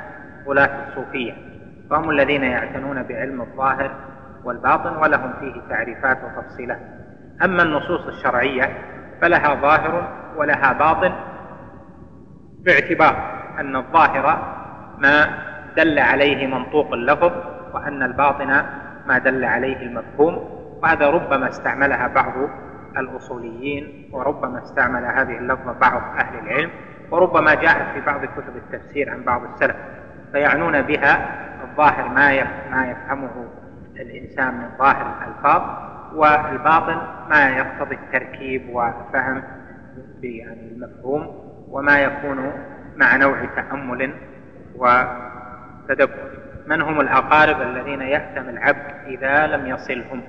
غلاة 0.48 0.88
الصوفية. 0.88 1.34
فهم 1.90 2.10
الذين 2.10 2.44
يعتنون 2.44 3.04
بعلم 3.04 3.42
الظاهر 3.42 3.92
والباطن 4.44 4.96
ولهم 4.96 5.34
فيه 5.40 5.62
تعريفات 5.70 6.18
وتفصيلات. 6.24 6.80
أما 7.44 7.64
النصوص 7.64 8.08
الشرعية 8.08 8.78
فلها 9.22 9.56
ظاهر 9.56 10.08
ولها 10.38 10.74
باطن 10.74 11.12
باعتبار 12.66 13.16
أن 13.60 13.76
الظاهر 13.76 14.56
ما 14.98 15.28
دل 15.78 16.00
عليه 16.00 16.48
منطوق 16.48 16.94
اللفظ 16.94 17.32
وأن 17.74 18.04
الباطن 18.04 18.66
ما 19.08 19.18
دل 19.18 19.46
عليه 19.46 19.78
المفهوم 19.78 20.56
وهذا 20.84 21.10
ربما 21.10 21.50
استعملها 21.50 22.08
بعض 22.08 22.34
الأصوليين 22.98 24.10
وربما 24.12 24.64
استعمل 24.64 25.06
هذه 25.06 25.38
اللفظة 25.38 25.72
بعض 25.72 26.02
أهل 26.20 26.40
العلم 26.40 26.70
وربما 27.12 27.54
جاءت 27.54 27.94
في 27.94 28.06
بعض 28.06 28.26
كتب 28.26 28.56
التفسير 28.56 29.10
عن 29.10 29.24
بعض 29.24 29.42
السلف 29.44 29.76
فيعنون 30.32 30.82
بها 30.82 31.46
الظاهر 31.64 32.08
ما 32.08 32.44
ما 32.72 32.92
يفهمه 32.92 33.48
الإنسان 33.96 34.54
من 34.54 34.70
ظاهر 34.78 35.16
الألفاظ 35.22 35.62
والباطن 36.16 37.02
ما 37.30 37.50
يقتضي 37.50 37.96
التركيب 37.96 38.70
وفهم 38.70 39.44
المفهوم 40.24 41.46
وما 41.70 42.00
يكون 42.00 42.52
مع 42.96 43.16
نوع 43.16 43.46
تأمل 43.56 44.14
وتدبر. 44.76 46.30
من 46.68 46.82
هم 46.82 47.02
الأقارب 47.02 47.62
الذين 47.62 48.02
يأثم 48.02 48.50
العبد 48.50 48.94
إذا 49.08 49.48
لم 49.48 49.68
يصلهم؟ 49.68 50.22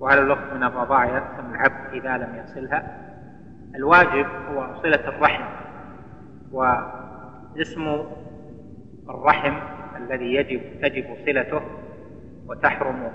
وهل 0.00 0.18
الأخت 0.18 0.52
من 0.54 0.64
الرضاعة 0.64 1.06
يأثم 1.06 1.54
العبد 1.54 1.92
إذا 1.92 2.16
لم 2.16 2.42
يصلها. 2.44 2.98
الواجب 3.74 4.26
هو 4.50 4.82
صلة 4.82 5.08
الرحم 5.08 5.44
واسم 6.52 8.04
الرحم 9.08 9.54
الذي 9.96 10.34
يجب 10.34 10.60
تجب 10.82 11.04
صلته 11.26 11.62
وتحرم 12.46 13.10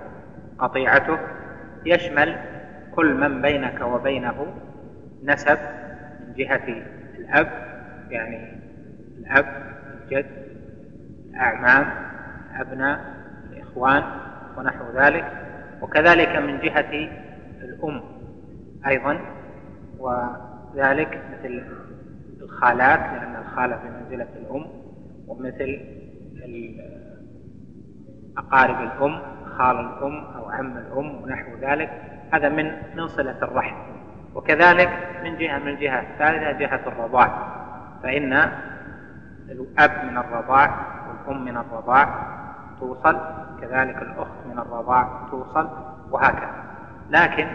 قطيعته. 0.60 1.18
يشمل 1.86 2.40
كل 2.96 3.14
من 3.14 3.42
بينك 3.42 3.82
وبينه 3.82 4.48
نسب 5.24 5.58
من 6.20 6.34
جهة 6.34 6.84
الأب 7.18 7.48
يعني 8.10 8.62
الأب 9.18 9.46
الجد 10.04 10.26
الأعمام 11.30 11.86
الأبناء 12.52 13.00
الإخوان 13.52 14.04
ونحو 14.58 14.86
ذلك. 14.96 15.32
وكذلك 15.84 16.36
من 16.36 16.60
جهة 16.60 17.10
الأم 17.62 18.02
أيضا 18.88 19.20
وذلك 20.00 21.22
مثل 21.32 21.64
الخالات 22.42 23.00
لأن 23.00 23.36
الخالة 23.36 23.76
بمنزلة 23.76 24.28
الأم 24.36 24.66
ومثل 25.28 25.80
أقارب 28.38 28.82
الأم 28.82 29.22
خال 29.58 29.80
الأم 29.80 30.26
أو 30.36 30.50
عم 30.50 30.78
الأم 30.78 31.24
ونحو 31.24 31.58
ذلك. 31.62 31.90
هذا 32.34 32.50
من 32.50 32.72
من 32.96 33.08
صلة 33.08 33.38
الرحم. 33.42 33.76
وكذلك 34.36 34.90
من 35.24 35.38
جهة 35.38 35.60
من 35.60 35.68
الجهة 35.68 36.00
الثالثة 36.00 36.52
جهة 36.52 36.88
الرضاع. 36.88 37.54
فإن 38.04 38.34
الأب 39.50 40.06
من 40.06 40.18
الرضاع 40.18 40.86
والأم 41.08 41.46
من 41.46 41.58
الرضاع 41.58 42.34
توصل 42.80 43.20
كذلك 43.62 44.02
الأخت 44.02 44.46
من 44.46 44.60
الرضاع 44.60 45.28
توصل 45.32 45.70
وهكذا. 46.12 46.64
لكن 47.10 47.48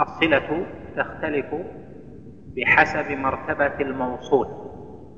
الصلة 0.00 0.66
تختلف 0.96 1.46
بحسب 2.56 3.10
مرتبة 3.10 3.80
الموصول 3.80 4.48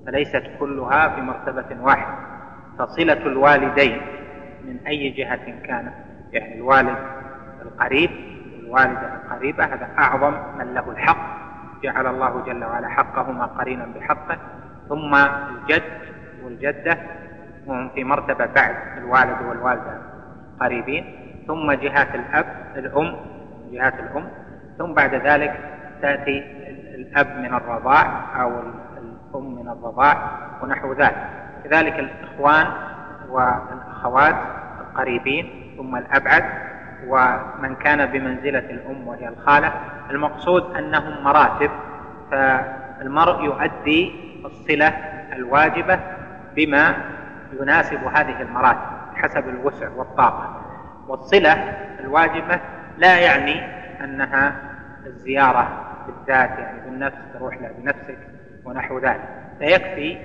فليست 0.06 0.42
كلها 0.60 1.08
في 1.08 1.20
مرتبة 1.20 1.82
واحدة. 1.82 2.14
فصلة 2.78 3.26
الوالدين 3.26 4.00
من 4.64 4.78
أي 4.86 5.10
جهة 5.10 5.60
كان؟ 5.66 5.92
يعني 6.32 6.54
الوالد 6.54 6.96
القريب 7.62 8.10
والوالدة 8.60 9.14
القريبة 9.14 9.64
هذا 9.64 9.88
أعظم 9.98 10.34
من 10.58 10.74
له 10.74 10.90
الحق. 10.90 11.40
جعل 11.82 12.06
الله 12.06 12.44
جل 12.44 12.64
وعلا 12.64 12.88
حقهما 12.88 13.46
قرينا 13.46 13.86
بحقه 13.86 14.38
ثم 14.88 15.14
الجد 15.14 15.82
والجدة 16.44 16.98
وهم 17.70 17.88
في 17.88 18.04
مرتبة 18.04 18.46
بعد 18.46 18.76
الوالد 18.98 19.42
والوالدة 19.48 19.98
قريبين 20.60 21.04
ثم 21.46 21.72
جهات 21.72 22.14
الأب 22.14 22.46
الأم 22.76 23.16
جهات 23.72 23.94
الأم 23.94 24.28
ثم 24.78 24.94
بعد 24.94 25.14
ذلك 25.14 25.60
تأتي 26.02 26.44
الأب 26.94 27.38
من 27.38 27.54
الرضاع 27.54 28.04
أو 28.42 28.50
الأم 28.98 29.54
من 29.54 29.68
الرضاع 29.68 30.30
ونحو 30.62 30.92
ذلك. 30.92 31.26
كذلك 31.64 31.98
الإخوان 31.98 32.66
والأخوات 33.28 34.34
القريبين 34.80 35.74
ثم 35.76 35.96
الأبعد 35.96 36.44
ومن 37.06 37.74
كان 37.74 38.06
بمنزلة 38.06 38.58
الأم 38.70 39.08
وهي 39.08 39.28
الخالة. 39.28 39.72
المقصود 40.10 40.76
أنهم 40.76 41.24
مراتب 41.24 41.70
فالمرء 42.30 43.44
يؤدي 43.44 44.12
الصلة 44.44 44.88
الواجبة 45.32 46.00
بما 46.56 46.94
يناسب 47.60 48.04
هذه 48.04 48.42
المراتب 48.42 49.00
حسب 49.14 49.48
الوسع 49.48 49.88
والطاقة. 49.96 50.62
والصلة 51.08 51.52
الواجبة 52.00 52.60
لا 52.98 53.18
يعني 53.18 53.60
أنها 54.04 54.56
الزيارة 55.06 55.68
بالذات 56.06 56.58
يعني 56.58 56.80
بالنفس 56.80 57.16
تروح 57.34 57.54
لها 57.60 57.70
بنفسك 57.78 58.18
ونحو 58.64 58.98
ذلك. 58.98 59.28
فيكفي 59.58 60.18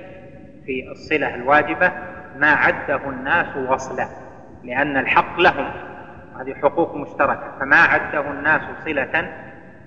في 0.66 0.92
الصلة 0.92 1.36
الواجبة 1.36 1.92
ما 2.38 2.52
عده 2.52 3.10
الناس 3.10 3.58
وصلا 3.70 4.08
لأن 4.64 4.98
الحق 4.98 5.40
لهم 5.40 5.72
هذه 6.40 6.54
حقوق 6.54 6.96
مشتركة. 6.96 7.52
فما 7.60 7.78
عده 7.78 8.32
الناس 8.32 8.62
صلة 8.86 9.32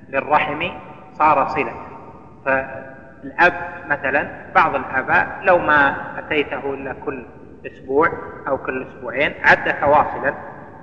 للرحم 0.09 0.71
صار 1.13 1.49
صلة. 1.49 1.73
فالأب 3.23 3.53
مثلا 3.89 4.29
بعض 4.55 4.75
الآباء 4.75 5.41
لو 5.43 5.59
ما 5.59 5.97
أتيته 6.19 6.75
إلا 6.75 6.95
كل 7.05 7.27
أسبوع 7.67 8.09
أو 8.49 8.59
كل 8.59 8.87
أسبوعين 8.87 9.35
عدك 9.45 9.83
واصلا 9.83 10.35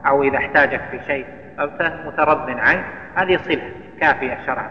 أو 0.08 0.24
إذا 0.24 0.38
احتاجك 0.38 0.82
في 0.92 1.00
شيء 1.08 1.26
أو 1.60 1.70
مترض 2.08 2.50
عنك 2.50 2.86
هذه 3.16 3.38
صلة 3.38 3.72
كافية 4.02 4.38
شرعا. 4.46 4.70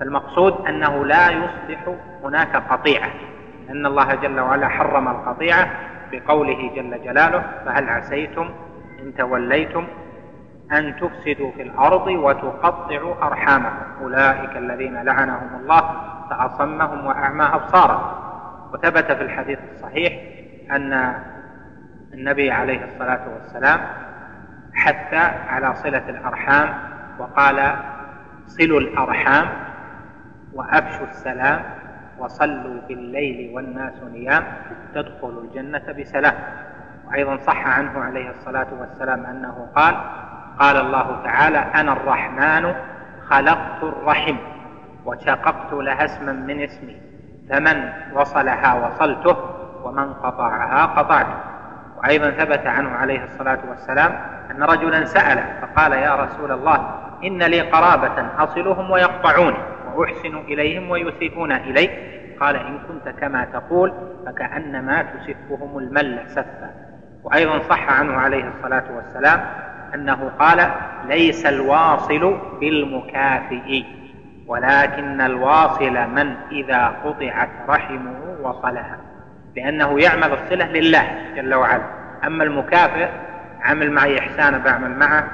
فالمقصود 0.00 0.66
أنه 0.66 1.04
لا 1.04 1.30
يصبح 1.30 1.94
هناك 2.24 2.56
قطيعة. 2.56 3.10
أن 3.70 3.86
الله 3.86 4.14
جل 4.14 4.40
وعلا 4.40 4.68
حرم 4.68 5.08
القطيعة 5.08 5.70
بقوله 6.12 6.70
جل 6.76 7.04
جلاله 7.04 7.44
فهل 7.66 7.88
عسيتم 7.88 8.50
إن 9.02 9.14
توليتم 9.14 9.86
أن 10.72 10.96
تفسدوا 10.96 11.52
في 11.52 11.62
الأرض 11.62 12.06
وتقطعوا 12.06 13.26
أرحامكم 13.26 14.02
أولئك 14.02 14.56
الذين 14.56 15.02
لعنهم 15.02 15.60
الله 15.60 15.80
فأصمهم 16.30 17.06
وأعمى 17.06 17.44
أبصارهم. 17.44 18.12
وثبت 18.72 19.12
في 19.12 19.22
الحديث 19.22 19.58
الصحيح 19.72 20.12
أن 20.70 21.14
النبي 22.14 22.50
عليه 22.50 22.84
الصلاة 22.84 23.20
والسلام 23.34 23.80
حث 24.74 25.14
على 25.48 25.74
صلة 25.74 26.08
الأرحام 26.08 26.74
وقال 27.18 27.74
صلوا 28.46 28.80
الأرحام 28.80 29.48
وأفشوا 30.54 31.06
السلام 31.06 31.62
وصلوا 32.18 32.80
بالليل 32.88 33.54
والناس 33.54 34.02
نيام 34.12 34.44
تدخلوا 34.94 35.42
الجنة 35.42 35.92
بسلام. 35.98 36.34
وأيضا 37.08 37.36
صح 37.36 37.66
عنه 37.66 38.00
عليه 38.00 38.30
الصلاة 38.30 38.66
والسلام 38.80 39.26
أنه 39.26 39.68
قال 39.74 39.96
قال 40.58 40.76
الله 40.76 41.20
تعالى 41.24 41.58
أنا 41.58 41.92
الرحمن 41.92 42.74
خلقت 43.28 43.82
الرحم 43.82 44.36
وشققت 45.04 45.72
لها 45.72 46.04
اسما 46.04 46.32
من 46.32 46.60
اسمي. 46.60 46.96
فمن 47.50 47.92
وصلها 48.14 48.74
وصلته 48.74 49.36
ومن 49.84 50.12
قطعها 50.12 50.86
قطعته. 50.86 51.34
وأيضا 51.96 52.30
ثبت 52.30 52.66
عنه 52.66 52.90
عليه 52.90 53.24
الصلاة 53.24 53.58
والسلام 53.68 54.12
أن 54.50 54.62
رجلا 54.62 55.04
سأل 55.04 55.44
فقال 55.62 55.92
يا 55.92 56.14
رسول 56.14 56.52
الله 56.52 56.94
إن 57.24 57.42
لي 57.42 57.60
قرابة 57.60 58.26
أصلهم 58.38 58.90
ويقطعوني 58.90 59.56
وأحسن 59.94 60.36
إليهم 60.36 60.90
ويسيئون 60.90 61.52
إلي. 61.52 61.90
قال 62.40 62.56
إن 62.56 62.78
كنت 62.88 63.08
كما 63.08 63.44
تقول 63.44 63.92
فكأنما 64.26 65.02
تسفهم 65.02 65.78
المل 65.78 66.20
سفا. 66.26 66.70
وأيضا 67.24 67.58
صح 67.58 68.00
عنه 68.00 68.16
عليه 68.16 68.48
الصلاة 68.48 68.84
والسلام 68.96 69.40
أنه 69.94 70.30
قال 70.38 70.70
ليس 71.08 71.46
الواصل 71.46 72.38
بالمكافئ 72.60 73.84
ولكن 74.46 75.20
الواصل 75.20 75.92
من 75.92 76.34
إذا 76.52 76.86
قطعت 77.04 77.48
رحمه 77.68 78.36
وصلها 78.42 78.98
لأنه 79.56 80.00
يعمل 80.00 80.32
الصلة 80.32 80.66
لله 80.66 81.04
جل 81.36 81.54
وعلا. 81.54 81.82
أما 82.26 82.44
المكافئ 82.44 83.08
عمل 83.62 83.90
معي 83.90 84.18
إحسانا 84.18 84.58
بعمل 84.58 84.98
معه 84.98 85.24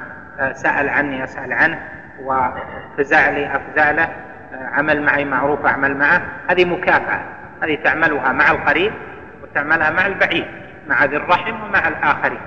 سأل 0.52 0.88
عني 0.88 1.24
أسأل 1.24 1.52
عنه 1.52 1.80
وفزع 2.22 3.30
لي 3.30 3.57
أفزع 3.57 3.90
له 3.90 4.09
عمل 4.52 5.02
معي 5.02 5.24
معروف 5.24 5.66
أعمل 5.66 5.96
معه 5.96 6.22
هذه 6.48 6.64
مكافأة. 6.64 7.20
هذه 7.62 7.74
تعملها 7.84 8.32
مع 8.32 8.50
القريب 8.50 8.92
وتعملها 9.42 9.90
مع 9.90 10.07
البعيد 10.07 10.46
مع 10.88 11.04
ذي 11.04 11.16
الرحم 11.16 11.62
ومع 11.62 11.88
الآخرين. 11.88 12.40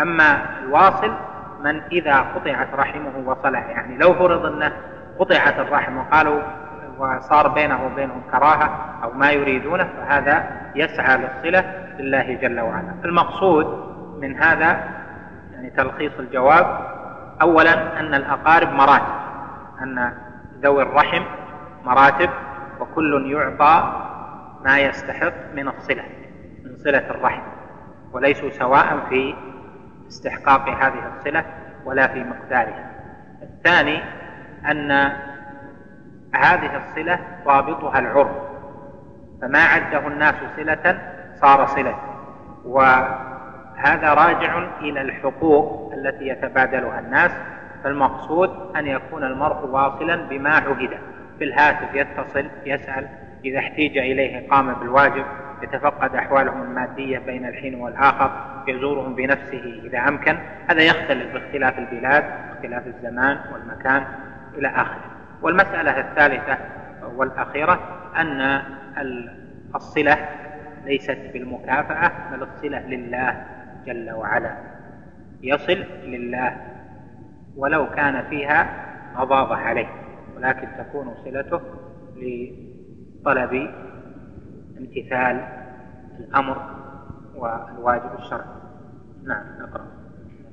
أما 0.00 0.42
الواصل 0.62 1.14
من 1.62 1.82
إذا 1.92 2.16
قطعت 2.20 2.74
رحمه 2.74 3.12
وصلها 3.26 3.60
يعني 3.60 3.98
لو 3.98 4.14
فرض 4.14 4.46
أنه 4.46 4.72
قطعت 5.18 5.58
الرحم 5.58 5.98
وقالوا 5.98 6.42
وصار 6.98 7.48
بينه 7.48 7.86
وبينهم 7.86 8.22
كراهة 8.30 8.98
أو 9.02 9.12
ما 9.12 9.30
يريدونه 9.30 9.84
فهذا 9.84 10.50
يسعى 10.74 11.18
للصلة 11.18 11.64
لله 11.98 12.34
جل 12.34 12.60
وعلا. 12.60 12.94
المقصود 13.04 13.92
من 14.20 14.36
هذا 14.36 14.84
يعني 15.52 15.70
تلخيص 15.70 16.12
الجواب 16.18 16.92
أولا 17.42 18.00
أن 18.00 18.14
الأقارب 18.14 18.72
مراتب 18.72 19.22
أن 19.82 20.12
ذوي 20.62 20.82
الرحم 20.82 21.22
مراتب 21.84 22.30
وكل 22.80 23.32
يعطى 23.32 24.02
ما 24.64 24.78
يستحق 24.78 25.32
من 25.54 25.68
الصلة 25.68 26.04
من 26.64 26.76
صلة 26.84 27.10
الرحم 27.10 27.42
وليسوا 28.12 28.50
سواء 28.50 29.06
في 29.08 29.34
استحقاق 30.12 30.68
هذه 30.68 31.12
الصلة 31.16 31.44
ولا 31.84 32.06
في 32.06 32.24
مقدارها. 32.24 32.90
الثاني 33.42 34.02
أن 34.70 34.90
هذه 36.34 36.76
الصلة 36.76 37.18
ضابطها 37.44 37.98
العرف. 37.98 38.36
فما 39.42 39.58
عده 39.58 40.06
الناس 40.06 40.34
صلة 40.56 40.98
صار 41.40 41.66
صلة. 41.66 41.94
وهذا 42.64 44.14
راجع 44.14 44.58
إلى 44.80 45.00
الحقوق 45.00 45.92
التي 45.94 46.28
يتبادلها 46.28 46.98
الناس. 46.98 47.30
فالمقصود 47.84 48.76
أن 48.76 48.86
يكون 48.86 49.24
المرء 49.24 49.66
واصلا 49.66 50.16
بما 50.16 50.50
عهد. 50.50 50.98
في 51.38 51.44
الهاتف 51.44 51.94
يتصل 51.94 52.46
يسأل 52.66 53.08
إذا 53.44 53.58
احتيج 53.58 53.98
إليه 53.98 54.48
قام 54.48 54.74
بالواجب 54.74 55.24
يتفقد 55.62 56.14
أحوالهم 56.14 56.62
المادية 56.62 57.18
بين 57.18 57.46
الحين 57.46 57.74
والآخر 57.74 58.30
يزورهم 58.68 59.14
بنفسه 59.14 59.80
إذا 59.84 59.98
أمكن. 59.98 60.38
هذا 60.68 60.82
يختلف 60.82 61.32
باختلاف 61.32 61.78
البلاد 61.78 62.24
اختلاف 62.50 62.86
الزمان 62.86 63.38
والمكان 63.52 64.04
إلى 64.58 64.68
آخره. 64.68 65.10
والمسألة 65.42 66.00
الثالثة 66.00 66.58
والأخيرة 67.16 67.80
أن 68.16 68.62
الصلة 69.74 70.18
ليست 70.84 71.18
بالمكافأة 71.32 72.12
بل 72.32 72.42
الصلة 72.42 72.80
لله 72.80 73.44
جل 73.86 74.10
وعلا. 74.10 74.56
يصل 75.42 75.84
لله 76.04 76.56
ولو 77.56 77.90
كان 77.90 78.24
فيها 78.30 78.66
غضاضة 79.16 79.56
عليه 79.56 79.88
ولكن 80.36 80.68
تكون 80.78 81.14
صلته 81.24 81.60
لطلب 83.22 83.70
امتثال 84.78 85.40
الأمر 86.18 86.56
والواجب 87.36 88.10
الشرعي 88.18 88.46
نعم 89.26 89.44
نقرأ. 89.60 89.84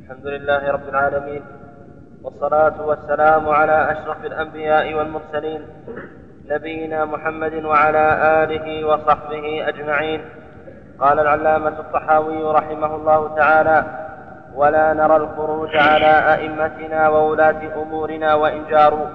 الحمد 0.01 0.27
لله 0.27 0.71
رب 0.71 0.89
العالمين 0.89 1.41
والصلاة 2.23 2.85
والسلام 2.85 3.49
على 3.49 3.91
أشرف 3.91 4.25
الأنبياء 4.25 4.93
والمرسلين 4.93 5.61
نبينا 6.45 7.05
محمد 7.05 7.53
وعلى 7.53 8.05
آله 8.43 8.85
وصحبه 8.85 9.67
أجمعين. 9.67 10.21
قال 10.99 11.19
العلامة 11.19 11.79
الطحاوي 11.79 12.43
رحمه 12.43 12.95
الله 12.95 13.35
تعالى 13.35 13.85
ولا 14.55 14.93
نرى 14.93 15.15
الخروج 15.15 15.75
على 15.75 16.33
أئمتنا 16.33 17.09
وولاة 17.09 17.81
أمورنا 17.81 18.33
وإن 18.33 18.65
جاروا 18.69 19.07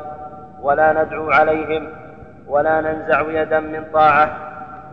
ولا 0.60 1.04
ندعو 1.04 1.30
عليهم 1.30 2.03
ولا 2.48 2.80
ننزع 2.80 3.20
يدا 3.42 3.60
من 3.60 3.84
طاعة 3.92 4.36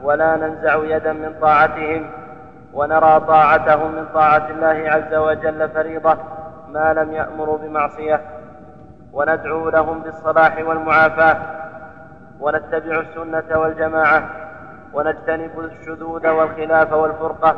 ولا 0.04 0.36
ننزع 0.36 0.84
يدا 0.84 1.14
من 1.14 1.34
طاعتهم 1.42 2.10
ونرى 2.74 3.20
طاعتهم 3.20 3.92
من 3.92 4.06
طاعة 4.14 4.48
الله 4.50 4.92
عز 4.92 5.14
وجل 5.14 5.70
فريضة 5.70 6.18
ما 6.68 6.94
لم 6.94 7.12
يأمروا 7.12 7.58
بمعصية. 7.58 8.22
وندعو 9.14 9.70
لهم 9.70 10.00
بالصلاح 10.00 10.58
والمعافاة 10.68 11.38
ونتبع 12.40 13.00
السنة 13.00 13.60
والجماعة 13.60 14.30
ونجتنب 14.94 15.60
الشذوذ 15.60 16.28
والخلاف 16.28 16.94
والفرقة 16.94 17.56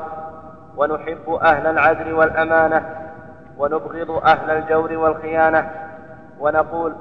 ونحب 0.78 1.30
أهل 1.30 1.68
العدل 1.68 2.14
والأمانة 2.14 2.86
ونبغض 3.58 4.12
أهل 4.12 4.52
الجور 4.52 4.98
والخيانة 4.98 5.72
ونقول 6.40 6.96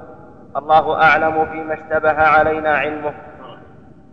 الله 0.56 1.02
أعلم 1.02 1.46
فيما 1.46 1.74
اشتبه 1.74 2.22
علينا 2.22 2.76
علمه. 2.76 3.12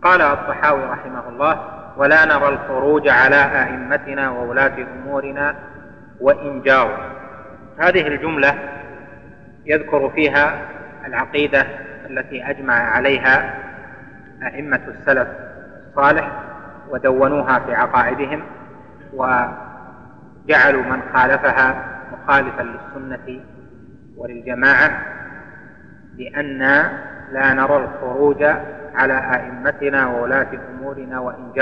قال 0.02 0.22
الطحاوي 0.22 0.84
رحمه 0.84 1.28
الله 1.28 1.60
ولا 1.96 2.24
نرى 2.24 2.48
الخروج 2.48 3.08
على 3.08 3.36
أئمتنا 3.36 4.30
وولاة 4.30 4.86
أمورنا 4.96 5.54
وإن 6.20 6.62
جاروا 6.62 6.96
هذه 7.78 8.06
الجملة 8.06 8.54
يذكر 9.66 10.10
فيها 10.10 10.58
العقيدة 11.06 11.66
التي 12.10 12.50
أجمع 12.50 12.74
عليها 12.74 13.54
أئمة 14.42 14.80
السلف 14.88 15.28
الصالح 15.88 16.30
ودونوها 16.90 17.58
في 17.58 17.74
عقائدهم 17.74 18.42
وجعلوا 19.12 20.82
من 20.82 21.02
خالفها 21.14 21.84
مخالفا 22.12 22.62
للسنة 22.62 23.40
وللجماعة. 24.16 25.19
لأن 26.20 26.58
لا 27.32 27.54
نرى 27.54 27.76
الخروج 27.76 28.42
على 28.94 29.14
أئمتنا 29.34 30.06
وولاة 30.06 30.48
أمورنا 30.70 31.20
وإن 31.20 31.52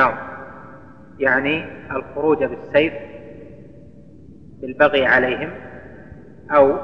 يعني 1.18 1.64
الخروج 1.90 2.44
بالسيف 2.44 2.92
بالبغي 4.60 5.06
عليهم 5.06 5.50
أو 6.50 6.78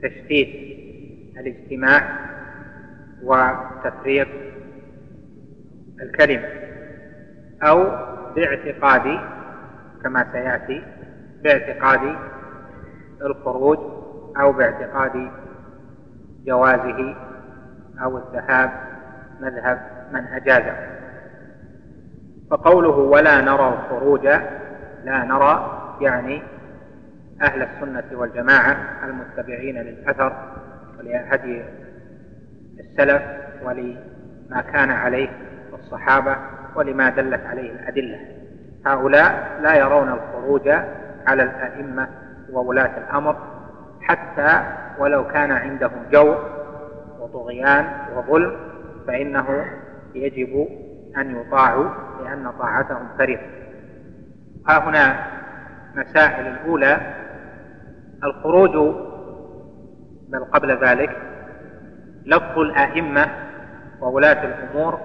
بتشتيت 0.00 0.48
الاجتماع 1.38 2.18
وتفريق 3.22 4.28
الكلمة 6.02 6.48
أو 7.62 7.84
باعتقاد 8.34 9.18
كما 10.02 10.26
سيأتي 10.32 10.82
باعتقاد 11.42 12.16
الخروج 13.22 14.05
أو 14.40 14.52
باعتقاد 14.52 15.30
جوازه 16.46 17.16
أو 18.02 18.18
الذهاب 18.18 18.70
مذهب 19.40 19.80
من 20.12 20.24
أجازه. 20.26 20.76
فقوله 22.50 22.88
ولا 22.88 23.40
نرى 23.40 23.68
الخروج 23.68 24.26
لا 25.04 25.24
نرى 25.24 25.82
يعني 26.00 26.42
أهل 27.42 27.62
السنة 27.62 28.04
والجماعة 28.12 28.76
المتبعين 29.04 29.78
للأثر 29.78 30.32
ولهدي 30.98 31.62
السلف 32.80 33.22
ولما 33.64 34.60
كان 34.72 34.90
عليه 34.90 35.28
الصحابة 35.72 36.36
ولما 36.74 37.10
دلت 37.10 37.46
عليه 37.46 37.72
الأدلة. 37.72 38.18
هؤلاء 38.86 39.58
لا 39.62 39.74
يرون 39.74 40.08
الخروج 40.08 40.68
على 41.26 41.42
الأئمة 41.42 42.08
وولاة 42.52 42.98
الأمر 42.98 43.55
حتى 44.08 44.62
ولو 44.98 45.28
كان 45.28 45.52
عندهم 45.52 46.06
جور 46.12 46.38
وطغيان 47.20 47.92
وظلم 48.16 48.56
فإنه 49.06 49.64
يجب 50.14 50.68
أن 51.16 51.40
يطاعوا 51.40 51.88
لأن 52.24 52.52
طاعتهم 52.58 53.08
فريضة. 53.18 53.42
ها 54.68 54.88
هنا 54.88 55.26
مسائل 55.94 56.46
الأولى 56.46 57.00
الخروج 58.24 58.94
بل 60.28 60.44
قبل 60.44 60.86
ذلك 60.86 61.16
لفظ 62.26 62.58
الآئمة 62.58 63.26
وولاة 64.00 64.44
الأمور 64.44 65.00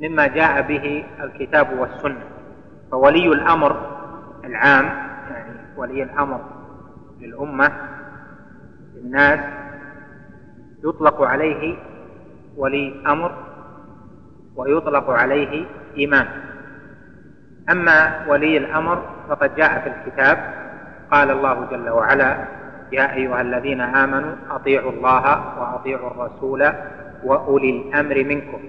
مما 0.00 0.26
جاء 0.26 0.62
به 0.62 1.04
الكتاب 1.22 1.78
والسنة. 1.78 2.24
فولي 2.90 3.26
الأمر 3.26 3.76
العام 4.44 4.84
يعني 5.30 5.60
ولي 5.76 6.02
الأمر 6.02 6.40
للأمة 7.22 7.72
للناس 8.94 9.40
يطلق 10.84 11.22
عليه 11.22 11.76
ولي 12.56 13.02
أمر 13.06 13.32
ويطلق 14.56 15.10
عليه 15.10 15.64
إمام 16.04 16.26
أما 17.70 18.26
ولي 18.28 18.56
الأمر 18.56 19.02
فقد 19.28 19.54
جاء 19.56 19.80
في 19.80 19.88
الكتاب 19.88 20.38
قال 21.10 21.30
الله 21.30 21.66
جل 21.70 21.88
وعلا 21.88 22.44
يا 22.92 23.14
أيها 23.14 23.40
الذين 23.40 23.80
آمنوا 23.80 24.32
أطيعوا 24.50 24.92
الله 24.92 25.22
وأطيعوا 25.60 26.10
الرسول 26.10 26.72
وأولي 27.24 27.70
الأمر 27.70 28.24
منكم. 28.24 28.60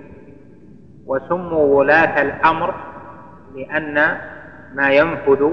وسموا 1.05 1.77
ولاة 1.79 2.21
الأمر 2.21 2.73
لأن 3.55 4.17
ما 4.75 4.89
ينفذ 4.91 5.49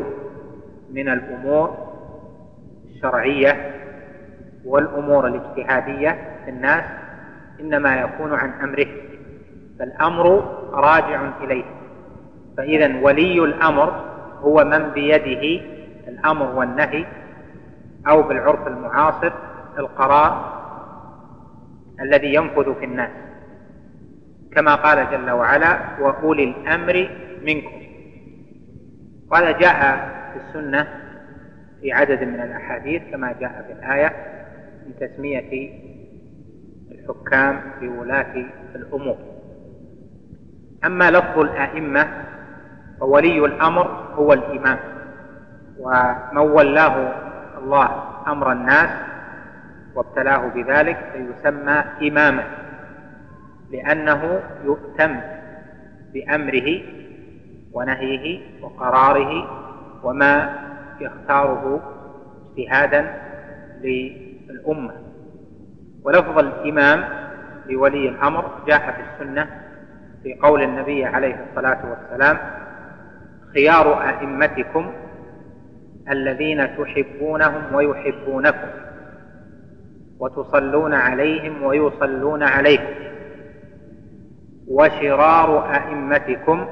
من 0.93 1.09
الأمور 1.09 1.90
الشرعية 3.01 3.75
والأمور 4.65 5.27
الاجتهادية 5.27 6.19
في 6.45 6.51
الناس 6.51 6.85
إنما 7.61 8.01
يكون 8.01 8.35
عن 8.35 8.51
أمره 8.51 8.87
فالأمر 9.79 10.27
راجع 10.73 11.31
إليه. 11.41 11.65
فإذا 12.57 13.01
ولي 13.03 13.45
الأمر 13.45 14.05
هو 14.41 14.65
من 14.65 14.91
بيده 14.91 15.65
الأمر 16.09 16.47
والنهي 16.55 17.07
أو 18.09 18.23
بالعرف 18.23 18.67
المعاصر 18.67 19.33
القرار 19.79 20.61
الذي 22.01 22.35
ينفذ 22.35 22.75
في 22.75 22.85
الناس. 22.85 23.11
كما 24.53 24.75
قال 24.75 25.11
جل 25.11 25.31
وعلا 25.31 25.79
وأولي 26.01 26.45
الأمر 26.45 27.11
منكم. 27.43 27.83
وهذا 29.31 29.51
جاء 29.51 30.09
في 30.33 30.41
السنة 30.49 31.00
في 31.81 31.93
عدد 31.93 32.23
من 32.25 32.41
الأحاديث 32.41 33.03
كما 33.11 33.33
جاء 33.41 33.65
في 33.67 33.73
الآية 33.73 34.13
من 34.87 34.95
تسمية 35.09 35.71
الحكام 36.91 37.61
بولاة 37.81 38.45
الأمور. 38.75 39.17
أما 40.85 41.11
لفظ 41.11 41.39
الأئمة 41.39 42.09
فولي 43.01 43.39
الأمر 43.45 43.87
هو 44.15 44.33
الإمام 44.33 44.79
ومن 45.79 46.39
ولاه 46.39 47.15
الله 47.59 47.89
أمر 48.27 48.53
الناس 48.53 48.91
وابتلاه 49.95 50.49
بذلك 50.49 50.99
فيسمى 51.13 51.85
إماما 52.03 52.45
لأنه 53.71 54.41
يؤتم 54.65 55.21
بأمره 56.15 56.81
ونهيه 57.73 58.41
وقراره 58.63 59.49
وما 60.05 60.55
يختاره 61.01 61.81
اجتهادا 62.59 63.15
للأمة. 63.83 64.93
ولفظ 66.05 66.39
الإمام 66.39 67.05
لولي 67.67 68.09
الأمر 68.09 68.51
جاء 68.67 68.79
في 68.81 69.01
السنة 69.25 69.47
في 70.23 70.35
قول 70.35 70.63
النبي 70.63 71.05
عليه 71.05 71.47
الصلاة 71.51 71.79
والسلام 71.91 72.39
خيار 73.55 74.09
أئمتكم 74.09 74.93
الذين 76.11 76.77
تحبونهم 76.77 77.75
ويحبونكم 77.75 78.69
وتصلون 80.19 80.95
عليهم 80.95 81.63
ويصلون 81.63 82.43
عليكم 82.43 82.95
وشرار 84.69 85.75
أئمتكم 85.75 86.67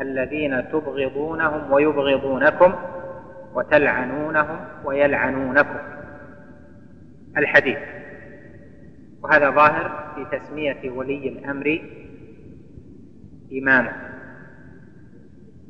الذين 0.00 0.68
تبغضونهم 0.72 1.72
ويبغضونكم 1.72 2.72
وتلعنونهم 3.56 4.58
ويلعنونكم. 4.84 5.78
الحديث. 7.36 7.78
وهذا 9.22 9.50
ظاهر 9.50 10.14
في 10.14 10.38
تسمية 10.38 10.90
ولي 10.90 11.28
الأمر 11.28 11.80
إماما 13.52 13.92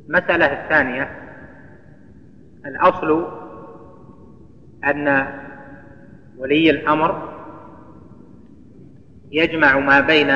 المسألة 0.07 0.63
الثانية. 0.63 1.09
الأصل 2.65 3.27
أن 4.83 5.27
ولي 6.37 6.69
الأمر 6.69 7.37
يجمع 9.31 9.79
ما 9.79 9.99
بين 9.99 10.31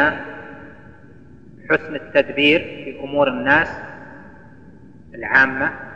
حسن 1.69 1.95
التدبير 1.95 2.59
في 2.59 2.99
أمور 3.03 3.27
الناس 3.27 3.67
العامة 5.15 5.90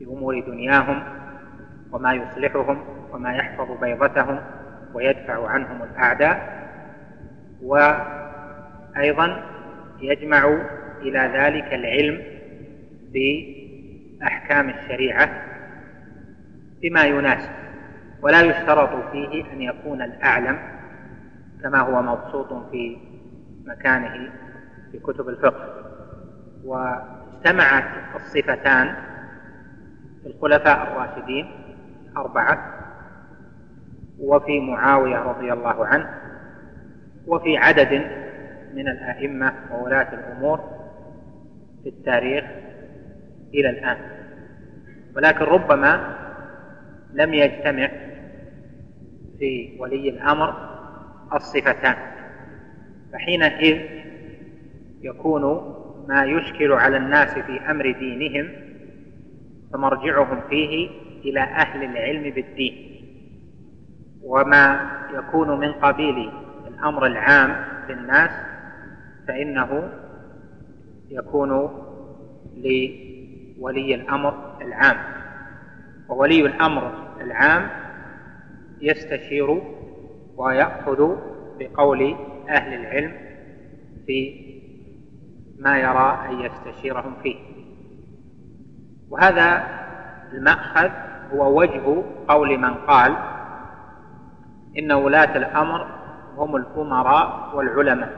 في 0.00 0.06
أمور 0.06 0.40
دنياهم 0.40 1.02
وما 1.92 2.12
يصلحهم 2.12 2.78
وما 3.12 3.32
يحفظ 3.34 3.80
بيضتهم 3.80 4.40
ويدفع 4.94 5.48
عنهم 5.48 5.82
الأعداء 5.82 6.60
وأيضا 7.62 9.42
يجمع 10.00 10.58
إلى 11.00 11.18
ذلك 11.18 11.74
العلم 11.74 12.22
بأحكام 13.12 14.70
الشريعة 14.70 15.42
بما 16.82 17.04
يناسب. 17.04 17.50
ولا 18.22 18.40
يشترط 18.40 19.12
فيه 19.12 19.52
أن 19.52 19.62
يكون 19.62 20.02
الأعلم 20.02 20.58
كما 21.62 21.78
هو 21.78 22.02
مبسوط 22.02 22.70
في 22.70 22.96
مكانه 23.64 24.30
في 24.92 24.98
كتب 24.98 25.28
الفقه. 25.28 25.68
واجتمعت 26.64 27.84
الصفتان 28.16 29.09
الخلفاء 30.26 30.82
الراشدين 30.82 31.50
أربعة 32.16 32.80
وفي 34.18 34.60
معاوية 34.60 35.16
رضي 35.16 35.52
الله 35.52 35.86
عنه 35.86 36.10
وفي 37.26 37.56
عدد 37.56 37.92
من 38.74 38.88
الأئمة 38.88 39.52
وولاة 39.72 40.14
الأمور 40.14 40.60
في 41.82 41.88
التاريخ 41.88 42.44
إلى 43.54 43.70
الآن. 43.70 43.96
ولكن 45.16 45.44
ربما 45.44 46.16
لم 47.12 47.34
يجتمع 47.34 47.90
في 49.38 49.76
ولي 49.78 50.08
الأمر 50.08 50.54
الصفتان. 51.34 51.96
فحينئذ 53.12 53.80
يكون 55.02 55.42
ما 56.08 56.24
يشكل 56.24 56.72
على 56.72 56.96
الناس 56.96 57.38
في 57.38 57.70
أمر 57.70 57.92
دينهم 57.92 58.69
فمرجعهم 59.72 60.40
فيه 60.50 60.90
إلى 61.24 61.40
أهل 61.40 61.84
العلم 61.84 62.22
بالدين. 62.34 62.90
وما 64.22 64.90
يكون 65.14 65.60
من 65.60 65.72
قبيل 65.72 66.30
الأمر 66.68 67.06
العام 67.06 67.64
للناس 67.88 68.30
فإنه 69.28 69.92
يكون 71.10 71.50
لولي 72.56 73.94
الأمر 73.94 74.62
العام. 74.62 74.96
وولي 76.08 76.46
الأمر 76.46 76.92
العام 77.20 77.70
يستشير 78.80 79.62
ويأخذ 80.36 81.16
بقول 81.58 82.16
أهل 82.48 82.74
العلم 82.74 83.12
في 84.06 84.50
ما 85.58 85.78
يرى 85.78 86.28
أن 86.28 86.40
يستشيرهم 86.40 87.14
فيه. 87.22 87.49
وهذا 89.10 89.66
المأخذ 90.32 90.90
هو 91.32 91.60
وجه 91.60 92.02
قول 92.28 92.58
من 92.58 92.74
قال 92.74 93.16
إن 94.78 94.92
ولاة 94.92 95.36
الأمر 95.36 95.86
هم 96.36 96.56
الأمراء 96.56 97.50
والعلماء 97.54 98.12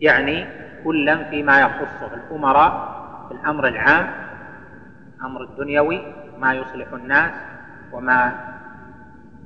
يعني 0.00 0.46
كلا 0.84 1.24
فيما 1.30 1.60
يخصه 1.60 2.14
الأمراء 2.14 3.00
في 3.28 3.34
الأمر 3.34 3.68
العام 3.68 4.10
الأمر 5.18 5.42
الدنيوي 5.42 6.00
ما 6.38 6.54
يصلح 6.54 6.92
الناس 6.92 7.30
وما 7.92 8.32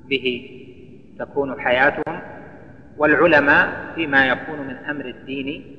به 0.08 0.50
تكون 1.18 1.60
حياتهم 1.60 2.20
والعلماء 2.96 3.68
فيما 3.94 4.26
يكون 4.26 4.58
من 4.58 4.76
أمر 4.76 5.04
الدين 5.04 5.76